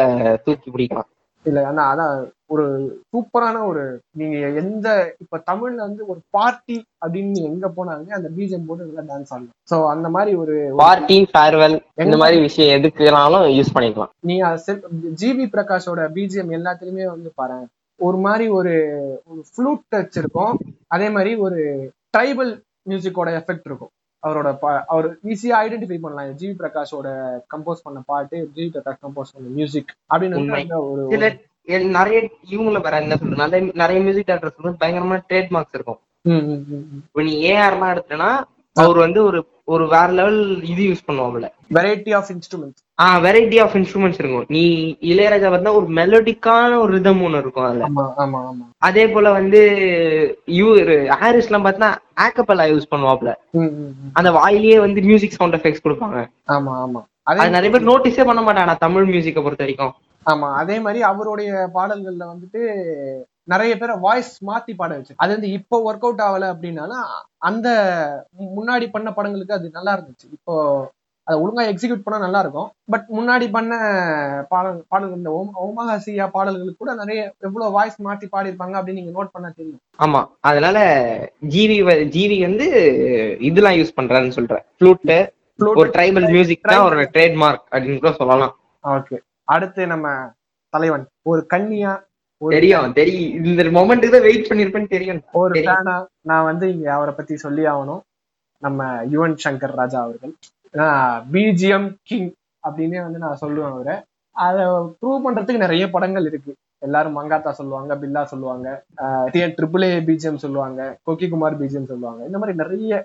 [0.45, 1.09] தூக்கி பிடிக்கலாம்.
[1.47, 2.15] இல்ல ஆனா அதான்
[2.55, 2.65] ஒரு
[3.13, 3.83] சூப்பரான ஒரு
[4.21, 4.89] நீங்க எந்த
[5.23, 9.55] இப்ப தமிழ்ல வந்து ஒரு பார்ட்டி அப்படின்னு நீங்க எங்க போனாலுமே அந்த பிஜிஎம் போட்டு நல்லா டான்ஸ் ஆடலாம்.
[9.71, 14.13] சோ அந்த மாதிரி ஒரு பார்ட்டி ஃபேர்வெல் இந்த மாதிரி விஷயம் எதுக்குனாலும் யூஸ் பண்ணிக்கலாம்.
[14.29, 14.37] நீ
[15.23, 17.59] ஜிவி பிரகாஷோட பிஜிஎம் எல்லாத்துலயுமே வந்து பாரு
[18.01, 18.75] ஒரு மாதிரி ஒரு
[19.31, 20.55] ஒரு ஃப்ளூட் டச் இருக்கும்
[20.89, 21.61] அதே மாதிரி ஒரு
[22.15, 22.53] ட்ரைபல்
[22.91, 23.93] மியூசிக்கோட எஃபெக்ட் இருக்கும்.
[24.23, 24.49] அவரோட
[24.93, 26.33] அவர் ஈஸியா ஐடென்டிஃபை பண்ணலாம்.
[26.41, 27.09] ஜிவி பிரகாஷோட
[27.53, 30.37] கம்போஸ் பண்ண பாட்டு ஜிவி பிரகாஷ் கம்போஸ் பண்ண மியூசிக் அப்படின்னு
[30.81, 32.19] ஒரு நிறைய
[32.55, 33.41] இவங்கள வேற என்ன சொல்றது?
[33.43, 36.01] நிறைய நிறைய மியூசிக் டேரக்டர்ஸ் வந்து பயங்கரமான ட்ரேட் மார்க்ஸ் இருக்கும்.
[37.09, 38.31] இப்ப நீ ஏஆர்லாம் எடுத்தனா
[38.77, 39.39] அவர் வந்து ஒரு
[39.73, 40.41] ஒரு வேற லெவல்
[40.73, 44.47] இது யூஸ் பண்ணுவாங்கல்ல வெரைட்டி ஆஃப் இன்ஸ்ட்ருமெண்ட்ஸ் ஆஹ் வெரைட்டி ஆஃப் இன்ஸ்ட்ருமெண்ட்ஸ் இருக்கும்.
[44.55, 44.63] நீ
[45.11, 47.85] இளையராஜா பார்த்தா ஒரு மெலோடிக்கான ஒரு ரிதம் ஒண்ணு இருக்கும் அதுல.
[47.89, 48.65] ஆமா ஆமா ஆமா.
[48.89, 49.61] அதே போல வந்து
[50.61, 51.89] இவரு ஹாரிஸ் எல்லாம் பார்த்தா
[52.25, 53.33] ஆக்கப்பலா யூஸ் பண்ணுவாப்ல.
[54.19, 56.21] அந்த வாயிலேயே வந்து மியூசிக் சவுண்ட் எஃபெக்ட்ஸ் கொடுப்பாங்க.
[56.57, 57.03] ஆமா ஆமா.
[57.31, 59.95] அதே நிறைய பேர் நோட்டீஸே பண்ண மாட்டாங்க தமிழ் மியூசிக்கை பொறுத்த வரைக்கும்.
[60.27, 62.61] ஆமா அதே மாதிரி அவருடைய பாடல்கள்ல வந்துட்டு
[63.45, 65.15] நிறைய பேரை வாய்ஸ் மாத்தி பாட வச்சு.
[65.23, 67.07] அது வந்து இப்போ ஒர்க் அவுட் ஆகல அப்படின்னாலும்
[67.49, 67.69] அந்த
[68.59, 70.27] முன்னாடி பண்ண படங்களுக்கு அது நல்லா இருந்துச்சு.
[70.39, 70.55] இப்போ
[71.31, 73.73] அதை ஒழுங்கா எக்ஸிக்யூட் பண்ணா நல்லா இருக்கும் பட் முன்னாடி பண்ண
[74.53, 79.35] பாடல் பாடல்கள் இந்த ஓம் ஓமஹாசியா பாடல்களுக்கு கூட நிறைய எவ்வளவு வாய்ஸ் மாத்தி பாடியிருப்பாங்க அப்படின்னு நீங்க நோட்
[79.35, 79.81] பண்ணா தெரியும்.
[80.05, 80.21] ஆமா.
[80.51, 80.79] அதனால
[81.55, 81.77] ஜிவி
[82.17, 82.67] ஜிவி வந்து
[83.51, 84.65] இதெல்லாம் யூஸ் பண்றாருன்னு சொல்றேன்.
[84.79, 85.15] ஃப்ளூட்
[85.81, 88.55] ஒரு ட்ரைபல் மியூசிக் தான் ஒரு ட்ரேட்மார்க் அப்படின்னு கூட சொல்லலாம்.
[88.85, 89.19] ஓகே
[89.55, 90.09] அடுத்து நம்ம
[90.75, 91.07] தலைவன்.
[91.31, 91.95] ஒரு கன்னியா
[92.43, 93.33] தெரியும் தெரியும்.
[93.49, 95.23] இந்த மொமெண்ட்டுக்கு தான் வெயிட் பண்ணிருப்பேன்னு தெரியும்.
[95.41, 95.65] ஒரு
[96.31, 98.03] நான் வந்து இங்க அவரை பத்தி சொல்லி ஆகணும்.
[98.63, 100.33] நம்ம யுவன் சங்கர் ராஜா அவர்கள்.
[101.33, 102.33] பிஜிஎம் கிங்
[102.69, 103.97] அப்படின்னே வந்து நான் சொல்லுவேன் அவரை.
[104.31, 106.55] அதை ப்ரூவ் பண்றதுக்கு நிறைய படங்கள் இருக்கு.
[106.79, 108.83] எல்லாரும் மங்காத்தா சொல்லுவாங்க பில்லா சொல்லுவாங்க
[109.33, 112.25] ட்ரிபிள் ஏ பிஜிஎம் சொல்லுவாங்க கோக்கி குமார் பிஜிஎம் சொல்லுவாங்க.
[112.25, 113.05] இந்த மாதிரி நிறைய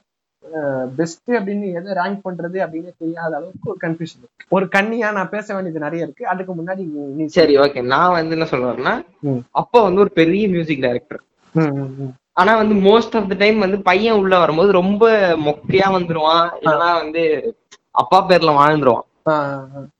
[0.95, 5.80] பெஸ்ட் அப்படின்னு எதை ரேங்க் பண்றது அப்படின்னு தெரியாத அளவுக்கு ஒரு கன்ஃபியூஷன் ஒரு கண்ணியா நான் பேச வேண்டியது
[5.80, 6.28] நிறைய இருக்கு.
[6.28, 9.05] அதுக்கு முன்னாடி நீ- சரி ஓகே நான் வந்து என்ன சொல்றேன்னா.
[9.51, 11.22] அப்பா வந்து ஒரு பெரிய மியூசிக் டைரக்டர்.
[12.38, 15.03] ஆனா வந்து மோஸ்ட் ஆஃப் த டைம் வந்து பையன் உள்ள வரும்போது ரொம்ப
[15.45, 16.47] மொக்கையா வந்துருவான்.
[16.61, 17.23] இல்லைன்னா வந்து
[17.91, 19.05] அப்பா பேர்ல வாழ்ந்துருவான்.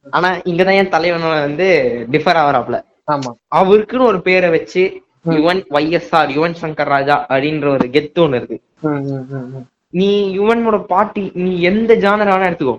[0.10, 1.68] ஆனா இங்கதான் என் தலைவன் வந்து
[2.12, 2.78] டிஃபர் ஆவறாப்ல
[3.12, 3.32] ஆமா.
[3.56, 4.84] அவருக்குன்னு ஒரு பேரை வச்சு.
[5.30, 8.58] யுவன் ஒய்எஸ்ஆர் யுவன் சங்கர் ராஜா அப்படின்ற ஒரு கெத்து ஒண்ணு இருக்கு.
[9.90, 10.10] நீ
[10.40, 12.76] யுவனோட பாட்டி நீ எந்த ஜானர் வேணா எடுத்துக்கோ.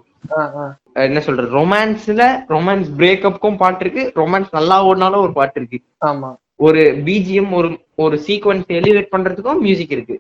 [1.07, 1.49] என்ன சொல்றது?
[1.59, 4.13] ரொமான்ஸ்ல ரொமான்ஸ் பிரேக்கப்புக்கும் பாட்டு இருக்கு.
[4.21, 5.79] ரொமான்ஸ் நல்லா ஓடினாலும் ஒரு பாட்டு இருக்கு.
[6.07, 6.31] ஆமா.
[6.61, 10.17] ஒரு பிஜிஎம் ஒரு ஒரு சீக்வன்ஸ் எலிவேட் பண்றதுக்கும் மியூசிக் இருக்கு.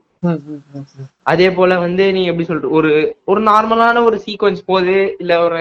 [1.26, 2.90] அதே போல வந்து நீ எப்படி சொல்ற ஒரு
[3.24, 5.60] ஒரு நார்மலான ஒரு சீக்வன்ஸ் போகுது இல்ல ஒரு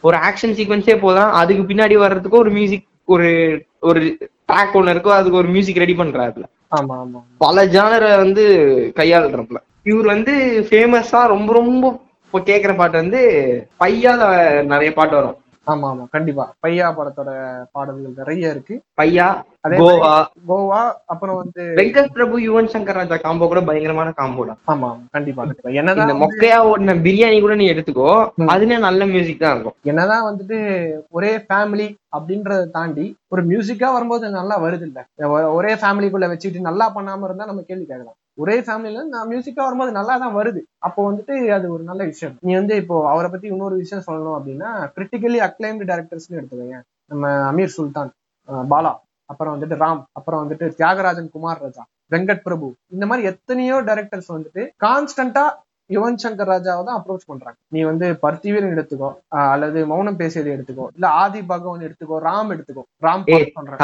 [0.00, 3.28] ஒரு ஆக்ஷன் சீக்வன்ஸே போதான் அதுக்கு பின்னாடி வர்றதுக்கும் ஒரு மியூசிக் ஒரு
[3.88, 4.00] ஒரு
[4.48, 6.44] ட்ராக் ஒண்ணு இருக்கோ அதுக்கு ஒரு மியூசிக் ரெடி பண்றாருல.
[7.44, 8.44] பல ஜானரை வந்து
[8.98, 10.34] கையாளுறப்பல இவர் வந்து
[10.68, 11.84] ஃபேமஸா ரொம்ப ரொம்ப
[12.24, 13.20] இப்போ கேக்குற பாட்டு வந்து
[13.80, 14.20] பையால
[14.72, 15.36] நிறைய பாட்டு வரும்.
[15.66, 16.04] ஆமா ஆமா.
[16.12, 16.44] கண்டிப்பா.
[16.60, 17.30] பையா படத்தோட
[17.72, 18.74] பாடல்கள் நிறைய இருக்கு.
[18.98, 19.26] பையா
[19.64, 20.12] அதே கோவா.
[20.46, 20.80] கோவா
[21.12, 24.60] அப்புறம் வந்து வெங்கட் பிரபு யுவன் சங்கர் ராஜா காம்போ கூட பயங்கரமான காம்போ தான்.
[24.66, 25.46] ஆமா கண்டிப்பா
[25.80, 28.50] என்னதான் மொக்கையா ஓடின பிரியாணி கூட நீ எடுத்துக்கோ ம்.
[28.54, 29.76] அதுல நல்ல மியூசிக் தான் இருக்கும்.
[29.84, 30.58] என்னதான் வந்துட்டு
[31.12, 35.00] ஒரே ஃபேமிலி அப்படின்றத தாண்டி ஒரு மியூசிக்கா வரும்போது நல்லா வருது இல்ல?
[35.58, 38.18] ஒரே ஃபேமிலிக்குள்ள வச்சுக்கிட்டு நல்லா பண்ணாம இருந்தா நம்ம கேள்வி கேட்கலாம்.
[38.38, 40.60] ஒரே ஃபேமிலியில நான் மியூசிக்கா வரும்போது நல்லா தான் வருது.
[40.86, 42.34] அப்போ வந்துட்டு அது ஒரு நல்ல விஷயம்.
[42.46, 46.78] நீ வந்து இப்போ அவரை பத்தி இன்னொரு விஷயம் சொல்லணும் அப்படின்னா கிரிட்டிக்கலி அக்ளைம்டு டேரக்டர்ஸ்னு எடுத்துக்கோங்க.
[47.12, 48.12] நம்ம அமீர் சுல்தான்
[48.72, 48.92] பாலா
[49.30, 51.84] அப்புறம் வந்துட்டு ராம் அப்புறம் வந்துட்டு தியாகராஜன் குமார் ராஜா
[52.14, 55.44] வெங்கட் பிரபு இந்த மாதிரி எத்தனையோ டைரக்டர்ஸ் வந்துட்டு கான்ஸ்டன்டா
[55.90, 57.56] யுவன் சங்கர் ராஜாவை தான் அப்ரோச் பண்றாங்க.
[57.74, 59.10] நீ வந்து பர்த்திவீரன் எடுத்துக்கோ
[59.52, 62.84] அல்லது மௌனம் பேசியதை எடுத்துக்கோ இல்ல ஆதி பகவான் எடுத்துக்கோ ராம் எடுத்துக்கோ.
[63.02, 63.24] ராம்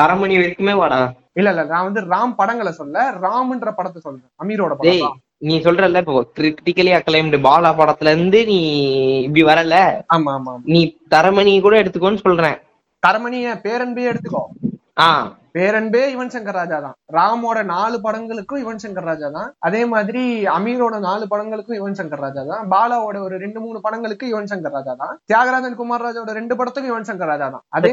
[0.00, 1.00] தரமணி வரைக்குமே வாடா.
[1.34, 4.30] இல்ல இல்ல நான் வந்து ராம் படங்களை சொல்ல ராம்ன்ற படத்தை சொல்றேன்.
[4.38, 5.20] அமீரோட படம்.
[5.48, 8.59] நீ சொல்றல இப்போ கிரிட்டிக்கலி அக்ளைம்டு பாலா படத்துல இருந்து நீ
[9.26, 9.76] இப்படி வரல.
[10.16, 10.53] ஆமா ஆமா.
[10.72, 10.80] நீ
[11.14, 12.59] தரமணி கூட எடுத்துக்கோன்னு சொல்றேன்.
[13.03, 14.42] தரமணிய பேரன்பே எடுத்துக்கோ.
[14.97, 15.09] ஆ.
[15.57, 16.95] பேரன்பே யுவன் சங்கர் ராஜா தான்.
[17.14, 19.49] ராமோட நாலு படங்களுக்கும் யுவன் சங்கர் ராஜா தான்.
[19.61, 20.22] அதே மாதிரி
[20.55, 22.62] அமீரோட நாலு படங்களுக்கும் யுவன் சங்கர் ராஜா தான்.
[22.68, 25.14] பாலாவோட ஒரு ரெண்டு மூணு படங்களுக்கு யுவன் சங்கர் ராஜா தான்.
[25.28, 27.64] தியாகராஜன் குமார் ராஜாவோட ரெண்டு படத்துக்கும் யுவன் சங்கர் ராஜா தான்.
[27.70, 27.93] அதே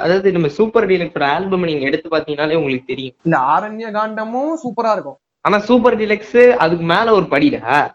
[0.00, 3.16] அதாவது நம்ம சூப்பர் டீலக்ஸோட ஆல்பம் நீங்க எடுத்து பாத்தீங்கன்னாலே உங்களுக்கு தெரியும்.
[3.24, 5.18] இந்த ஆரண்ய காண்டமும் சூப்பரா இருக்கும்.
[5.44, 7.60] ஆனா சூப்பர் டீலக்ஸ் அதுக்கு மேல ஒரு படிடா?
[7.78, 7.90] ம்.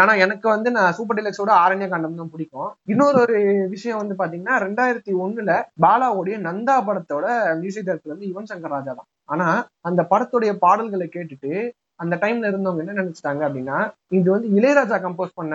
[0.00, 2.70] ஏன்னா எனக்கு வந்து நான் சூப்பர் டிலக்ஸோட ஆரண்ய காண்டம் தான் பிடிக்கும்.
[2.92, 3.38] இன்னொரு ஒரு
[3.74, 5.52] விஷயம் வந்து பாத்தீங்கன்னா ரெண்டாயிரத்தி ஒண்ணுல
[5.84, 7.26] பாலாவுடைய நந்தா படத்தோட
[7.62, 9.08] மியூசிக் டைரக்டர் வந்து யுவன் சங்கர் ராஜா தான்.
[9.32, 9.48] ஆனா
[9.88, 11.52] அந்த படத்துடைய பாடல்களை கேட்டுட்டு
[12.00, 13.76] அந்த டைம்ல இருந்தவங்க என்ன நினைச்சிட்டாங்க அப்படின்னா
[14.16, 15.54] இது வந்து இளையராஜா கம்போஸ் பண்ண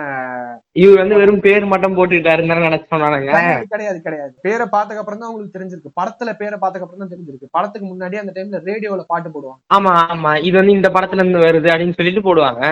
[0.82, 3.30] இவர் வந்து வெறும் பேர் மட்டும் போட்டுட்டாருன்னு நினைச்சு சொன்னானுங்க.
[3.72, 5.90] கிடையாது, கிடையாது பேரை பார்த்ததுக்கு அப்புறம் தான் உங்களுக்கு தெரிஞ்சிருக்கு.
[6.00, 7.48] படத்துல பேரை பார்த்ததுக்கு அப்புறம் தான் தெரிஞ்சிருக்கு.
[7.56, 9.60] படத்துக்கு முன்னாடி அந்த டைம்ல ரேடியோல பாட்டு போடுவாங்க.
[9.76, 10.32] ஆமா ஆமா.
[10.48, 12.62] இது வந்து இந்த படத்துல இருந்து வருது அப்படின்னு சொல்லிட்டு போடுவாங்க.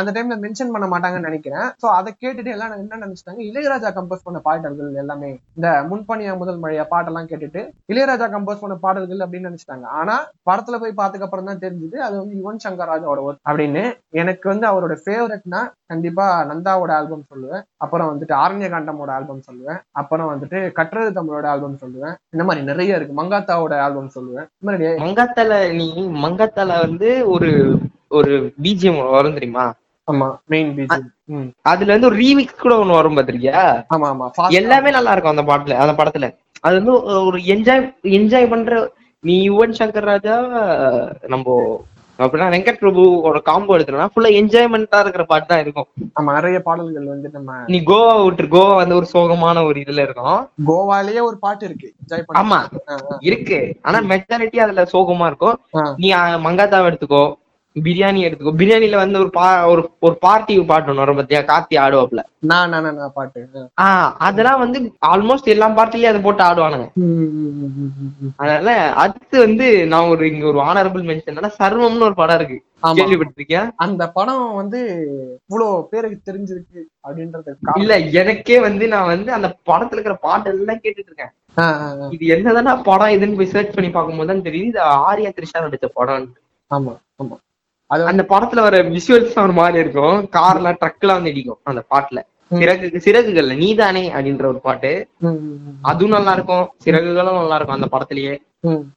[0.00, 1.66] அந்த டைம்ல மென்ஷன் பண்ண மாட்டாங்கன்னு நினைக்கிறேன்.
[1.82, 3.40] சோ அதை கேட்டுட்டு எல்லாம் என்ன நினைச்சிட்டாங்க?
[3.50, 5.32] இளையராஜா கம்போஸ் பண்ண பாடல்கள் எல்லாமே.
[5.58, 7.62] இந்த முன்பணியா முதல் மழையா பாட்டெல்லாம் கேட்டுட்டு
[7.94, 9.86] இளையராஜா கம்போஸ் பண்ண பாடல்கள் அப்படின்னு நினைச்சிட்டாங்க.
[10.00, 10.16] ஆனா
[10.50, 11.96] படத்துல போய் பார்த்ததுக்கு அப்புறம் தான் தெரிஞ்சது.
[12.08, 13.82] அது வந்து யுவன் சங்கர் ராஜாவோட ஒர்க் அப்படின்னு
[14.12, 17.62] எனக்கு வந்து அவரோட ஃபேவரட்னா கண்டிப்பா நந்தாவோட ஆல்பம் சொல்லுவேன்.
[17.76, 19.80] அப்புறம் வந்துட்டு ஆரண்ய காண்டமோட ஆல்பம் சொல்லுவேன்.
[19.92, 22.14] அப்புறம் வந்துட்டு கட்டுறது தமிழோட ஆல்பம் சொல்லுவேன்.
[22.30, 23.22] இந்த மாதிரி நிறைய இருக்கு.
[23.22, 24.46] மங்காத்தாவோட ஆல்பம் சொல்லுவேன்.
[24.52, 25.88] இந்த மாதிரி மங்காத்தால நீ
[26.24, 27.50] மங்காத்தால வந்து ஒரு
[28.10, 28.32] ஒரு
[28.62, 29.64] பிஜிஎம் வரும் தெரியுமா?
[30.08, 30.94] ஆமா மெயின் பீச்
[31.28, 31.48] ம்.
[31.62, 33.60] அதுல வந்து ஒரு ரீமிக்ஸ் கூட ஒண்ணு வரும் பாத்திருக்கியா
[33.94, 34.26] ஆமா ஆமா.
[34.52, 36.28] எல்லாமே நல்லா இருக்கும் அந்த பாட்டுல அந்த படத்துல.
[36.60, 36.94] அது வந்து
[37.26, 37.84] ஒரு என்ஜாய்
[38.16, 38.80] என்ஜாய் பண்ற
[39.24, 40.34] நீ யுவன் சங்கர் ராஜா
[41.26, 41.46] நம்ம
[42.20, 45.88] அப்படின்னா வெங்கட் பிரபுவோட காம்போ எடுத்தோம்னா ஃபுல்லா என்ஜாய்மெண்டா இருக்கிற பாட்டு தான் இருக்கும்.
[46.18, 50.38] ஆமா நிறைய பாடல்கள் வந்து நம்ம நீ கோவா விட்டு கோவா வந்து ஒரு சோகமான ஒரு இதுல இருக்கும்.
[50.66, 51.88] கோவாலயே ஒரு பாட்டு இருக்கு
[52.42, 52.58] ஆமா.
[53.20, 53.60] இருக்கு.
[53.82, 55.58] ஆனா மெஜாரிட்டி அதுல சோகமா இருக்கும்.
[55.96, 56.08] நீ
[56.46, 57.24] மங்காத்தாவை எடுத்துக்கோ.
[57.76, 58.52] பிரியாணி எடுத்துக்கோ.
[58.58, 61.40] பிரியாணில வந்து ஒரு பா ஒரு ஒரு பார்ட்டி பாட்டு ஒண்ணு வரும் பாத்தியா?
[61.50, 62.74] கார்த்தி ஆடுவாப்ல நான்
[63.16, 63.40] பாட்டு.
[63.84, 64.78] ஆஹ் அதெல்லாம் வந்து
[65.10, 66.86] ஆல்மோஸ்ட் எல்லா பார்ட்டிலயும் அதை போட்டு ஆடுவானுங்க.
[68.40, 72.58] அதனால அடுத்து வந்து நான் ஒரு இங்க ஒரு ஆனரபிள் மென்ஷன் சர்வம்னு ஒரு படம் இருக்கு.
[72.82, 72.96] ஆமா.
[72.98, 73.62] கேள்விப்பட்டிருக்கியா?
[73.84, 74.78] அந்த படம் வந்து
[75.42, 77.50] இவ்வளவு பேருக்கு தெரிஞ்சிருக்கு அப்படின்றது.
[77.80, 81.32] இல்ல எனக்கே வந்து நான் வந்து அந்த படத்துல இருக்கிற பாட்டு எல்லாம் கேட்டுட்டு இருக்கேன்.
[82.14, 86.28] இது என்னதானா படம் இதுன்னு போய் சர்ச் பண்ணி பார்க்கும்போது தான் தெரியுது இது ஆர்யா த்ரிஷா நடிச்ச படம்
[86.70, 86.92] ஆமா
[87.22, 87.36] ஆமா.
[87.90, 90.18] அது அந்த படத்துல வர விஷுவல்ஸ் ஒரு மாதிரி இருக்கும்.
[90.36, 92.20] கார்ல ட்ரக்ல வந்து இடிக்கும் அந்த பாட்டுல.
[92.50, 94.90] சிறகு சிறகுகள்ல நீதானே அப்படின்ற ஒரு பாட்டு.
[95.90, 98.34] அதுவும் நல்லா இருக்கும் சிறகுகளும் நல்லா இருக்கும் அந்த படத்திலேயே.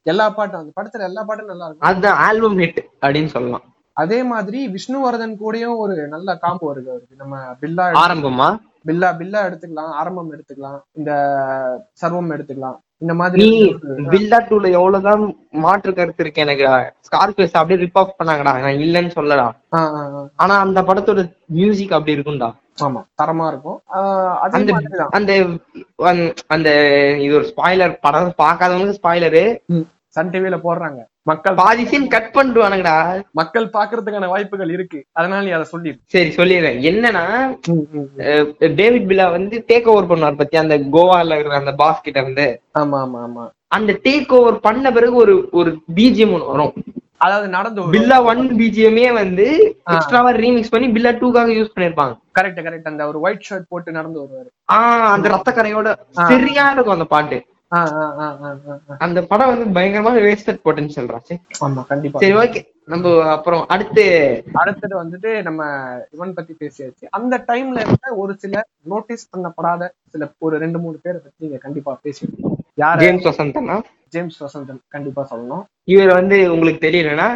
[0.02, 3.64] எல்லா பாட்டும் அந்த படத்துல எல்லா பாட்டும் நல்லா இருக்கும் அதுதான் ஆல்பம் ஹிட் அப்படின்னு சொல்லலாம்.
[3.94, 7.16] அதே மாதிரி விஷ்ணுவர்தன் கூடயும் ஒரு நல்ல காம்போ இருக்கு அவருக்கு.
[7.16, 8.58] நம்ம பில்லா ஆரம்பமா?
[8.86, 9.90] பில்லா பில்லா எடுத்துக்கலாம்.
[9.90, 10.80] ஆரம்பம் எடுத்துக்கலாம்.
[10.92, 11.12] இந்த
[12.02, 12.76] சர்வம் எடுத்துக்கலாம்.
[12.98, 13.76] இந்த மாதிரி
[14.08, 16.92] வில்லா டூல எவ்வளவுதான் மாற்று கருத்து இருக்கு எனக்கு.
[17.10, 18.42] ஸ்கார்பியஸ் அப்படியே ரிப் ஆஃப் பண்ணாங்கடா.
[18.42, 19.50] நான் இல்லைன்னு சொல்லடா.
[20.36, 22.54] ஆனா அந்த படத்தோட மியூசிக் அப்படி இருக்கும்டா.
[22.82, 23.80] ஆமா தரமா இருக்கும்.
[24.40, 24.72] அந்த
[25.10, 25.46] அந்த
[25.96, 26.70] அந்த- அந்த
[27.18, 29.58] இது ஒரு ஸ்பாய்லர் படம் பார்க்காதவங்களுக்கு ஸ்பாய்லரு
[30.06, 31.04] சன் டிவில போடுறாங்க.
[31.26, 32.96] மக்கள் பாதி சீன் கட் பண்ணிடுவானுங்கடா
[33.38, 34.98] மக்கள் பாக்குறதுக்கான வாய்ப்புகள் இருக்கு.
[35.18, 36.78] அதனால நீ அதை சொல்லி சரி சொல்லிடுறேன்.
[36.90, 37.22] என்னன்னா
[38.80, 42.46] டேவிட் பில்லா வந்து டேக் ஓவர் பண்ணுவார் பத்தி அந்த கோவால இருக்கிற அந்த பாஸ் கிட்ட இருந்து
[42.80, 43.44] ஆமா ஆமா ஆமா.
[43.76, 46.74] அந்த டேக் ஓவர் பண்ண பிறகு ஒரு ஒரு பிஜிஎம் ஒன்று வரும்.
[47.24, 49.46] அதாவது நடந்து பில்லா ஒன் பிஜிஎம்ஏ வந்து
[49.94, 52.14] எக்ஸ்ட்ராவா ரீமிக்ஸ் பண்ணி பில்லா டூக்காக யூஸ் பண்ணிருப்பாங்க.
[52.38, 54.48] கரெக்ட் கரெக்ட் அந்த ஒரு ஒயிட் ஷர்ட் போட்டு நடந்து வருவாரு.
[54.76, 55.88] ஆஹ் அந்த ரத்த கரையோட
[56.30, 57.38] சரியா இருக்கும் அந்த பாட்டு.
[59.06, 61.34] அந்த படம் வந்து பயங்கரமான வேஸ்டட் பொட்டன்ஷியல் ராச்சு
[61.64, 62.20] ஆமா கண்டிப்பா.
[62.22, 62.60] சரி ஓகே
[62.92, 64.04] நம்ம அப்புறம் அடுத்து
[64.62, 65.62] அடுத்தது வந்துட்டு நம்ம
[66.12, 67.04] இவன் பத்தி பேசியாச்சு.
[67.10, 68.62] அந்த டைம்ல இருந்த ஒரு சில
[68.92, 72.52] நோட்டீஸ் பண்ணப்படாத சில ஒரு ரெண்டு மூணு பேரை பத்தி நீங்க கண்டிப்பா பேசிருக்கீங்க
[72.82, 73.00] யாரு?
[73.04, 73.76] ஜேம்ஸ் வசந்தனா?
[74.08, 75.64] ஜேம்ஸ் வசந்தன் கண்டிப்பா சொல்லணும்.
[75.92, 77.28] இவர் வந்து உங்களுக்கு தெரியலன்னா.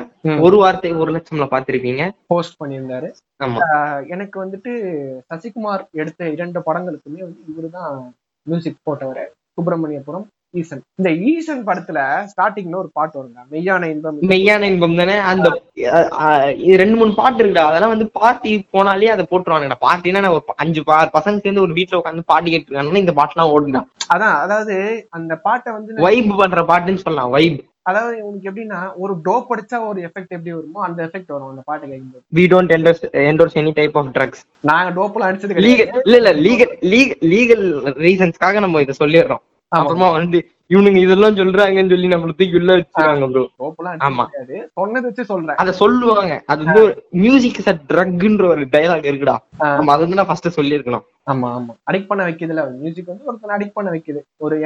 [0.46, 3.08] ஒரு வார்த்தை ஒரு லட்சம்ல பாத்திருப்பீங்க போஸ்ட் பண்ணியிருந்தாரு.
[4.14, 4.72] எனக்கு வந்துட்டு
[5.30, 7.96] சசிகுமார் எடுத்த இரண்டு படங்களுக்குமே வந்து இவருதான்
[8.46, 9.22] மியூசிக் போட்டவர்.
[9.58, 10.80] சுப்பிரமணியபுரம் ஈசன்.
[10.98, 11.98] இந்த ஈசன் படத்துல
[12.30, 13.40] ஸ்டார்டிங்ல ஒரு பாட்டு வருங்க.
[13.54, 15.16] மெய்யான இன்பம் மெய்யான இன்பம் தானே?
[15.30, 15.48] அந்த
[16.82, 17.64] ரெண்டு மூணு பாட்டு இருக்குடா.
[17.70, 20.82] அதெல்லாம் வந்து பார்ட்டி போனாலே அதை போட்டுருவானுடா பார்ட்டினா ஒரு அஞ்சு
[21.16, 23.82] பசங்க சேர்ந்து ஒரு வீட்டுல உட்காந்து பாட்டு கேட்டுருக்காங்கன்னா இந்த பாட்டுலாம் ஓடுடா
[24.14, 24.76] அதான் அதாவது
[25.18, 27.32] அந்த பாட்டை வந்து வைப் பண்ற பாட்டுன்னு சொல்லலாம்.
[27.36, 31.50] வைப் அதாவது உனக்கு எப்படின்னா ஒரு டோப் அடிச்சா ஒரு எஃபெக்ட் எப்படி வருமோ அந்த எஃபெக்ட் வரும்.
[31.52, 35.90] அந்த பாட்டு கேட்கும்போது we don't endorse endorse any type of drugs நாங்க டோப்லாம் அடிச்சது லீகல்
[36.06, 37.64] இல்ல இல்ல லீகல் லீகல் லீகல்
[38.06, 39.42] ரீசன்ஸ்க்காக நம்ம இதை சொல்லிடுறோம்.
[39.72, 40.38] அப்புறமா வந்து
[40.70, 44.24] இவனுங்க இதெல்லாம் சொல்றாங்கன்னு சொல்லி நம்மள தூக்கி உள்ள வச்சிருக்காங்க ப்ரோ டோப்லாம் ஆமா.
[44.78, 45.58] சொன்னது வச்சு சொல்றேன்.
[45.62, 46.34] அத சொல்லுவாங்க.
[46.52, 46.82] அது வந்து
[47.22, 49.36] மியூசிக் இஸ் அ ட்ரக்ன்ற ஒரு டயலாக் இருக்குடா.
[49.72, 51.04] நம்ம அது வந்து நான் ஃபர்ஸ்ட் சொல்லியிருக்கணும்.
[51.26, 51.74] ஆமா ஆமா.
[51.90, 54.22] அடிக்ட் பண்ண வைக்குதுல மியூசிக் வந்து ஒருத்தனை அடிக்ட் பண்ண வைக்குது.
[54.40, 54.58] ஒரு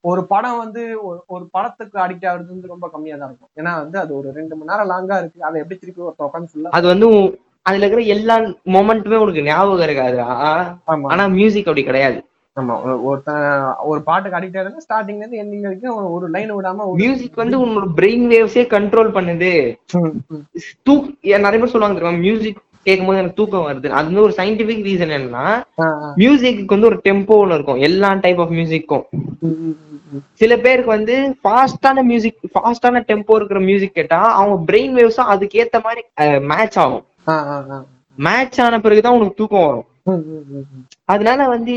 [0.00, 3.64] ஒரு படம் வந்து ஒரு- ஒரு படத்துக்கு அடிக்ட் ஆகுறது வந்து ரொம்ப கம்மியா தான் இருக்கும்.
[3.64, 5.42] ஏன்னா வந்து அது ஒரு ரெண்டு மணி நேரம் லாங்கா இருக்கு.
[5.42, 10.26] அதை எப்படி திருப்பி ஒருத்தன் உட்காந்து ஃபுல்லா அது வந்து அதுல இருக்கிற எல்லா மொமெண்ட்டுமே உனக்கு ஞாபகம் இருக்காதுடா.
[10.86, 11.06] ஆமா.
[11.06, 12.22] ஆனா மியூசிக் அப்படி கிடையாது.
[12.60, 12.80] ஆமா.
[12.86, 16.90] ஒரு- ஒருத்தன் ஒரு பாட்டுக்கு அடிக்ட் ஆகுதுன்னா ஸ்டார்டிங்ல இருந்து எண்டிங் வரைக்கும் ஒரு- ஒரு லைன் விடாம ஒரு
[16.92, 19.74] மியூசிக் வந்து உன்னோட பிரெயின் வேவ்ஸே கண்ட்ரோல் பண்ணுது.
[20.90, 22.18] தூக் நிறைய பேர் சொல்லுவாங்க தெரியுமா?
[22.18, 23.88] மியூசிக் கேட்கும்போது எனக்கு தூக்கம் வருது.
[23.98, 25.46] அது வந்து ஒரு சயின்டிபிக் ரீசன் என்னன்னா
[26.22, 27.80] மியூசிக்கு வந்து ஒரு டெம்போ ஒன்று இருக்கும்.
[27.88, 29.04] எல்லா டைப் ஆஃப் மியூசிக்கும்.
[30.40, 31.14] சில பேருக்கு வந்து
[31.44, 36.02] ஃபாஸ்டான மியூசிக் ஃபாஸ்டான டெம்போ இருக்கிற மியூசிக் கேட்டா அவங்க பிரெயின் வேவ்ஸும் அதுக்கு ஏத்த மாதிரி
[36.52, 37.04] மேட்ச் ஆகும்.
[38.18, 39.88] மேட்ச் ஆன பிறகுதான் உனக்கு தூக்கம் வரும்.
[41.14, 41.74] அதனால வந்து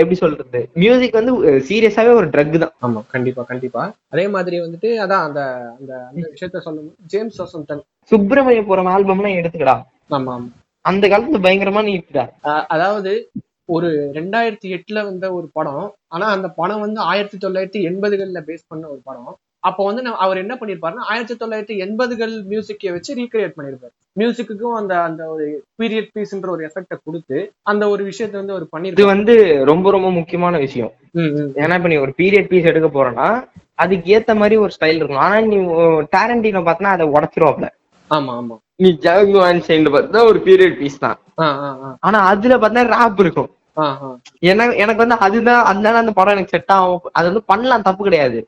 [0.00, 0.60] எப்படி சொல்றது?
[0.82, 1.32] மியூசிக் வந்து
[1.68, 2.74] சீரியஸாவே ஒரு ட்ரக் தான்.
[2.86, 3.82] ஆமா கண்டிப்பா கண்டிப்பா.
[4.14, 5.40] அதே மாதிரி வந்துட்டு அதான் அந்த
[5.78, 7.82] அந்த அந்த விஷயத்த சொல்லணும் ஜேம்ஸ் வசந்தன்
[8.12, 9.76] சுப்பிரமணியபுரம் ஆல்பம்லாம் எடுத்துக்கடா.
[10.10, 10.48] ஆமா ஆமா.
[10.84, 13.12] அந்த காலத்துல பயங்கரமா நீட்டுடா அஹ் அதாவது
[13.68, 18.84] ஒரு ரெண்டாயிரத்தி எட்டுல வந்த ஒரு படம் ஆனா அந்த படம் வந்து ஆயிரத்தி தொள்ளாயிரத்தி எண்பதுகள்ல பேஸ் பண்ண
[18.88, 19.32] ஒரு படம்.
[19.62, 23.92] அப்போ வந்து அவர் என்ன பண்ணிருப்பாருன்னா ஆயிரத்தி தொள்ளாயிரத்தி எண்பதுகள் மியூசிக்கை வச்சு ரீக்ரியேட் பண்ணிருப்பாரு.
[24.16, 25.44] மியூசிக்குக்கும் அந்த அந்த ஒரு
[25.78, 30.10] பீரியட் பீஸ்ன்ற ஒரு எஃபெக்ட கொடுத்து அந்த ஒரு விஷயத்த வந்து அவர் இது பண்ணிருப்பாரு வந்து ரொம்ப ரொம்ப
[30.10, 30.92] முக்கியமான விஷயம்.
[31.62, 33.28] ஏன்னா இப்ப நீ ஒரு பீரியட் பீஸ் எடுக்க போறேன்னா
[33.78, 35.56] அதுக்கு ஏத்த மாதிரி ஒரு ஸ்டைல் இருக்கும் ஆனா நீ
[36.14, 37.68] டேரண்டினோ பார்த்தனா அதை உடச்சிருவாப்ல.
[38.10, 38.56] ஆமா ஆமா.
[38.82, 41.18] நீ ஜாங் சைன் பார்த்தா ஒரு பீரியட் பீஸ் தான்.
[42.06, 43.50] ஆனா அதுல பார்த்தா ரேப் இருக்கும்.
[44.48, 47.00] ஏன்னா எனக்கு வந்து அதுதான் அதனால அந்த படம் எனக்கு செட் ஆகும்.
[47.16, 48.38] அது வந்து பண்ணலாம் தப்பு கிடையாது.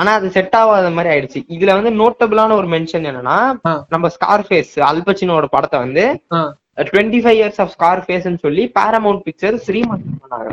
[0.00, 1.40] ஆனா அது செட் ஆகாத மாதிரி ஆயிடுச்சு.
[1.56, 3.38] இதுல வந்து நோட்டபிளான ஒரு மென்ஷன் என்னன்னா.
[3.94, 6.04] நம்ம ஸ்கார்ஃபேஸ் அல்பச்சினோட படத்தை வந்து.
[6.90, 10.50] டுவெண்ட்டி ஃபைவ் இயர்ஸ் ஆஃப் ஸ்கார்ஃபேஸ்னு சொல்லி பாரமௌண்ட் பிக்சர்ஸ் ரீமாஸ்டர் பண்ணாங்க.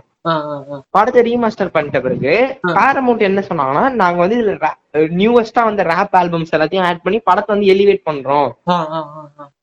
[0.96, 2.34] படத்தை ரீமாஸ்டர் பண்ணிட்ட பிறகு.
[2.78, 4.70] பாரமௌண்ட் என்ன சொன்னாங்கன்னா நாங்க வந்து இதுல
[5.22, 8.50] நியூவஸ்டா வந்த ரேப் ஆல்பம்ஸ் எல்லாத்தையும் ஆட் பண்ணி படத்தை வந்து எலிவேட் பண்றோம்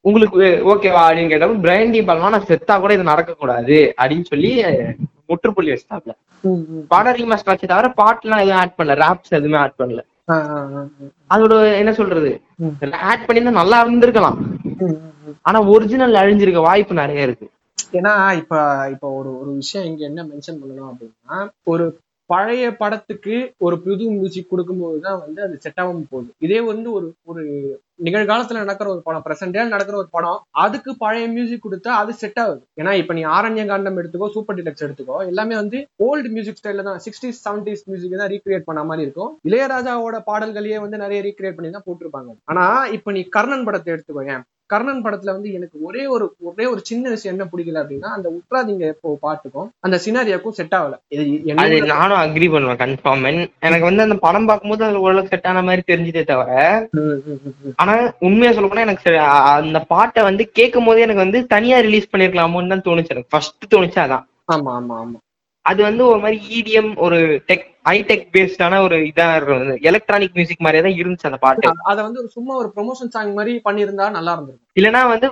[0.09, 4.53] உங்களுக்கு ஓகேவா அப்படின்னு கேட்டப்ப பிரைண்டி பால்மா நான் செத்தா கூட இது நடக்க கூடாது அப்படின்னு சொல்லி
[5.31, 6.13] முற்றுப்புள்ளி வச்சிட்டாப்ல.
[6.93, 10.03] படம் ரீமாஸ்டர் ஆச்சு தவிர பாட்டுலாம் எதுவும் ஆட் பண்ணல ராப்ஸ் எதுவுமே ஆட் பண்ணல.
[11.35, 12.31] அதோட என்ன சொல்றது.
[13.11, 14.39] ஆட் பண்ணியிருந்தா நல்லா இருந்திருக்கலாம்.
[15.49, 17.47] ஆனா ஒரிஜினல் அழிஞ்சிருக்க வாய்ப்பு நிறைய இருக்கு
[17.97, 18.55] ஏன்னா இப்ப
[18.91, 21.85] இப்ப ஒரு ஒரு விஷயம் இங்க என்ன மென்ஷன் பண்ணணும் அப்படின்னா ஒரு
[22.31, 26.31] பழைய படத்துக்கு ஒரு புது மியூசிக் கொடுக்கும்போது தான் வந்து அது செட் ஆகும் போகுது.
[26.39, 27.43] இதே வந்து ஒரு ஒரு
[28.01, 32.61] நிகழ்காலத்துல நடக்கிற ஒரு படம் பிரசன்டே நடக்கிற ஒரு படம் அதுக்கு பழைய மியூசிக் கொடுத்தா அது செட் ஆகுது.
[32.81, 35.79] ஏன்னா இப்ப நீ ஆரண்ய காண்டம் எடுத்துக்கோ சூப்பர் டிலக்ஸ் எடுத்துக்கோ எல்லாமே வந்து
[36.09, 39.33] ஓல்டு மியூசிக் ஸ்டைல்ல தான் சிக்ஸ்டீஸ் செவன்டிஸ் மியூசிக் தான் ரீக்ரியேட் பண்ண மாதிரி இருக்கும்.
[39.51, 42.37] இளையராஜாவோட பாடல்களையே வந்து நிறைய ரீக்ரியேட் பண்ணி தான் போட்டிருப்பாங்க.
[42.53, 42.67] ஆனா
[42.99, 44.45] இப்ப நீ கர்ணன் படத்தை எடுத்துக்கோ ஏன்?
[44.73, 48.87] கர்ணன் படத்துல வந்து எனக்கு ஒரே ஒரு ஒரே ஒரு சின்ன விஷயம் என்ன பிடிக்கல அப்படின்னா அந்த உட்ராதிங்க
[48.95, 50.97] இப்போ பாட்டுக்கும் அந்த சினாரியாக்கும் செட் ஆகல.
[51.13, 53.29] இது நானும் அக்ரி பண்ணுவேன் கன்ஃபார்ம்
[53.67, 56.51] எனக்கு வந்து அந்த படம் பார்க்கும்போது அது ஓரளவுக்கு செட் ஆன மாதிரி தெரிஞ்சதே தவிர.
[57.87, 59.11] ஆனா உண்மையா சொல்ல போனா எனக்கு
[59.57, 63.15] அந்த பாட்டை வந்து கேட்கும் போதே எனக்கு வந்து தனியா ரிலீஸ் பண்ணிருக்கலாமோன்னு தான் தோணுச்சு.
[63.15, 64.27] எனக்கு ஃபர்ஸ்ட் தோணுச்சு அதான்.
[64.55, 65.19] ஆமா ஆமா ஆமா.
[65.65, 67.17] அது வந்து ஒரு மாதிரி இடிஎம் ஒரு
[67.49, 69.75] டெக் ஹைடெக் பேஸ்டான ஒரு இதா இருந்தது.
[69.83, 71.71] எலக்ட்ரானிக் மியூசிக் மாதிரியே தான் இருந்துச்சு அந்த பாட்டு.
[71.91, 74.69] அத வந்து சும்மா ஒரு ப்ரொமோஷன் சாங் மாதிரி பண்ணியிருந்தா நல்லா இருந்திருக்கும்.
[74.77, 75.29] இல்லனா வந்து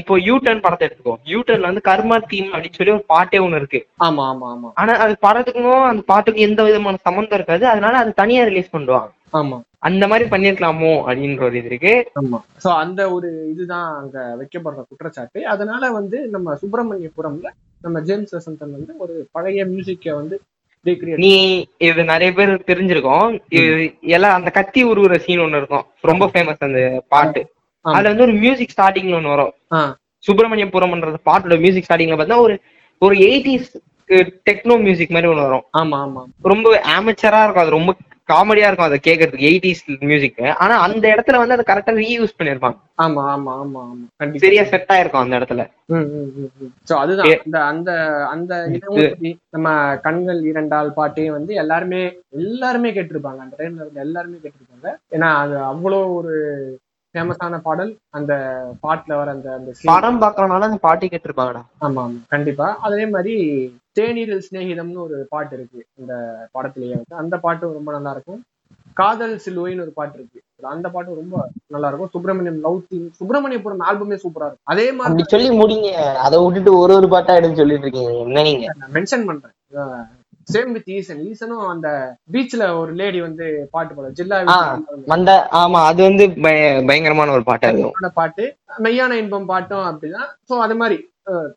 [0.00, 1.14] இப்போ யூ டர்ன் படத்தை எடுத்துக்கோ.
[1.24, 3.80] யூ டர்ன் வந்து கர்மா தீம் அப்படின்னு சொல்லி ஒரு பாட்டே ஒண்ணு இருக்கு.
[4.06, 4.70] ஆமா ஆமா ஆமா.
[4.74, 7.66] ஆனா அது படத்துக்கும் அந்த பாட்டுக்கும் எந்த விதமான சம்மந்தம் இருக்காது.
[7.68, 9.10] அதனால அது தனியா ரிலீஸ் பண்ணுவாங்க.
[9.32, 9.56] ஆமா.
[9.88, 11.92] அந்த மாதிரி பண்ணிருக்கலாமோ அப்படின்ற ஒரு இது இருக்கு.
[12.20, 12.38] ஆமா.
[12.64, 15.40] சோ அந்த ஒரு இதுதான் அங்க வைக்கப்படுற குற்றச்சாட்டு.
[15.52, 17.50] அதனால வந்து நம்ம சுப்பிரமணியபுரம்ல
[17.82, 20.36] நம்ம ஜேம்ஸ் வசந்தன் வந்து ஒரு பழைய மியூசிக்கை வந்து
[20.86, 21.32] ரீக்ரியேட் நீ
[21.86, 23.30] இது நிறைய பேர் தெரிஞ்சிருக்கோம்.
[23.58, 23.72] இது
[24.16, 25.86] எல்லாம் அந்த கத்தி உருவுற சீன் ஒண்ணு இருக்கும்.
[26.10, 26.82] ரொம்ப ஃபேமஸ் அந்த
[27.14, 27.42] பாட்டு.
[27.84, 29.52] அதுல வந்து ஒரு மியூசிக் ஸ்டார்டிங்ல ஒண்ணு வரும்.
[30.24, 32.54] சுப்பிரமணியபுரம்ன்றது பாட்டோட மியூசிக் ஸ்டார்டிங்ல பார்த்தா ஒரு
[33.02, 33.70] ஒரு எயிட்டிஸ்
[34.48, 35.64] டெக்னோ மியூசிக் மாதிரி ஒண்ணு வரும்.
[35.80, 36.22] ஆமா ஆமா.
[36.52, 37.64] ரொம்ப ஆமச்சரா இருக்கும்.
[37.64, 37.92] அது ரொம்ப
[38.30, 42.78] காமெடியா இருக்கும் அதை கேட்கறதுக்கு எயிட்டிஸ் மியூசிக் ஆனா அந்த இடத்துல வந்து அதை கரெக்டா ரீயூஸ் பண்ணிருப்பாங்க.
[42.98, 44.30] ஆமா ஆமா ஆமா ஆமா.
[44.42, 45.62] சரியா செட் ஆயிருக்கும் அந்த இடத்துல.
[46.88, 47.30] சோ அதுதான்.
[47.40, 47.90] இந்த அந்த
[48.30, 49.68] அந்த இதுவும் சரி, நம்ம
[50.06, 52.02] கண்கள் இரண்டால் பாட்டையும் வந்து எல்லாருமே
[52.40, 53.40] எல்லாருமே கேட்டிருப்பாங்க.
[53.40, 54.88] அந்த டைம்ல இருந்த எல்லாருமே கேட்டிருப்பாங்க.
[55.12, 56.34] ஏன்னா அது அவ்வளோ ஒரு
[57.14, 57.88] ஃபேமஸான பாடல்.
[58.10, 58.32] அந்த
[58.82, 59.70] பாட்டுல வர அந்த அந்த.
[59.84, 61.62] படம் பாக்கறனால அந்த பாட்டு கேட்டிருப்பாங்கடா.
[61.80, 62.20] ஆமா ஆமா.
[62.28, 62.68] கண்டிப்பா.
[62.80, 63.34] அதே மாதிரி
[63.98, 66.14] தேநீரில் சிநேகிதம்னு ஒரு பாட்டு இருக்கு இந்த
[66.54, 66.88] படத்திலேயே.
[66.88, 68.42] வந்து அந்த பாட்டும் ரொம்ப நல்லா இருக்கும்.
[68.92, 70.40] காதல் சிலுவைன்னு ஒரு பாட்டு இருக்கு.
[70.62, 72.08] அந்த பாட்டும் ரொம்ப நல்லா இருக்கும்.
[72.08, 74.58] சுப்பிரமணியம் லவ் தீம் சுப்பிரமணியபுரம் ஆல்பமே சூப்பரா இருக்கும்.
[74.62, 75.90] அதே மாதிரி சொல்லி முடிங்க.
[76.14, 78.12] அதை விட்டுட்டு ஒரு ஒரு பாட்டா எடுன்னு சொல்லிட்டு இருக்கீங்க.
[78.12, 78.72] என்ன நீங்க?
[78.92, 80.06] மென்ஷன் பண்றேன்.
[80.52, 84.40] சேம் வித் ஈசன் ஈசனும் அந்த பீச்ல ஒரு லேடி வந்து பாட்டு பாடும் ஜில்லா.
[85.06, 88.56] மண்ட ஆமா அது வந்து பய- பயங்கரமான ஒரு பாட்டா இருக்கும் விஜயோட பாட்டு.
[88.78, 90.28] மெய்யான இன்பம் பாட்டும் அப்படிதான்.
[90.48, 91.10] சோ அது மாதிரி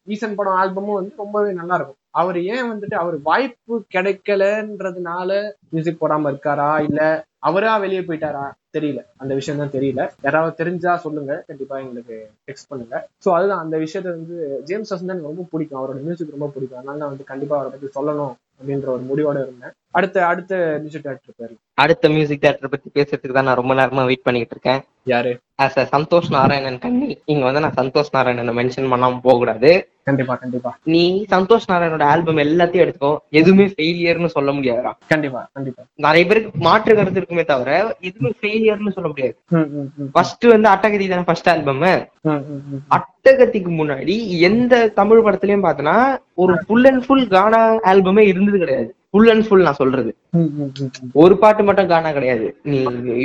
[0.04, 1.96] ஈசன் படம் ஆல்பமும் வந்து ரொம்பவே நல்லா இருக்கும்.
[2.14, 5.30] அவர் ஏன் வந்துட்டு அவர் வாய்ப்பு கிடைக்கலன்றதுனால
[5.70, 6.82] மியூசிக் போடாம இருக்காரா?
[6.89, 7.01] இல்ல
[7.39, 8.43] அவரா வெளியே போயிட்டாரா?
[8.74, 9.01] தெரியல.
[9.18, 10.01] அந்த விஷயம் தான் தெரியல.
[10.22, 11.43] யாராவது தெரிஞ்சா சொல்லுங்க.
[11.47, 12.16] கண்டிப்பா எங்களுக்கு
[12.47, 12.95] டெக்ஸ்ட் பண்ணுங்க.
[13.26, 15.80] சோ அதுதான் அந்த விஷயத்த வந்து ஜேம்ஸ் வசந்தன் எனக்கு ரொம்ப பிடிக்கும்.
[15.82, 16.80] அவரோட மியூசிக் ரொம்ப பிடிக்கும்.
[16.80, 19.76] அதனால நான் வந்து கண்டிப்பா அவரை பத்தி சொல்லணும் அப்படின்ற ஒரு முடிவோட இருந்தேன்.
[19.98, 21.54] அடுத்த அடுத்த மியூசிக் டேரக்டர் பேரு.
[21.84, 24.82] அடுத்த மியூசிக் தேட்டரை பத்தி பேசுறதுக்கு தான் நான் ரொம்ப நேரமா வெயிட் பண்ணிட்டு இருக்கேன்.
[25.12, 25.32] யாரு?
[25.64, 27.10] ஆஸ் அ சந்தோஷ் நாராயணன் கண்ணி.
[27.32, 29.72] இங்க வந்து நான் சந்தோஷ் நாராயணனை மென்ஷன் பண்ணாம போக கூடாது
[30.08, 30.72] கண்டிப்பா கண்டிப்பா.
[30.94, 31.02] நீ
[31.34, 33.12] சந்தோஷ் நாராயணோட ஆல்பம் எல்லாத்தையும் எடுத்துக்கோ.
[33.39, 34.91] எதுவுமே ஃபெயிலியர்னு சொல்ல முடியாதுடா.
[35.12, 35.84] கண்டிப்பா கண்டிப்பா.
[36.06, 37.72] நிறைய பேருக்கு மாற்று கருத்து இருக்குமே தவிர
[38.10, 39.36] எதுவுமே ஃபெயிலியர்னு சொல்ல முடியாது.
[40.16, 41.86] ஃபர்ஸ்ட் வந்து அட்டகதி தானே ஃபர்ஸ்ட் ஆல்பம்.
[42.98, 44.18] அட்டகத்திக்கு முன்னாடி
[44.50, 45.96] எந்த தமிழ் படத்துலயும் பார்த்தனா
[46.44, 47.64] ஒரு ஃபுல் அண்ட் ஃபுல் கானா
[47.94, 48.91] ஆல்பமே இருந்தது கிடையாது.
[49.14, 50.11] ஃபுல் அண்ட் ஃபுல் நான் சொல்றது.
[51.24, 52.45] ஒரு பாட்டு மட்டும் கானா கிடையாது.
[52.72, 52.78] நீ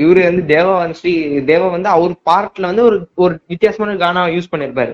[0.03, 1.13] இவரு வந்து தேவா வந்து ஸ்ரீ
[1.51, 4.93] தேவா வந்து அவர் பார்ட்ல வந்து ஒரு ஒரு வித்தியாசமான கானா யூஸ் பண்ணிருப்பாரு.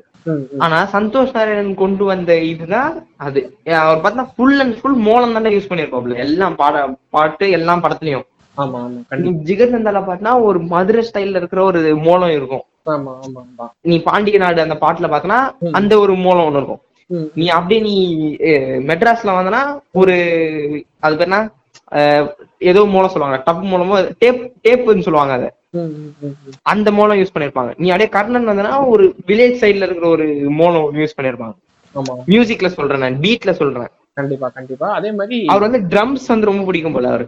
[0.65, 2.93] ஆனா சந்தோஷ் நாராயணன் கொண்டு வந்த இதுதான்
[3.27, 3.41] அது.
[3.81, 6.85] அவர் பார்த்தா ஃபுல் அண்ட் ஃபுல் மோளம் தானே யூஸ் பண்ணிருப்பாப்ல எல்லாம் பாட
[7.17, 8.27] பாட்டு எல்லாம் படத்துலயும்.
[9.49, 12.65] ஜிகர் தந்தால பாட்டினா ஒரு மதுரை ஸ்டைல்ல இருக்கிற ஒரு மோளம் இருக்கும்.
[13.91, 15.39] நீ பாண்டிய நாடு அந்த பாட்டுல பாத்தனா.
[15.79, 16.83] அந்த ஒரு மூலம் ஒண்ணு இருக்கும்.
[17.35, 17.95] நீ அப்படியே நீ
[18.87, 19.61] மெட்ராஸ்ல வந்தனா
[19.93, 20.15] ஒரு
[21.01, 21.41] அது பேர் என்ன
[21.93, 22.27] அஹ்,
[22.63, 23.43] ஏதோ மூலம் சொல்லுவாங்க.
[23.47, 25.49] டப் மூலமோ டேப் டேப்னு சொல்லுவாங்க அதை.
[26.63, 27.73] அந்த மூலம் யூஸ் பண்ணிருப்பாங்க.
[27.77, 31.55] நீ அப்படியே கர்ணன் வந்தனா ஒரு வில்லேஜ் சைடுல இருக்கிற ஒரு மூலம் யூஸ் பண்ணிருப்பாங்க.
[31.95, 32.15] ஆமா.
[32.27, 33.91] மியூசிக்ல சொல்றேன் நான் பீட்ல சொல்றேன்.
[34.15, 34.93] கண்டிப்பா கண்டிப்பா.
[34.93, 37.27] அதே மாதிரி அவர் வந்து ட்ரம்ஸ் வந்து ரொம்ப பிடிக்கும் போல அவரு.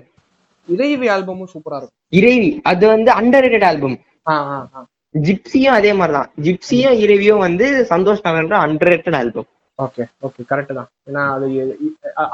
[0.68, 1.96] இறைவி ஆல்பமும் சூப்பரா இருக்கும்.
[2.12, 4.80] இறைவி அது வந்து அண்டர் ஆல்பம் ஆ ஆ ஆ.
[5.14, 6.30] ஜிப்சியும் அதே மாதிரிதான்.
[6.42, 9.48] ஜிப்சியும் இறைவியும் வந்து Santhosh Narayanan under album
[9.78, 10.88] okay okay correct தான்.
[11.08, 11.46] ஏன்னா அது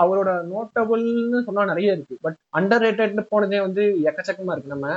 [0.02, 2.16] அவரோட நோட்டபுள்னு சொன்னா நிறைய இருக்கு.
[2.24, 4.74] பட் அண்டர் ரேட்டட்னு போனதே வந்து எக்கச்சக்கமா இருக்கு.
[4.74, 4.88] நம்ம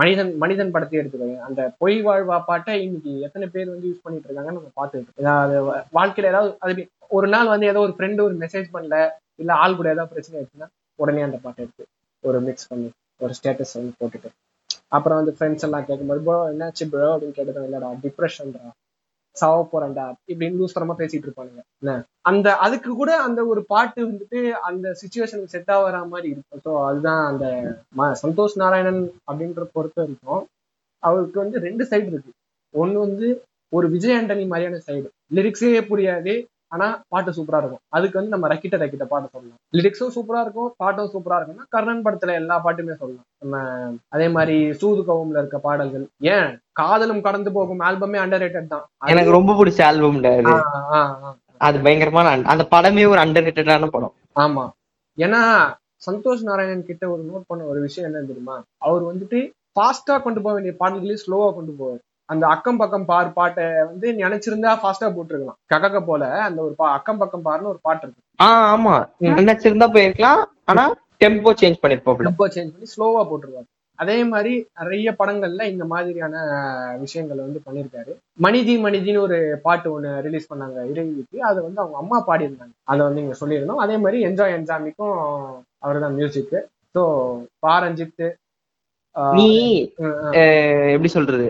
[0.00, 1.38] மனிதன் மனிதன் படத்தை எடுத்துக்கோங்க.
[1.48, 5.56] அந்த பொய் வாழ்வா பாட்டை இன்னைக்கு எத்தனை பேர் வந்து யூஸ் பண்ணிட்டு இருக்காங்கன்னு நம்ம பார்த்துட்டு ஏதாவது
[5.98, 6.84] வாழ்க்கையில ஏதாவது அது
[7.18, 8.96] ஒரு நாள் வந்து ஏதோ ஒரு ஃப்ரெண்டு ஒரு மெசேஜ் பண்ணல
[9.42, 10.68] இல்ல ஆள் கூட ஏதாவது பிரச்சனை ஆயிடுச்சுன்னா
[10.98, 11.84] உடனே அந்த பாட்டை எடுத்து
[12.24, 12.88] ஒரு மிக்ஸ் பண்ணி
[13.20, 14.28] ஒரு ஸ்டேட்டஸ் வந்து போட்டுட்டு.
[14.96, 18.64] அப்புறம் வந்து ஃப்ரெண்ட்ஸ் எல்லாம் கேட்கும்போது ப்ரோ என்னாச்சு ப்ரோ அப்படின்னு கேட்டது இல்லடா டிப்ரெஷன்டா
[19.36, 20.12] சாவ போறேன்டா.
[20.32, 21.60] இப்படின்னு லூஸ்தரமா பேசிட்டு இருப்பானுங்க.
[21.78, 22.02] என்ன?
[22.20, 26.60] அந்த அதுக்கு கூட அந்த ஒரு பாட்டு வந்துட்டு அந்த சுச்சுவேஷனுக்கு செட் ஆகிற மாதிரி இருக்கும்.
[26.64, 30.46] ஸோ அதுதான் அந்த ம- சந்தோஷ் நாராயணன் அப்படின்ற பொறுத்த வரைக்கும்
[30.98, 32.30] அவருக்கு வந்து ரெண்டு சைடு இருக்கு.
[32.70, 36.44] ஒன்னு வந்து ஒரு விஜய் ஆண்டனி மாதிரியான சைடு லிரிக்ஸே புரியாது.
[36.68, 37.78] ஆனா பாட்டு சூப்பரா இருக்கும்.
[37.88, 39.56] அதுக்கு வந்து நம்ம ரக்கிட்ட ரக்கிட்ட பாட்டு சொல்லலாம்.
[39.72, 43.24] லிரிக்ஸும் சூப்பரா இருக்கும் பாட்டும் சூப்பரா இருக்கும்னா கர்ணன் படத்துல எல்லா பாட்டுமே சொல்லலாம்.
[43.38, 46.06] நம்ம அதே மாதிரி சூது கவும்ல இருக்க பாடல்கள்.
[46.18, 46.58] ஏன்?
[46.72, 48.86] காதலும் கடந்து போகும் ஆல்பமே அண்டர் தான்.
[49.04, 50.22] அது- எனக்கு ரொம்ப பிடிச்ச ஆல்பம்
[51.58, 51.80] அது.
[51.80, 54.12] பயங்கரமான அந்த படமே ஒரு அண்டர் ரேட்டடான படம்.
[54.34, 54.70] ஆமா.
[55.18, 55.72] ஏன்னா
[56.10, 58.62] சந்தோஷ் நாராயணன் கிட்ட ஒரு நோட் பண்ண ஒரு விஷயம் என்ன தெரியுமா?
[58.78, 59.50] அவர் வந்துட்டு
[59.80, 62.05] ஃபாஸ்டா கொண்டு போக வேண்டிய பாடல்களையும் ஸ்லோவா கொண்டு போவார்.
[62.28, 65.58] அந்த அக்கம் பக்கம் பார் பாட்டை வந்து நினைச்சிருந்தா ஃபாஸ்டா போட்டிருக்கலாம்.
[65.72, 68.22] கக்கக்க போல அந்த ஒரு அக்கம் பக்கம் பார்னு ஒரு பாட்டு இருக்கு.
[68.40, 68.94] ஆஹ் ஆமா.
[69.40, 70.84] நினைச்சிருந்தா போயிருக்கலாம் ஆனா
[71.22, 73.66] டெம்போ சேஞ்ச் பண்ணிருப்பாப்ல ரொம்ப சேஞ்ச் பண்ணி ஸ்லோவா போட்டுருவாரு.
[73.98, 76.34] அதே மாதிரி நிறைய படங்கள்ல இந்த மாதிரியான
[77.00, 82.18] விஷயங்கள் வந்து பண்ணியிருக்காரு மனிதி மனிதின்னு ஒரு பாட்டு ஒண்ணு ரிலீஸ் பண்ணாங்க இறைவிக்கு அதை வந்து அவங்க அம்மா
[82.28, 82.74] பாடியிருந்தாங்க.
[82.86, 83.82] அதை வந்து இங்க சொல்லியிருந்தோம்.
[83.84, 85.16] அதே மாதிரி என்ஜாய் என்ஜாமிக்கும்
[85.82, 86.54] அவர் தான் மியூசிக்
[86.94, 87.02] ஸோ
[87.66, 88.34] பாரஞ்சித் ஆஹ்
[89.36, 89.48] நீ
[90.94, 91.46] எப்படி சொல்றது.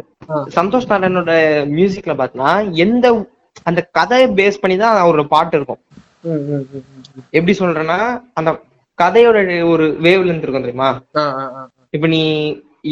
[0.58, 1.32] சந்தோஷ் நாராயணனோட
[1.76, 2.50] மியூசிக்ல பாத்தினா
[2.84, 3.06] எந்த
[3.68, 5.80] அந்த கதையை பேஸ் பண்ணி தான் அவரோட பாட்டு இருக்கும்.
[7.36, 7.98] எப்படி சொல்றேன்னா
[8.38, 8.50] அந்த
[8.98, 9.38] கதையோட
[9.72, 10.90] ஒரு வேவ் லென்த் இருக்கும் தெரியுமா.
[11.96, 12.22] இப்ப நீ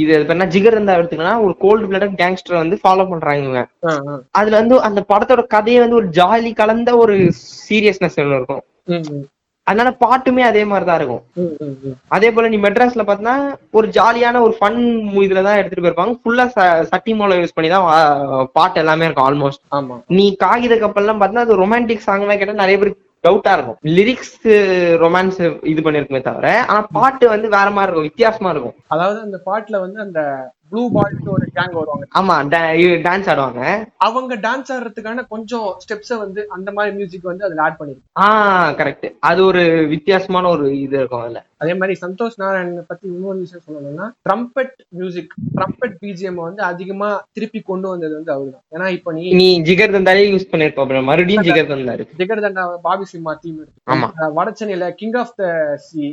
[0.00, 3.60] இது என்ன ஜிகர் இருந்தா எடுத்துக்கனா ஒரு கோல்டு பிளட் கேங்ஸ்டர் வந்து ஃபாலோ பண்றாங்க.
[4.38, 7.16] அதுல வந்து அந்த படத்தோட கதையே வந்து ஒரு ஜாலி கலந்த ஒரு
[7.68, 8.64] சீரியஸ்னஸ் இருக்கும்
[9.66, 11.22] அதனால பாட்டுமே அதே மாதிரிதான் இருக்கும்.
[12.16, 13.34] அதே போல நீ மெட்ராஸ்ல பாத்தினா
[13.78, 14.80] ஒரு ஜாலியான ஒரு ஃபன்
[15.26, 16.14] இதுல தான் எடுத்துட்டு போயிருப்பாங்க.
[16.22, 16.44] ஃபுல்லா
[16.92, 17.86] சட்டி மூலம் யூஸ் பண்ணி தான்
[18.58, 19.96] பாட்டு எல்லாமே இருக்கும் ஆல்மோஸ்ட் ஆமா.
[20.18, 23.78] நீ காகித கப்பல்லாம் பார்த்தா அது ரொமான்டிக் சாங்லாம் கேட்டா நிறைய பேருக்கு டவுட்டா இருக்கும்.
[23.96, 24.34] லிரிக்ஸ்
[25.02, 25.38] ரொமான்ஸ்
[25.72, 28.74] இது பண்ணிருக்குமே தவிர ஆனா பாட்டு வந்து வேற மாதிரி இருக்கும் வித்தியாசமா இருக்கும்.
[28.94, 30.20] அதாவது அந்த பாட்டுல வந்து அந்த
[30.72, 32.04] ப்ளூ பாய்ஸ் ஒரு கேங் வருவாங்க.
[32.18, 32.34] ஆமா
[33.04, 33.60] டான்ஸ் ஆடுவாங்க.
[34.06, 39.06] அவங்க டான்ஸ் ஆடுறதுக்கான கொஞ்சம் ஸ்டெப்ஸை வந்து அந்த மாதிரி மியூசிக் வந்து அதுல ஆட் பண்ணிருக்கு ஆஹ் கரெக்ட்
[39.28, 39.62] அது ஒரு
[39.92, 41.42] வித்தியாசமான ஒரு இது இருக்கும் அதுல.
[41.62, 47.62] அதே மாதிரி சந்தோஷ் நாராயணனை பத்தி இன்னொரு விஷயம் சொல்லணும்னா ட்ரம்பெட் மியூசிக் ட்ரம்பெட் பிஜிஎம் வந்து அதிகமா திருப்பி
[47.64, 52.06] கொண்டு வந்தது வந்து அவர்தான் ஏன்னா இப்போ நீ நீ ஜிகர் தந்தாலே யூஸ் பண்ணிருப்போம் மறுபடியும் ஜிகர் தந்தாரு
[52.20, 54.08] ஜெகர்தண்டா பாபி சிம்மா டீம் ஆமா.
[54.38, 55.46] வடச்சென்னையில கிங் ஆஃப் த
[55.86, 56.04] சி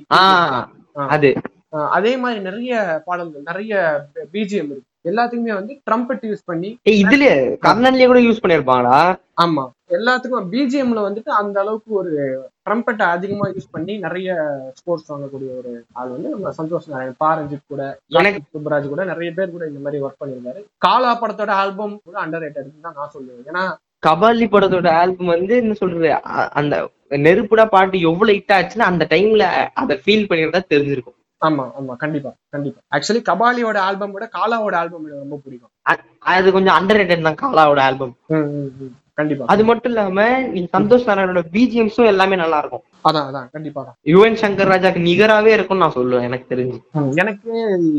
[1.09, 1.31] அது.
[1.71, 4.01] அதே மாதிரி நிறைய பாடல்கள் நிறைய
[4.33, 4.81] பிஜிஎம் இருக்கு.
[5.03, 7.23] எல்லாத்துக்குமே வந்து ட்ரம்பெட் யூஸ் பண்ணி இதுல
[7.61, 9.15] கர்ணன்லயே கூட யூஸ் பண்ணிருப்பாங்களா?
[9.41, 9.69] ஆமா.
[9.89, 16.09] எல்லாத்துக்கும் பிஜிஎம்ல வந்துட்டு அந்த அளவுக்கு ஒரு ட்ரம்பெட்டை அதிகமா யூஸ் பண்ணி நிறைய ஸ்போர்ட்ஸ் வாங்கக்கூடிய ஒரு ஆள்
[16.09, 20.23] வந்து நம்ம சந்தோஷ் நாராயண் பாரஞ்சித் கூட எனக்கு- சுப்ராஜ் கூட நிறைய பேர் கூட இந்த மாதிரி ஒர்க்
[20.25, 20.63] பண்ணியிருந்தாரு.
[20.77, 23.49] காலா படத்தோட ஆல்பம் கூட அண்டர் ரேட்டட் தான் நான் சொல்லுவேன்.
[23.49, 23.75] ஏன்னா
[24.07, 29.39] கபாலி படத்தோட ஆல்பம் வந்து என்ன சொல்றது அந்த நெருப்புடா பாட்டு எவ்வளவு ஹிட் ஆச்சுன்னா அந்த டைம்ல
[29.73, 31.19] அதை ஃபீல் பண்ணிருந்தா தெரிஞ்சிருக்கும்.
[31.41, 32.79] ஆமா ஆமா கண்டிப்பா கண்டிப்பா.
[32.95, 35.71] ஆக்சுவலி கபாலியோட ஆல்பம் விட காலாவோட ஆல்பம் எனக்கு ரொம்ப பிடிக்கும்.
[36.33, 38.13] அது கொஞ்சம் அண்டர் தான் காலாவோட ஆல்பம்.
[39.19, 39.45] கண்டிப்பா.
[39.53, 40.25] அது மட்டும் இல்லாம
[40.75, 42.83] சந்தோஷ் நாராயணோட பிஜிஎம்ஸும் எல்லாமே நல்லா இருக்கும்.
[43.07, 46.77] அதான் அதான் கண்டிப்பா தான் யுவன் சங்கர் ராஜாக்கு நிகராவே இருக்கும்னு நான் சொல்லுவேன் எனக்கு தெரிஞ்சு.
[47.21, 47.51] எனக்கு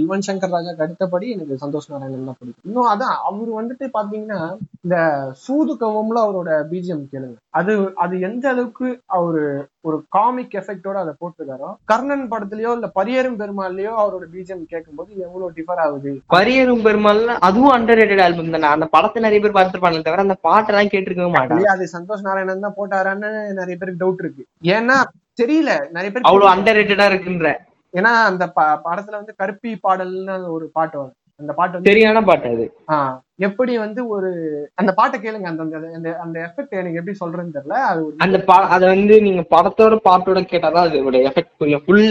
[0.03, 2.67] யுவன் சங்கர் ராஜாக்கு அடுத்தபடி எனக்கு சந்தோஷ் நாராயணன் தான் பிடிக்கும்.
[2.69, 4.41] இன்னும் அதான் அவர் வந்துட்டு பாத்தீங்கன்னா
[4.85, 4.97] இந்த
[5.45, 7.37] சூது கவம்ல அவரோட பிஜிஎம் கேளுங்க.
[7.61, 7.75] அது
[8.05, 8.89] அது எந்த அளவுக்கு
[9.19, 9.45] அவரு
[9.85, 11.69] ஒரு காமிக் எஃபெக்டோட அதை போட்டிருக்காரோ?
[11.91, 16.13] கர்ணன் படத்துலயோ இல்ல பரியரும் பெருமாள்லயோ அவரோட பிஜிஎம் கேட்கும்போது எவ்வளவு டிஃபர் ஆகுது?
[16.35, 18.69] பரியரும் பெருமாள் அதுவும் அண்டர் ரேட்டட் ஆல்பம் தானே.
[18.77, 21.73] அந்த படத்தை நிறைய பேர் பார்த்துருப்பாங்க தவிர அந்த பாட்டெல்லாம் கேட்டிருக்கவே மாட்டாங்க.
[21.75, 23.31] அது சந்தோஷ் நாராயணன் தான் போட்டாரான்னு
[23.61, 24.45] நிறைய பேருக்கு டவுட் இருக்கு.
[24.77, 24.99] ஏன்னா
[25.43, 25.73] தெரியல.
[25.97, 27.51] நிறைய பேர் அவ்வளவு அண்டர் ரேட்டடா இருக்குன்ற.
[27.95, 28.45] ஏன்னா அந்த
[28.87, 31.17] படத்துல வந்து கருப்பி பாடல்னு ஒரு பாட்டு வரும்.
[31.43, 32.65] அந்த பாட்டு சரியான பாட்டு அது.
[33.39, 34.31] எப்படி வந்து ஒரு
[34.75, 35.63] அந்த பாட்டை கேளுங்க அந்த
[35.95, 40.41] அந்த- அந்த எஃபெக்ட் எனக்கு எப்படி சொல்றேன்னு தெரியல அது அந்த பா அத வந்து நீங்க படத்தோட பாட்டோட
[40.51, 41.83] கேட்டாதான் அதோட எஃபெக்ட் புரியும்.
[41.87, 42.07] ஃபுல்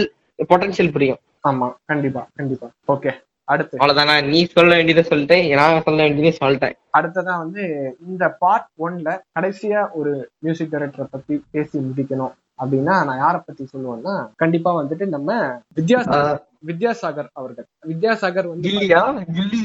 [0.48, 1.18] பொட்டன்ஷியல் புரியும்.
[1.48, 2.66] ஆமா கண்டிப்பா கண்டிப்பா.
[2.88, 3.10] ஓகே
[3.44, 3.78] அடுத்து.
[3.78, 6.76] அவ்வளவுதானா நீ சொல்ல வேண்டியதை சொல்லிட்டேன் நான் சொல்ல வேண்டியதை சொல்லிட்டேன்.
[6.98, 7.62] அடுத்ததா வந்து
[8.08, 12.32] இந்த பார்ட் ஒன்ல கடைசியா ஒரு மியூசிக் டைரக்டரை பத்தி பேசி முடிக்கணும்.
[12.64, 19.02] அப்படின்னா நான் யாரை பத்தி சொல்லுவேன்னா கண்டிப்பா வந்துட்டு நம்ம வித்யாசாகர் வித்யாசாகர் அவர்கள் வித்யாசாகர் வந்து கில்லியா
[19.36, 19.64] கில்லி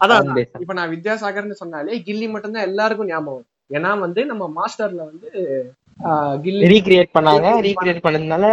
[0.00, 0.28] அதான்.
[0.60, 3.46] இப்ப நான் வித்யாசாகர்னு சொன்னாலே கில்லி மட்டும்தான் எல்லாருக்கும் ஞாபகம்.
[3.70, 5.28] ஏன்னா வந்து நம்ம மாஸ்டர்ல வந்து
[6.72, 7.48] ரீக்ரியேட் பண்ணாங்க.
[7.66, 8.44] ரீக்ரியேட் பண்ணதுனால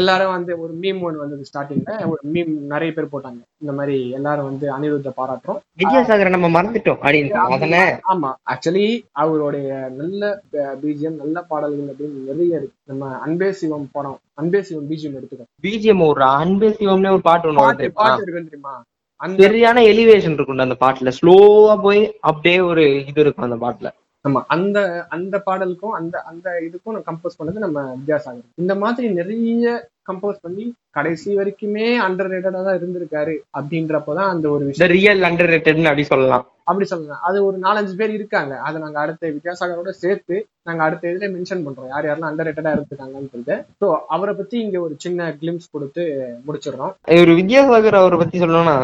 [0.00, 3.40] எல்லாரும் வந்து ஒரு மீம் ஒன்று வந்தது ஸ்டார்டிங்ல ஒரு மீம் நிறைய பேர் போட்டாங்க.
[3.62, 5.60] இந்த மாதிரி எல்லாரும் வந்து அனிருத்த பாராட்டுறோம்.
[5.82, 7.82] வித்யாசாகரை நம்ம மறந்துட்டோம் அப்படின்னு.
[8.12, 8.86] ஆமா ஆக்சுவலி
[9.22, 10.42] அவருடைய நல்ல
[10.82, 12.76] பிஜிஎம் நல்ல பாடல்கள் அப்படின்னு நிறைய இருக்கு.
[12.84, 15.46] நம்ம அன்பே சிவம் படம் அன்பே சிவம் பிஜிஎம் எடுத்துக்கோ.
[15.66, 18.74] பிஜிஎம் ஒரு அன்பே சிவம்னே ஒரு பாட்டு வருது பாட்டு இருக்கு தெரியுமா?
[19.16, 21.10] அந்த சரியான எலிவேஷன் இருக்கும் அந்த பாட்டுல.
[21.18, 23.90] ஸ்லோவா போய் அப்படியே ஒரு இது இருக்கும் அந்த பாட்டுல.
[24.24, 28.46] ஆமா அந்த அந்த பாடலுக்கும் அந்த அந்த இதுக்கும் நான் கம்போஸ் பண்ணது நம்ம வித்யாசாகர்.
[28.54, 29.66] இந்த மாதிரி நிறைய
[30.08, 30.64] கம்போஸ் பண்ணி
[30.94, 34.94] கடைசி வரைக்குமே அண்டர் ரேட்டடா தான் இருந்திருக்காரு அப்படின்றப்பதான் அந்த ஒரு விஷயம்.
[34.94, 36.46] ரியல் அண்டர் ரேட்டட்னு அப்படி சொல்லலாம்.
[36.66, 37.22] அப்படி சொல்லலாம்.
[37.26, 38.54] அது ஒரு நாலஞ்சு பேர் இருக்காங்க.
[38.66, 40.36] அதை நாங்க அடுத்த வித்யாசாகரோட சேர்த்து
[40.66, 41.88] நாங்க அடுத்த இதுல மென்ஷன் பண்றோம்.
[41.92, 43.56] யார் யாரெல்லாம் அண்டர் ரேட்டடா இருந்திருக்காங்கன்னு சொல்லிட்டு.
[43.80, 46.02] ஸோ அவரை பத்தி இங்க ஒரு சின்ன கிளிம்ஸ் கொடுத்து
[46.46, 46.92] முடிச்சிடுறோம்.
[47.16, 48.76] ஒரு வித்யாசாகர் அவரை பத்தி சொல்லணும்னா.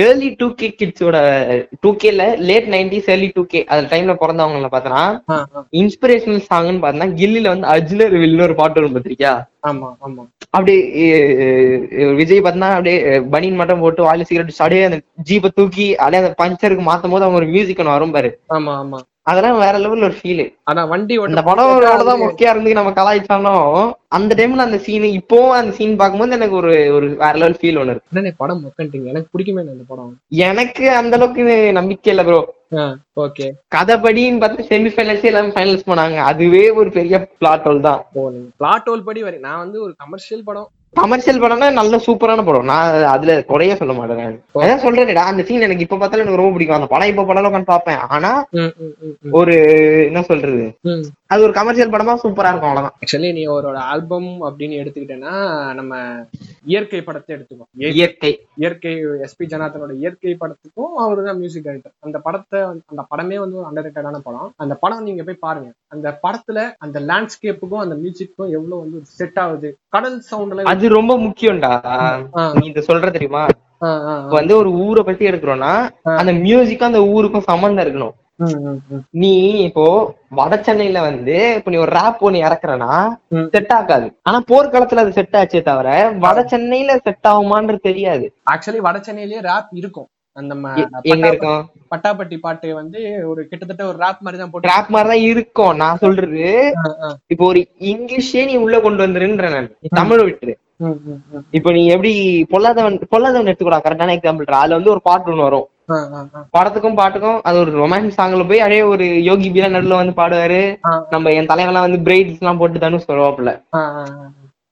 [0.00, 1.18] ஏர்லி டூ கே கிட்ஸோட
[1.80, 5.04] டூ கேல late nineties early two K அந்த டைம்ல பிறந்தவங்கள ஆ.
[5.82, 9.34] இன்ஸ்பிரேஷனல் சாங்னு பார்த்தா கில்லில வந்து அஜ்லர் வில்னு ஒரு பாட்டு வரும் பார்த்திருக்கியா
[9.64, 10.22] ஆமா ஆமா.
[10.70, 10.74] எ,
[12.18, 12.98] விஜய் பார்த்தா அப்படியே
[13.32, 17.40] பனியன் மட்டும் போட்டு வாயில சிகரெட் அப்படியே அந்த ஜீப்பை தூக்கி அப்படியே அந்த பஞ்சருக்கு மாத்தும் போது அவங்க
[17.40, 18.30] ஒரு மியூசிக் ஒன்று வரும் பாரு.
[18.56, 19.00] ஆமா ஆமா.
[19.26, 21.70] அதெல்லாம் வேற லெவல்ல ஒரு ஃபீல் ஆனா வண்டி அந்த படம்
[22.02, 23.62] தான் மொக்கையா இருந்து நம்ம கலாய்ச்சாலும்
[24.16, 27.94] அந்த டைம்ல அந்த சீன் இப்போவும் அந்த சீன் பார்க்கும்போது எனக்கு ஒரு ஒரு வேற லெவல் ஃபீல் ஒன்று
[27.94, 28.34] இருக்கு.
[28.42, 30.12] படம் மொக்கன்ட்டீங்க எனக்கு பிடிக்குமே அந்த படம்.
[30.48, 31.46] எனக்கு அந்த அளவுக்கு
[31.78, 32.42] நம்பிக்கை இல்லை ப்ரோ
[33.22, 38.00] ஓகே கதைப்படின்னு பார்த்து செமிஃபைனல்ஸ் எல்லாமே ஃபைனல்ஸ் பண்ணாங்க அதுவே ஒரு பெரிய பிளாட் ஹோல் தான்.
[38.60, 43.04] பிளாட் ஹோல் படி வரை நான் வந்து ஒரு கமர்ஷியல் படம் கமர்ஷியல் படம்னா நல்ல சூப்பரான படம் நான்
[43.04, 44.34] அதுல குறைய சொல்ல மாட்டேன்.
[44.54, 47.64] அதான் சொல்றேன்டா அந்த சீன் எனக்கு இப்ப பார்த்தாலும் எனக்கு ரொம்ப பிடிக்கும் அந்த படம் இப்ப படம் உட்காந்து
[47.64, 48.32] பார்ப்பேன் ஆனா.
[49.32, 49.54] ஒரு
[50.06, 50.64] என்ன சொல்றது.
[51.26, 52.92] அது ஒரு கமர்ஷியல் படமா சூப்பரா இருக்கும் அவ்வளவுதான்.
[53.06, 56.14] ஆக்சுவலி நீ அவரோட ஆல்பம் அப்படின்னு எடுத்துக்கிட்டேன்னா நம்ம
[56.64, 57.62] இயற்கை படத்தை எடுத்துக்கோ.
[57.78, 58.46] இய- இயற்கை.
[58.56, 63.66] இயற்கை எஸ்பி ஜனார்த்தனோட இயற்கை படத்துக்கும் அவரு தான் மியூசிக் டைரக்டர் அந்த படத்தை அந்த படமே வந்து ஒரு
[63.74, 64.52] அண்டர் படம்.
[64.56, 65.72] அந்த படம் நீங்க போய் பாருங்க.
[65.86, 69.76] அந்த படத்துல அந்த லேண்ட்ஸ்கேப்புக்கும் அந்த மியூசிக்கும் எவ்வளவு வந்து செட் ஆகுது.
[69.88, 72.60] கடல் சவுண்ட்ல அது ரொம்ப முக்கியம்டா.
[72.60, 73.46] நீ இத சொல்ற தெரியுமா?
[74.28, 78.12] வந்து ஒரு ஊரை பத்தி எடுக்கிறோம்னா அந்த மியூசிக்கும் அந்த ஊருக்கும் சம்மந்தம் இருக்கணும்.
[79.10, 79.84] நீ இப்போ
[80.30, 82.92] வட சென்னையில வந்து இப்ப நீ ஒரு ரேப் ஒண்ணு இறக்குறனா.
[83.50, 84.06] செட் ஆகாது.
[84.22, 88.26] ஆனா போர்க்காலத்துல அது செட் ஆச்சே தவிர வட சென்னையில செட் ஆகுமான்றது தெரியாது.
[88.50, 90.08] ஆக்சுவலி வட சென்னையிலேயே ரேப் இருக்கும்.
[90.32, 90.54] அந்த
[91.02, 91.60] எங்க இருக்கும்?
[91.90, 95.76] பட்டாப்பட்டி பாட்டு வந்து ஒரு கிட்டத்தட்ட ஒரு ரேப் மாதிரி தான் போட்டு ரேப் மாதிரிதான் இருக்கும்.
[95.76, 96.72] நான் சொல்றது
[97.26, 99.70] இப்போ ஒரு இங்கிலீஷே நீ உள்ள கொண்டு வந்துருன்ற நான்.
[99.90, 100.54] தமிழ் விட்டுரு.
[100.76, 100.92] ம்.
[101.50, 102.12] இப்போ நீ எப்படி
[102.50, 103.78] பொல்லாதவன் பொல்லாதவன் எடுத்துக்கூடா.
[103.84, 105.68] கரெக்டான எக்ஸாம்பிள் அதுல வந்து ஒரு பாட்டு ஒண்ணு வரும்.
[106.54, 110.60] படத்துக்கும் பாட்டுக்கும் அது ஒரு ரொமான்ஸ் சாங்ல போய் அப்படியே ஒரு யோகி பீலா நடுல வந்து பாடுவாரு.
[111.10, 112.80] நம்ம என் தலைவெல்லாம் வந்து பிரைட்ஸ் எல்லாம் போட்டு
[113.74, 114.04] ஆ, ஆ.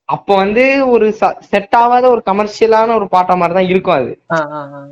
[0.08, 1.12] அப்போ வந்து ஒரு
[1.50, 4.10] செட் ஆகாத ஒரு கமர்ஷியலான ஒரு பாட்டா மாதிரி தான் இருக்கும் அது.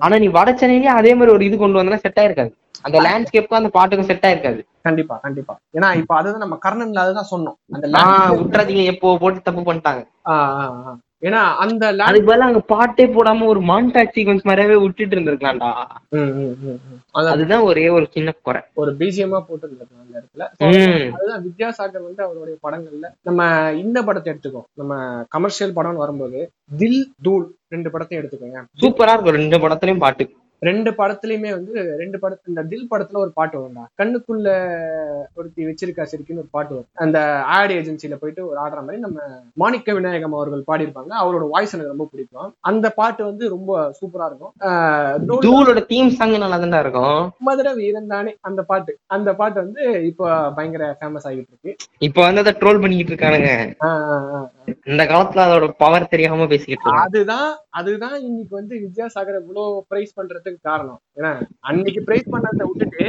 [0.00, 2.52] ஆனா நீ வட சென்னையிலேயே அதே மாதிரி ஒரு இது கொண்டு வந்தா செட் ஆயிருக்காது.
[2.82, 4.60] அந்த லேண்ட்ஸ்கேப்புக்கும் அந்த பாட்டுக்கும் செட் ஆயிருக்காது.
[4.82, 5.54] கண்டிப்பா கண்டிப்பா.
[5.78, 7.56] ஏன்னா இப்ப அதுதான் நம்ம கர்ணன்ல அதுதான் சொன்னோம்.
[7.72, 7.86] அந்த
[8.36, 10.02] விட்டுறாதீங்க எப்போ போட்டு தப்பு பண்ணிட்டாங்க.
[11.22, 15.70] ஏன்னா அந்த அதுக்கு பதிலா அங்க பாட்டே போடாம ஒரு மான்டாக் சீக்வன்ஸ் மாதிரியாவே விட்டுட்டு இருந்திருக்கலாம்டா.
[17.32, 18.60] அதுதான் ஒரே ஒரு சின்ன குறை.
[18.74, 20.46] ஒரு பிஜிஎம்மா போட்டு இருந்திருக்கலாம் அந்த இடத்துல.
[21.16, 23.08] அதுதான் வித்யாசாகர் வந்து அவருடைய படங்கள்ல.
[23.22, 23.48] நம்ம
[23.84, 24.62] இந்த படத்தை எடுத்துக்கோ.
[24.74, 28.62] நம்ம கமர்ஷியல் படம்னு வரும்போது தில் தூள் ரெண்டு படத்தையும் எடுத்துக்கோங்க.
[28.82, 29.38] சூப்பரா இருக்கும்.
[29.40, 30.26] ரெண்டு படத்துலயும் பாட்டு.
[30.68, 33.84] ரெண்டு படத்துலயுமே வந்து ரெண்டு படத்து இந்த தில் படத்துல ஒரு பாட்டு வரும்டா.
[34.00, 34.48] கண்ணுக்குள்ள
[35.38, 36.88] ஒருத்தி வச்சிருக்கா சிரிக்குன்னு ஒரு பாட்டு வரும்.
[37.04, 37.18] அந்த
[37.58, 39.20] ஆட் ஏஜென்சில போயிட்டு ஒரு ஆடுற மாதிரி நம்ம
[39.62, 41.12] மாணிக்க விநாயகம் அவர்கள் பாடியிருப்பாங்க.
[41.22, 42.50] அவரோட வாய்ஸ் எனக்கு ரொம்ப பிடிக்கும்.
[42.70, 44.52] அந்த பாட்டு வந்து ரொம்ப சூப்பரா இருக்கும்.
[45.46, 47.22] தூளோட தீம் சாங் நல்லா தான் இருக்கும்.
[47.48, 48.94] மதுரை வீரன் தானே அந்த பாட்டு.
[49.16, 50.26] அந்த பாட்டு வந்து இப்போ
[50.58, 51.72] பயங்கர ஃபேமஸ் ஆகிட்டு இருக்கு.
[52.08, 53.50] இப்ப வந்து அதை ட்ரோல் பண்ணிக்கிட்டு இருக்கானுங்க.
[54.90, 57.48] இந்த காலத்துல அதோட பவர் தெரியாம பேசிக்கிட்டு அதுதான்
[57.78, 61.00] அதுதான் இன்னைக்கு வந்து வித்யாசாகர் இவ்வளவு பிரைஸ் பண்றதுக்கு வரதுக்கு காரணம்.
[61.18, 61.30] ஏன்னா
[61.68, 63.04] அன்னைக்கு பிரைஸ் பண்ணதை விட்டுட்டு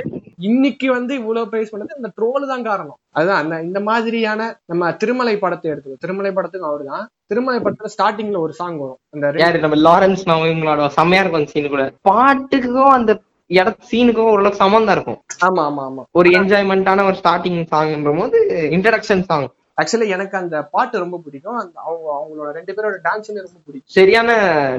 [0.49, 2.97] இன்னைக்கு வந்து இவ்வளவு பிரைஸ் பண்ணது அந்த ட்ரோல் தான் காரணம்.
[3.17, 6.01] அதுதான் அந்த இந்த மாதிரியான நம்ம திருமலை படத்தை எடுத்துக்கோ.
[6.05, 7.03] திருமலை படத்துக்கு அவர்தான்.
[7.31, 8.99] திருமலை படத்துல ஸ்டார்டிங்ல ஒரு சாங் வரும்.
[9.15, 11.85] அந்த நம்ம லாரன்ஸ் இவங்களோட செம்மையா இருக்கும் அந்த சீன் கூட.
[12.09, 13.11] பாட்டுக்கும் அந்த
[13.51, 15.19] இட சீனுக்கும் ஓரளவுக்கு சம்மந்தம் இருக்கும்.
[15.45, 16.03] ஆமா ஆமா ஆமா.
[16.19, 18.37] ஒரு என்ஜாய்மெண்டான ஒரு ஸ்டார்டிங் சாங்ன்ற போது
[18.75, 19.47] இன்ட்ரடக்ஷன் சாங்
[19.77, 21.59] ஆக்சுவலி எனக்கு அந்த பாட்டு ரொம்ப பிடிக்கும்.
[21.61, 23.95] அந்த அவங்க அவங்களோட ரெண்டு பேரோட டான்ஸுமே ரொம்ப பிடிக்கும்.
[23.99, 24.31] சரியான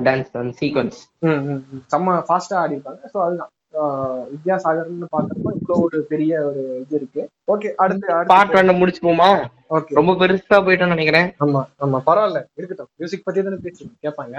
[0.08, 1.00] டான்ஸ் அந்த சீக்வன்ஸ்.
[1.94, 3.52] செம்ம ஃபாஸ்டா ஆடி இருப்பாங்க ஸோ அதுதான்.
[4.32, 7.22] வித்யாசாகர்னு பாக்குறப்போ இவ்வளவு ஒரு பெரிய ஒரு இது இருக்கு.
[7.52, 9.28] ஓகே அடுத்து பார்ட் ரெண்டு முடிச்சுப்போமா
[9.76, 11.28] ஓகே ரொம்ப பெருசா போயிட்டோம்னு நினைக்கிறேன்.
[11.44, 11.98] ஆமா ஆமா.
[12.08, 12.40] பரவாயில்ல.
[12.58, 12.88] இருக்கட்டும்.
[13.00, 14.36] மியூசிக் பத்தி தானே பேசி கேட்பாங்க.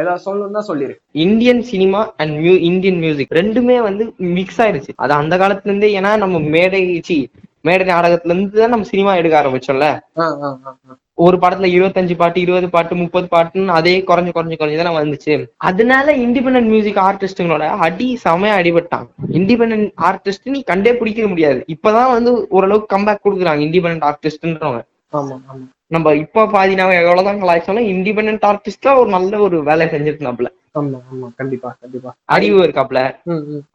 [0.00, 0.96] ஏதாவது சொல்லணும்னா சொல்லிரு.
[1.26, 4.06] Indian cinema and mu Indian music ரெண்டுமே வந்து
[4.38, 4.94] மிக்ஸ் ஆயிருச்சு.
[5.04, 7.18] அது அந்த காலத்துல இருந்தே ஏன்னா நம்ம மேடை சி
[7.64, 9.86] மேடை நாடகத்துல இருந்து தான் நம்ம சினிமா எடுக்க ஆரம்பிச்சோம்ல.
[11.24, 15.34] ஒரு படத்துல இருபத்தஞ்சு பாட்டு இருபது பாட்டு முப்பது பாட்டுன்னு அதே குறைஞ்சு குறைஞ்சு குறைஞ்சு தானே வந்துச்சு.
[15.68, 19.08] அதனால இண்டிபெண்டன்ட் மியூசிக் ஆர்டிஸ்டுங்களோட அடி செமையா அடிபட்டான்
[19.40, 21.60] இண்டிபெண்டன்ட் ஆர்டிஸ்ட் நீ கண்டே பிடிக்க முடியாது.
[21.74, 24.82] இப்பதான் வந்து ஓரளவுக்கு கம்பேக் கொடுக்குறாங்க இண்டிபெண்டன்ட் ஆர்டிஸ்ட்ன்றவங்க
[25.94, 31.28] நம்ம இப்ப பாதி நாம எவ்வளவுதான் கலாய்ச்சாலும் இண்டிபெண்டன்ட் ஆர்டிஸ்டா ஒரு நல்ல ஒரு வேலை செஞ்சிருந்தாப்ல ஆமா ஆமா
[31.38, 32.10] கண்டிப்பா கண்டிப்பா.
[32.28, 33.00] அறிவு இருக்காப்ல.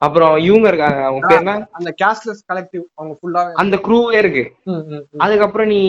[0.05, 1.55] அப்புறம் இவங்க இருக்காங்க அவங்க பேர் என்ன?
[1.71, 4.43] அந்த கேஷ்லெஸ் கலெக்டிவ் அவங்க ஃபுல்லாவே அந்த குரூவே இருக்கு.
[5.23, 5.81] அதுக்கப்புறம் நீ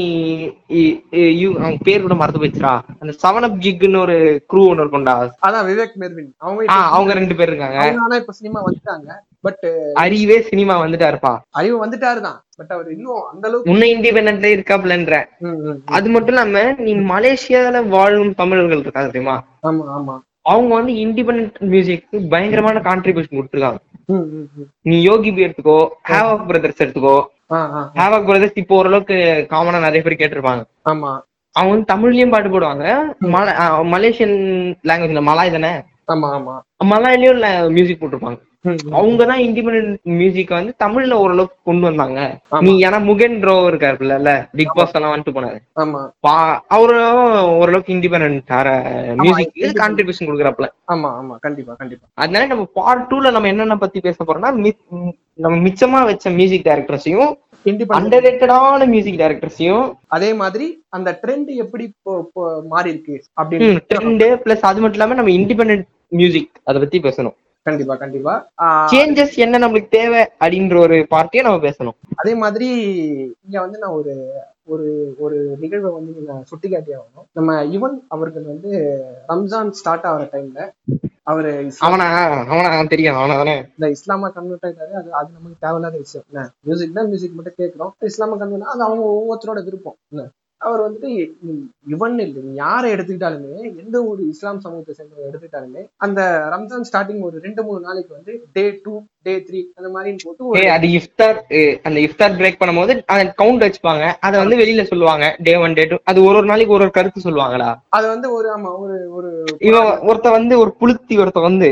[1.59, 4.17] அவங்க பேர் கூட மறந்து போச்சுடா அந்த செவன் அப் கிக்னு ஒரு
[4.51, 5.17] குரூ ஒன்று இருக்கும்டா.
[5.47, 6.31] அதான் விவேக் மெர்வின்.
[6.43, 7.81] அவங்க அவங்க ரெண்டு பேர் இருக்காங்க.
[8.05, 9.11] ஆனா இப்ப சினிமா வந்துட்டாங்க
[9.45, 9.65] பட்
[10.03, 11.33] அறிவே சினிமா வந்துட்டாருப்பா.
[11.53, 15.15] அறிவு வந்துட்டாரு தான் பட் அவர் இன்னும் அந்த அளவுக்கு உன்னை இண்டிபெண்டன்ட்ல இருக்காப்லன்ற.
[15.97, 16.55] அது மட்டும் இல்லாம
[16.85, 19.37] நீ மலேசியால வாழும் தமிழர்கள் இருக்காங்க தெரியுமா?
[19.63, 20.17] ஆமா ஆமா.
[20.53, 23.81] அவங்க வந்து இண்டிபெண்டன்ட் மியூசிக்கு பயங்கரமான கான்ட்ரிபியூஷன் கொடுத்துருக்காங்க.
[24.91, 25.79] நீ யோகி பி எடுத்துக்கோ
[26.11, 27.17] ஹேவாக் பிரதர்ஸ் எடுத்துக்கோ.
[28.01, 29.17] ஹேவாக் பிரதர்ஸ் இப்போ ஓரளவுக்கு
[29.53, 30.63] காமனா நிறைய பேர் கேட்டிருப்பாங்க.
[30.91, 31.11] ஆமா.
[31.57, 32.87] அவங்க வந்து தமிழ்லயும் பாட்டு போடுவாங்க.
[33.95, 34.37] மலேசியன்
[34.89, 35.73] லாங்குவேஜ்ல மலாய் தானே?
[36.13, 36.55] ஆமா ஆமா.
[36.93, 38.39] மலாயிலயும் மியூசிக் போட்டிருப்பாங்க.
[38.67, 38.93] ம், ம்.
[38.99, 42.21] அவங்க தான் இண்டிபெண்டன்ட் மியூசிக் வந்து தமிழ்ல ஓரளவுக்கு கொண்டு வந்தாங்க.
[42.65, 45.59] நீ ஏன்னா முகன் ட்ரோ இருக்காருல்ல பிக் பாஸ் எல்லாம் வந்துட்டு போனாரு.
[45.83, 46.01] ஆமா.
[46.77, 47.21] அவரும்
[47.57, 48.53] ஓரளவுக்கு இண்டிபெண்டன்ட்
[49.23, 49.55] மியூசிக்.
[49.81, 51.37] கான்ட்ரிபியூஷன் கொடுக்குறாப்ல ஆமா ஆமா.
[51.47, 52.07] கண்டிப்பா கண்டிப்பா.
[52.17, 54.53] அதனால நம்ம பார்ட் டூல நம்ம என்னென்ன பத்தி பேச போறோம்னா
[55.39, 57.33] நம்ம மிச்சமா வச்ச மியூசிக் டைரக்டர்ஸையும்
[57.67, 58.15] இண்டிபெண்டன்ட்
[58.51, 61.85] அண்டர் மியூசிக் டைரக்டர்ஸையும் அதே மாதிரி அந்த ட்ரெண்ட் எப்படி
[62.69, 67.37] மாறி இருக்கு அப்படின்னு ட்ரெண்டு பிளஸ் அது மட்டும் இல்லாம நம்ம இண்டிபெண்டன்ட் மியூசிக் அதை பத்தி பேசணும்.
[67.69, 68.35] கண்டிப்பா கண்டிப்பா.
[68.93, 71.97] சேஞ்சஸ் என்ன நம்மளுக்கு தேவை அப்படின்ற ஒரு பார்ட்டியை நம்ம பேசணும்.
[72.23, 72.69] அதே மாதிரி
[73.47, 74.15] இங்க வந்து நான் ஒரு
[74.75, 74.87] ஒரு
[75.25, 77.27] ஒரு நிகழ்வை வந்து இங்க நான் சுட்டிக்காட்டி ஆகணும்.
[77.39, 78.71] நம்ம இவன் அவர்கள் வந்து
[79.31, 80.63] ரம்ஜான் ஸ்டார்ட் ஆகிற டைம்ல
[81.31, 81.51] அவரு
[81.87, 82.07] அவனா
[82.53, 84.93] அவனா தெரியும் அவனா தானே இந்த இஸ்லாமா கன்வெர்ட் ஆயிட்டாரு.
[85.01, 86.27] அது அது நமக்கு தேவையில்லாத விஷயம்.
[86.31, 86.43] என்ன?
[86.67, 87.93] மியூசிக் தான் மியூசிக் மட்டும் கேட்கிறோம்.
[88.11, 89.99] இஸ்லாமா கன்வெர்ட் அது அவங்க ஒவ்வொருத்தரோட விருப்பம்.
[90.13, 90.27] என்ன?
[90.61, 91.09] அவர் வந்துட்டு
[91.93, 93.51] இவன் இல்லை யாரை எடுத்துக்கிட்டாலுமே
[93.83, 96.21] எந்த ஒரு இஸ்லாம் சமூகத்தை சேர்ந்தவங்க எடுத்துக்கிட்டாலுமே அந்த
[96.55, 98.95] ரம்ஜான் ஸ்டார்டிங் ஒரு ரெண்டு மூணு நாளைக்கு வந்து டே டூ
[99.27, 101.39] டே த்ரீ அந்த மாதிரின்னு போட்டு அது இஃப்தார்
[101.87, 104.05] அந்த இஃப்தார் பிரேக் பண்ணும்போது அந்த கவுண்ட் வச்சுப்பாங்க.
[104.27, 107.27] அதை வந்து வெளியில சொல்லுவாங்க டே ஒன் டே டூ அது ஒரு ஒரு நாளைக்கு ஒரு ஒரு கருத்து
[107.27, 109.31] சொல்லுவாங்கடா அது வந்து ஒரு ஆமா ஒரு ஒரு
[109.69, 111.71] இவன் ஒருத்த வந்து ஒரு புளுத்தி ஒருத்த வந்து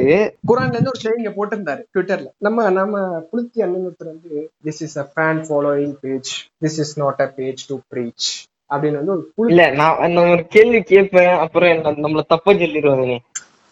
[0.48, 5.06] குரான்ல இருந்து ஒரு செய்திங்க போட்டிருந்தாரு ட்விட்டர்ல நம்ம நம்ம புளுத்தி அண்ணன் ஒருத்தர் வந்து this is a
[5.12, 6.32] fan following page
[6.62, 8.28] this is not a page to preach
[8.74, 13.16] அப்படின்னு வந்து ஒரு இல்ல நான் ஒரு கேள்வி கேட்பேன் அப்புறம் நம்மள தப்பா சொல்லிடுவாங்க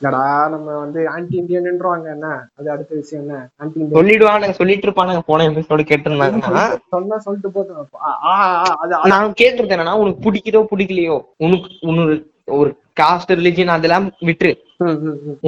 [0.00, 0.22] இல்லடா
[0.52, 2.28] நம்ம வந்து ஆன்டி இந்தியன்ன்றவாங்க என்ன?
[2.58, 3.34] அது அடுத்த விஷயம் என்ன?
[3.60, 7.86] ஆன்டி இந்தியன் சொல்லிடுவானுங்க சொல்லிட்டு இருப்பானுங்க போன எபிசோடு கேட்டிருந்தாங்கன்னா சொன்னா சொல்லிட்டு போதும்.
[9.12, 9.36] நான்
[9.66, 12.16] என்னன்னா உனக்கு பிடிக்குதோ பிடிக்கலையோ உனக்கு உன்னோட
[12.58, 14.52] ஒரு காஸ்ட் ரிலிஜன் அதெல்லாம் விட்டுரு.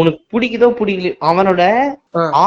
[0.01, 1.63] உனக்கு பிடிக்குதோ பிடிக்கலையோ அவனோட.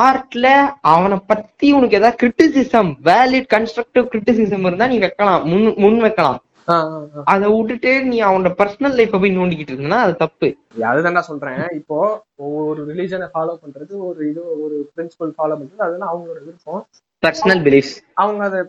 [0.01, 0.47] ஆர்ட்ல
[0.93, 6.39] அவனை பத்தி உனக்கு ஏதாவது கிரிட்டிசிசம் வேலிட் கன்ஸ்ட்ரக்டிவ் கிரிட்டிசிசம் இருந்தா நீ வைக்கலாம் முன் முன் வைக்கலாம்.
[7.23, 10.57] அதை விட்டுட்டு நீ அவனோட பர்சனல் லைஃப போய் நோண்டிக்கிட்டு இருந்தனா அது தப்பு.
[10.83, 11.67] அதுதான் நான் சொல்றேன்.
[11.71, 11.97] இப்போ
[12.35, 16.81] ஒவ்வொரு ரிலீஜனை ஃபாலோ பண்றது ஒரு இது ஒரு பிரின்சிபல் ஃபாலோ பண்றது அதெல்லாம் அவங்களோட விருப்பம்.
[17.23, 18.59] பர்சனல் பிலீஃப்ஸ் அவங்க அதை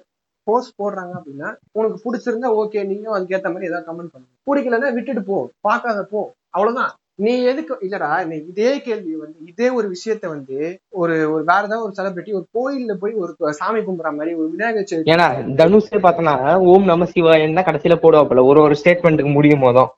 [0.46, 4.28] போஸ்ட் போடுறாங்க அப்படின்னா உனக்கு பிடிச்சிருந்தா ஓகே நீயும் அதுக்கேத்த மாதிரி ஏதாவது கமெண்ட் பண்ணு.
[4.46, 5.50] பிடிக்கலன்னா விட்டுட்டு போ.
[5.60, 6.34] பார்க்காத போ.
[6.50, 6.92] அவ்வளவுதான்.
[7.18, 10.58] நீ எதுக்கு இல்லடா நீ இதே கேள்வி வந்து இதே ஒரு விஷயத்த வந்து
[10.94, 14.86] ஒரு ஒரு வேற ஏதாவது ஒரு செலிபிரிட்டி ஒரு கோயில்ல போய் ஒரு சாமி கும்பிடுற மாதிரி ஒரு விநாயகர்
[14.90, 15.26] சதுர்த்தி ஏன்னா
[15.60, 16.34] தனுஷே பார்த்தனா
[16.68, 19.90] ஓம் நம சிவாயன் தான் கடைசியில போடுவாப்புல ஒரு ஒரு ஸ்டேட்மெண்ட்டுக்கு முடியும் போதும்.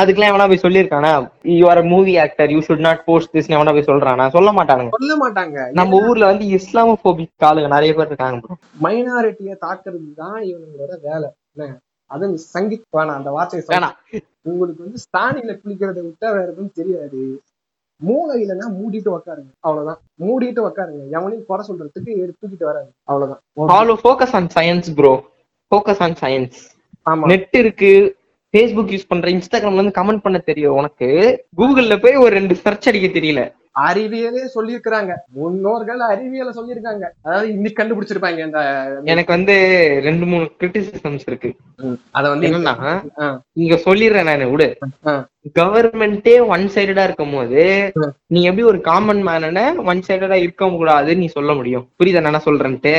[0.00, 1.12] அதுக்கெல்லாம் எவனா போய் சொல்லியிருக்கானா
[1.54, 4.26] you are movie actor you should not post this எவனா போய் சொல்றானா?
[4.30, 4.94] சொல்ல மாட்டானுங்க.
[4.98, 5.58] சொல்ல மாட்டாங்க.
[5.72, 8.40] நம்ம ஊர்ல வந்து இஸ்லாமோபிக் ஆளுங்க நிறைய பேர் இருக்காங்க.
[8.86, 11.28] மைனாரிட்டியை தாக்குறது தான் இவங்களோட வேலை
[12.10, 14.22] என்ன அது சங்கீத் வேணாம் அந்த வார்த்தையை வேணாம்.
[14.42, 17.42] உங்களுக்கு வந்து ஸ்தானில குளிக்கிறத விட்டா வேற எதுவும் தெரியாது.
[17.96, 19.52] மூளை இல்லைன்னா மூடிட்டு உக்காருங்க.
[19.60, 20.00] அவ்வளவுதான்.
[20.20, 21.02] மூடிட்டு உக்காருங்க.
[21.12, 22.90] எவனையும் குறை சொல்றதுக்கு எடுத்து தூக்கிட்டு வராது.
[23.04, 23.40] அவ்வளவுதான்.
[23.56, 25.24] Follow focus on science bro
[25.70, 26.52] focus on science
[27.10, 27.24] ஆமா.
[27.24, 28.18] நெட் இருக்கு.
[28.52, 31.08] ஃபேஸ்புக் யூஸ் பண்ற இன்ஸ்டாகிராம்ல இருந்து கமெண்ட் பண்ண தெரியும் உனக்கு.
[31.56, 33.59] கூகுள்ல போய் ஒரு ரெண்டு சர்ச் அடிக்க தெரியல.
[33.86, 35.12] அறிவியலே சொல்லியிருக்கிறாங்க.
[35.38, 37.06] முன்னோர்கள் அறிவியலை சொல்லியிருக்காங்க.
[37.26, 38.60] அதாவது இன்னைக்கு கண்டுபிடிச்சிருப்பாங்க இந்த
[39.14, 39.56] எனக்கு வந்து
[40.08, 41.50] ரெண்டு மூணு கிரிட்டிசிசம்ஸ் இருக்கு.
[42.18, 42.94] அத வந்து என்னன்னா.
[43.64, 44.68] இங்க சொல்லிடுறேன் நானு விடு.
[45.58, 47.62] கவர்மெண்டே ஒன் சைடடா இருக்கும் போது.
[48.32, 51.84] நீ எப்படி ஒரு காமன் மேன ஒன் சைடடா இருக்க கூடாதுன்னு நீ சொல்ல முடியும்.
[51.98, 52.92] புரியுதா நான் சொல்றேன்ட்டு.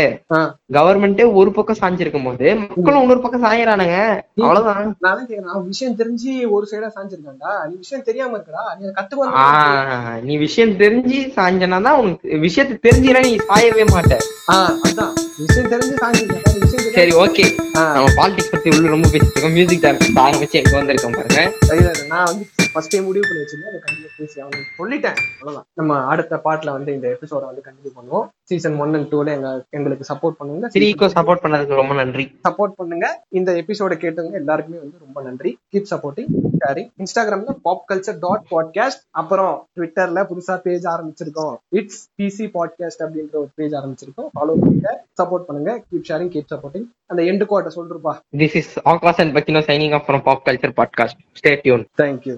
[0.77, 3.97] கவர்மெண்டே ஒரு பக்கம் சாஞ்சிருக்கும் போது மக்களும் இன்னொரு பக்கம் சாயறானுங்க.
[4.45, 4.87] அவ்வளவுதான்.
[5.05, 8.65] நான் கேக்குறேன் விஷயம் தெரிஞ்சு ஒரு சைடா சாஞ்சிருக்கான்டா நீ விஷயம் தெரியாம இருக்கடா.
[8.79, 14.17] நீ கத்துக்கு நீ விஷயம் தெரிஞ்சு சாஞ்சனா தான் உனக்கு விஷயத்தை தெரிஞ்சுனா நீ சாயவே மாட்ட.
[14.51, 15.13] ஆஹ் அதான்.
[15.37, 17.69] விஷயம் தெரிஞ்சு விஷயம் தெரியாது சரி ஓகே.
[17.71, 22.05] நம்ம பாலிடிக்ஸ் பத்தி உள்ள ரொம்ப பேசிட்டு மியூசிக் டைரக்டர் ஆரம்பிச்சு எங்க வந்திருக்கோம் பாருங்க.
[22.07, 23.81] நான் வந்து ஃபர்ஸ்ட் டைம் முடிவு பண்ணி வச்சிருந்தேன்.
[23.81, 25.15] அதை பேசி அவனுக்கு சொல்லிட்டேன்.
[25.33, 25.65] அவ்வளவுதான்.
[25.73, 28.27] நம்ம அடுத்த பாட்டுல வந்து இந்த எபிசோட வந்து கண்டினியூ பண்ணுவோம்.
[28.51, 30.69] சீசன் ஒன் அண்ட் டூல எங்க எங்களுக்கு சப்போர்ட் பண்ணுங்க.
[30.73, 32.25] த்ரீக்கோ சப்போர்ட் பண்ணதுக்கு ரொம்ப நன்றி.
[32.49, 33.07] சப்போர்ட் பண்ணுங்க.
[33.29, 35.51] இந்த எபிசோட கேட்டவங்க எல்லாருக்குமே வந்து ரொம்ப நன்றி.
[35.73, 41.55] கீப் சப்போர்ட்டிங் ஷேரிங் இன்ஸ்டாகிராம்ல பாப் கல்ச்சர் டாட் பாட்காஸ்ட் அப்புறம் ட்விட்டர்ல புதுசா பேஜ் ஆரம்பிச்சிருக்கோம்.
[41.69, 44.27] இட்ஸ் பிசி பாட்காஸ்ட் அப்படின்ற ஒரு பேஜ் ஆரம்பிச்சிருக்கோம்.
[44.27, 45.71] ஃபாலோ பண்ணுங்க சப்போர்ட் பண்ணுங்க.
[45.91, 48.13] கீப் ஷேரிங் கீப் சப்போர்ட்டிங் அந்த எண்டு கோட்டை சொல்றப்பா.
[48.37, 52.35] This is Akash and Pacino signing off from pop culture podcast stay tuned thank you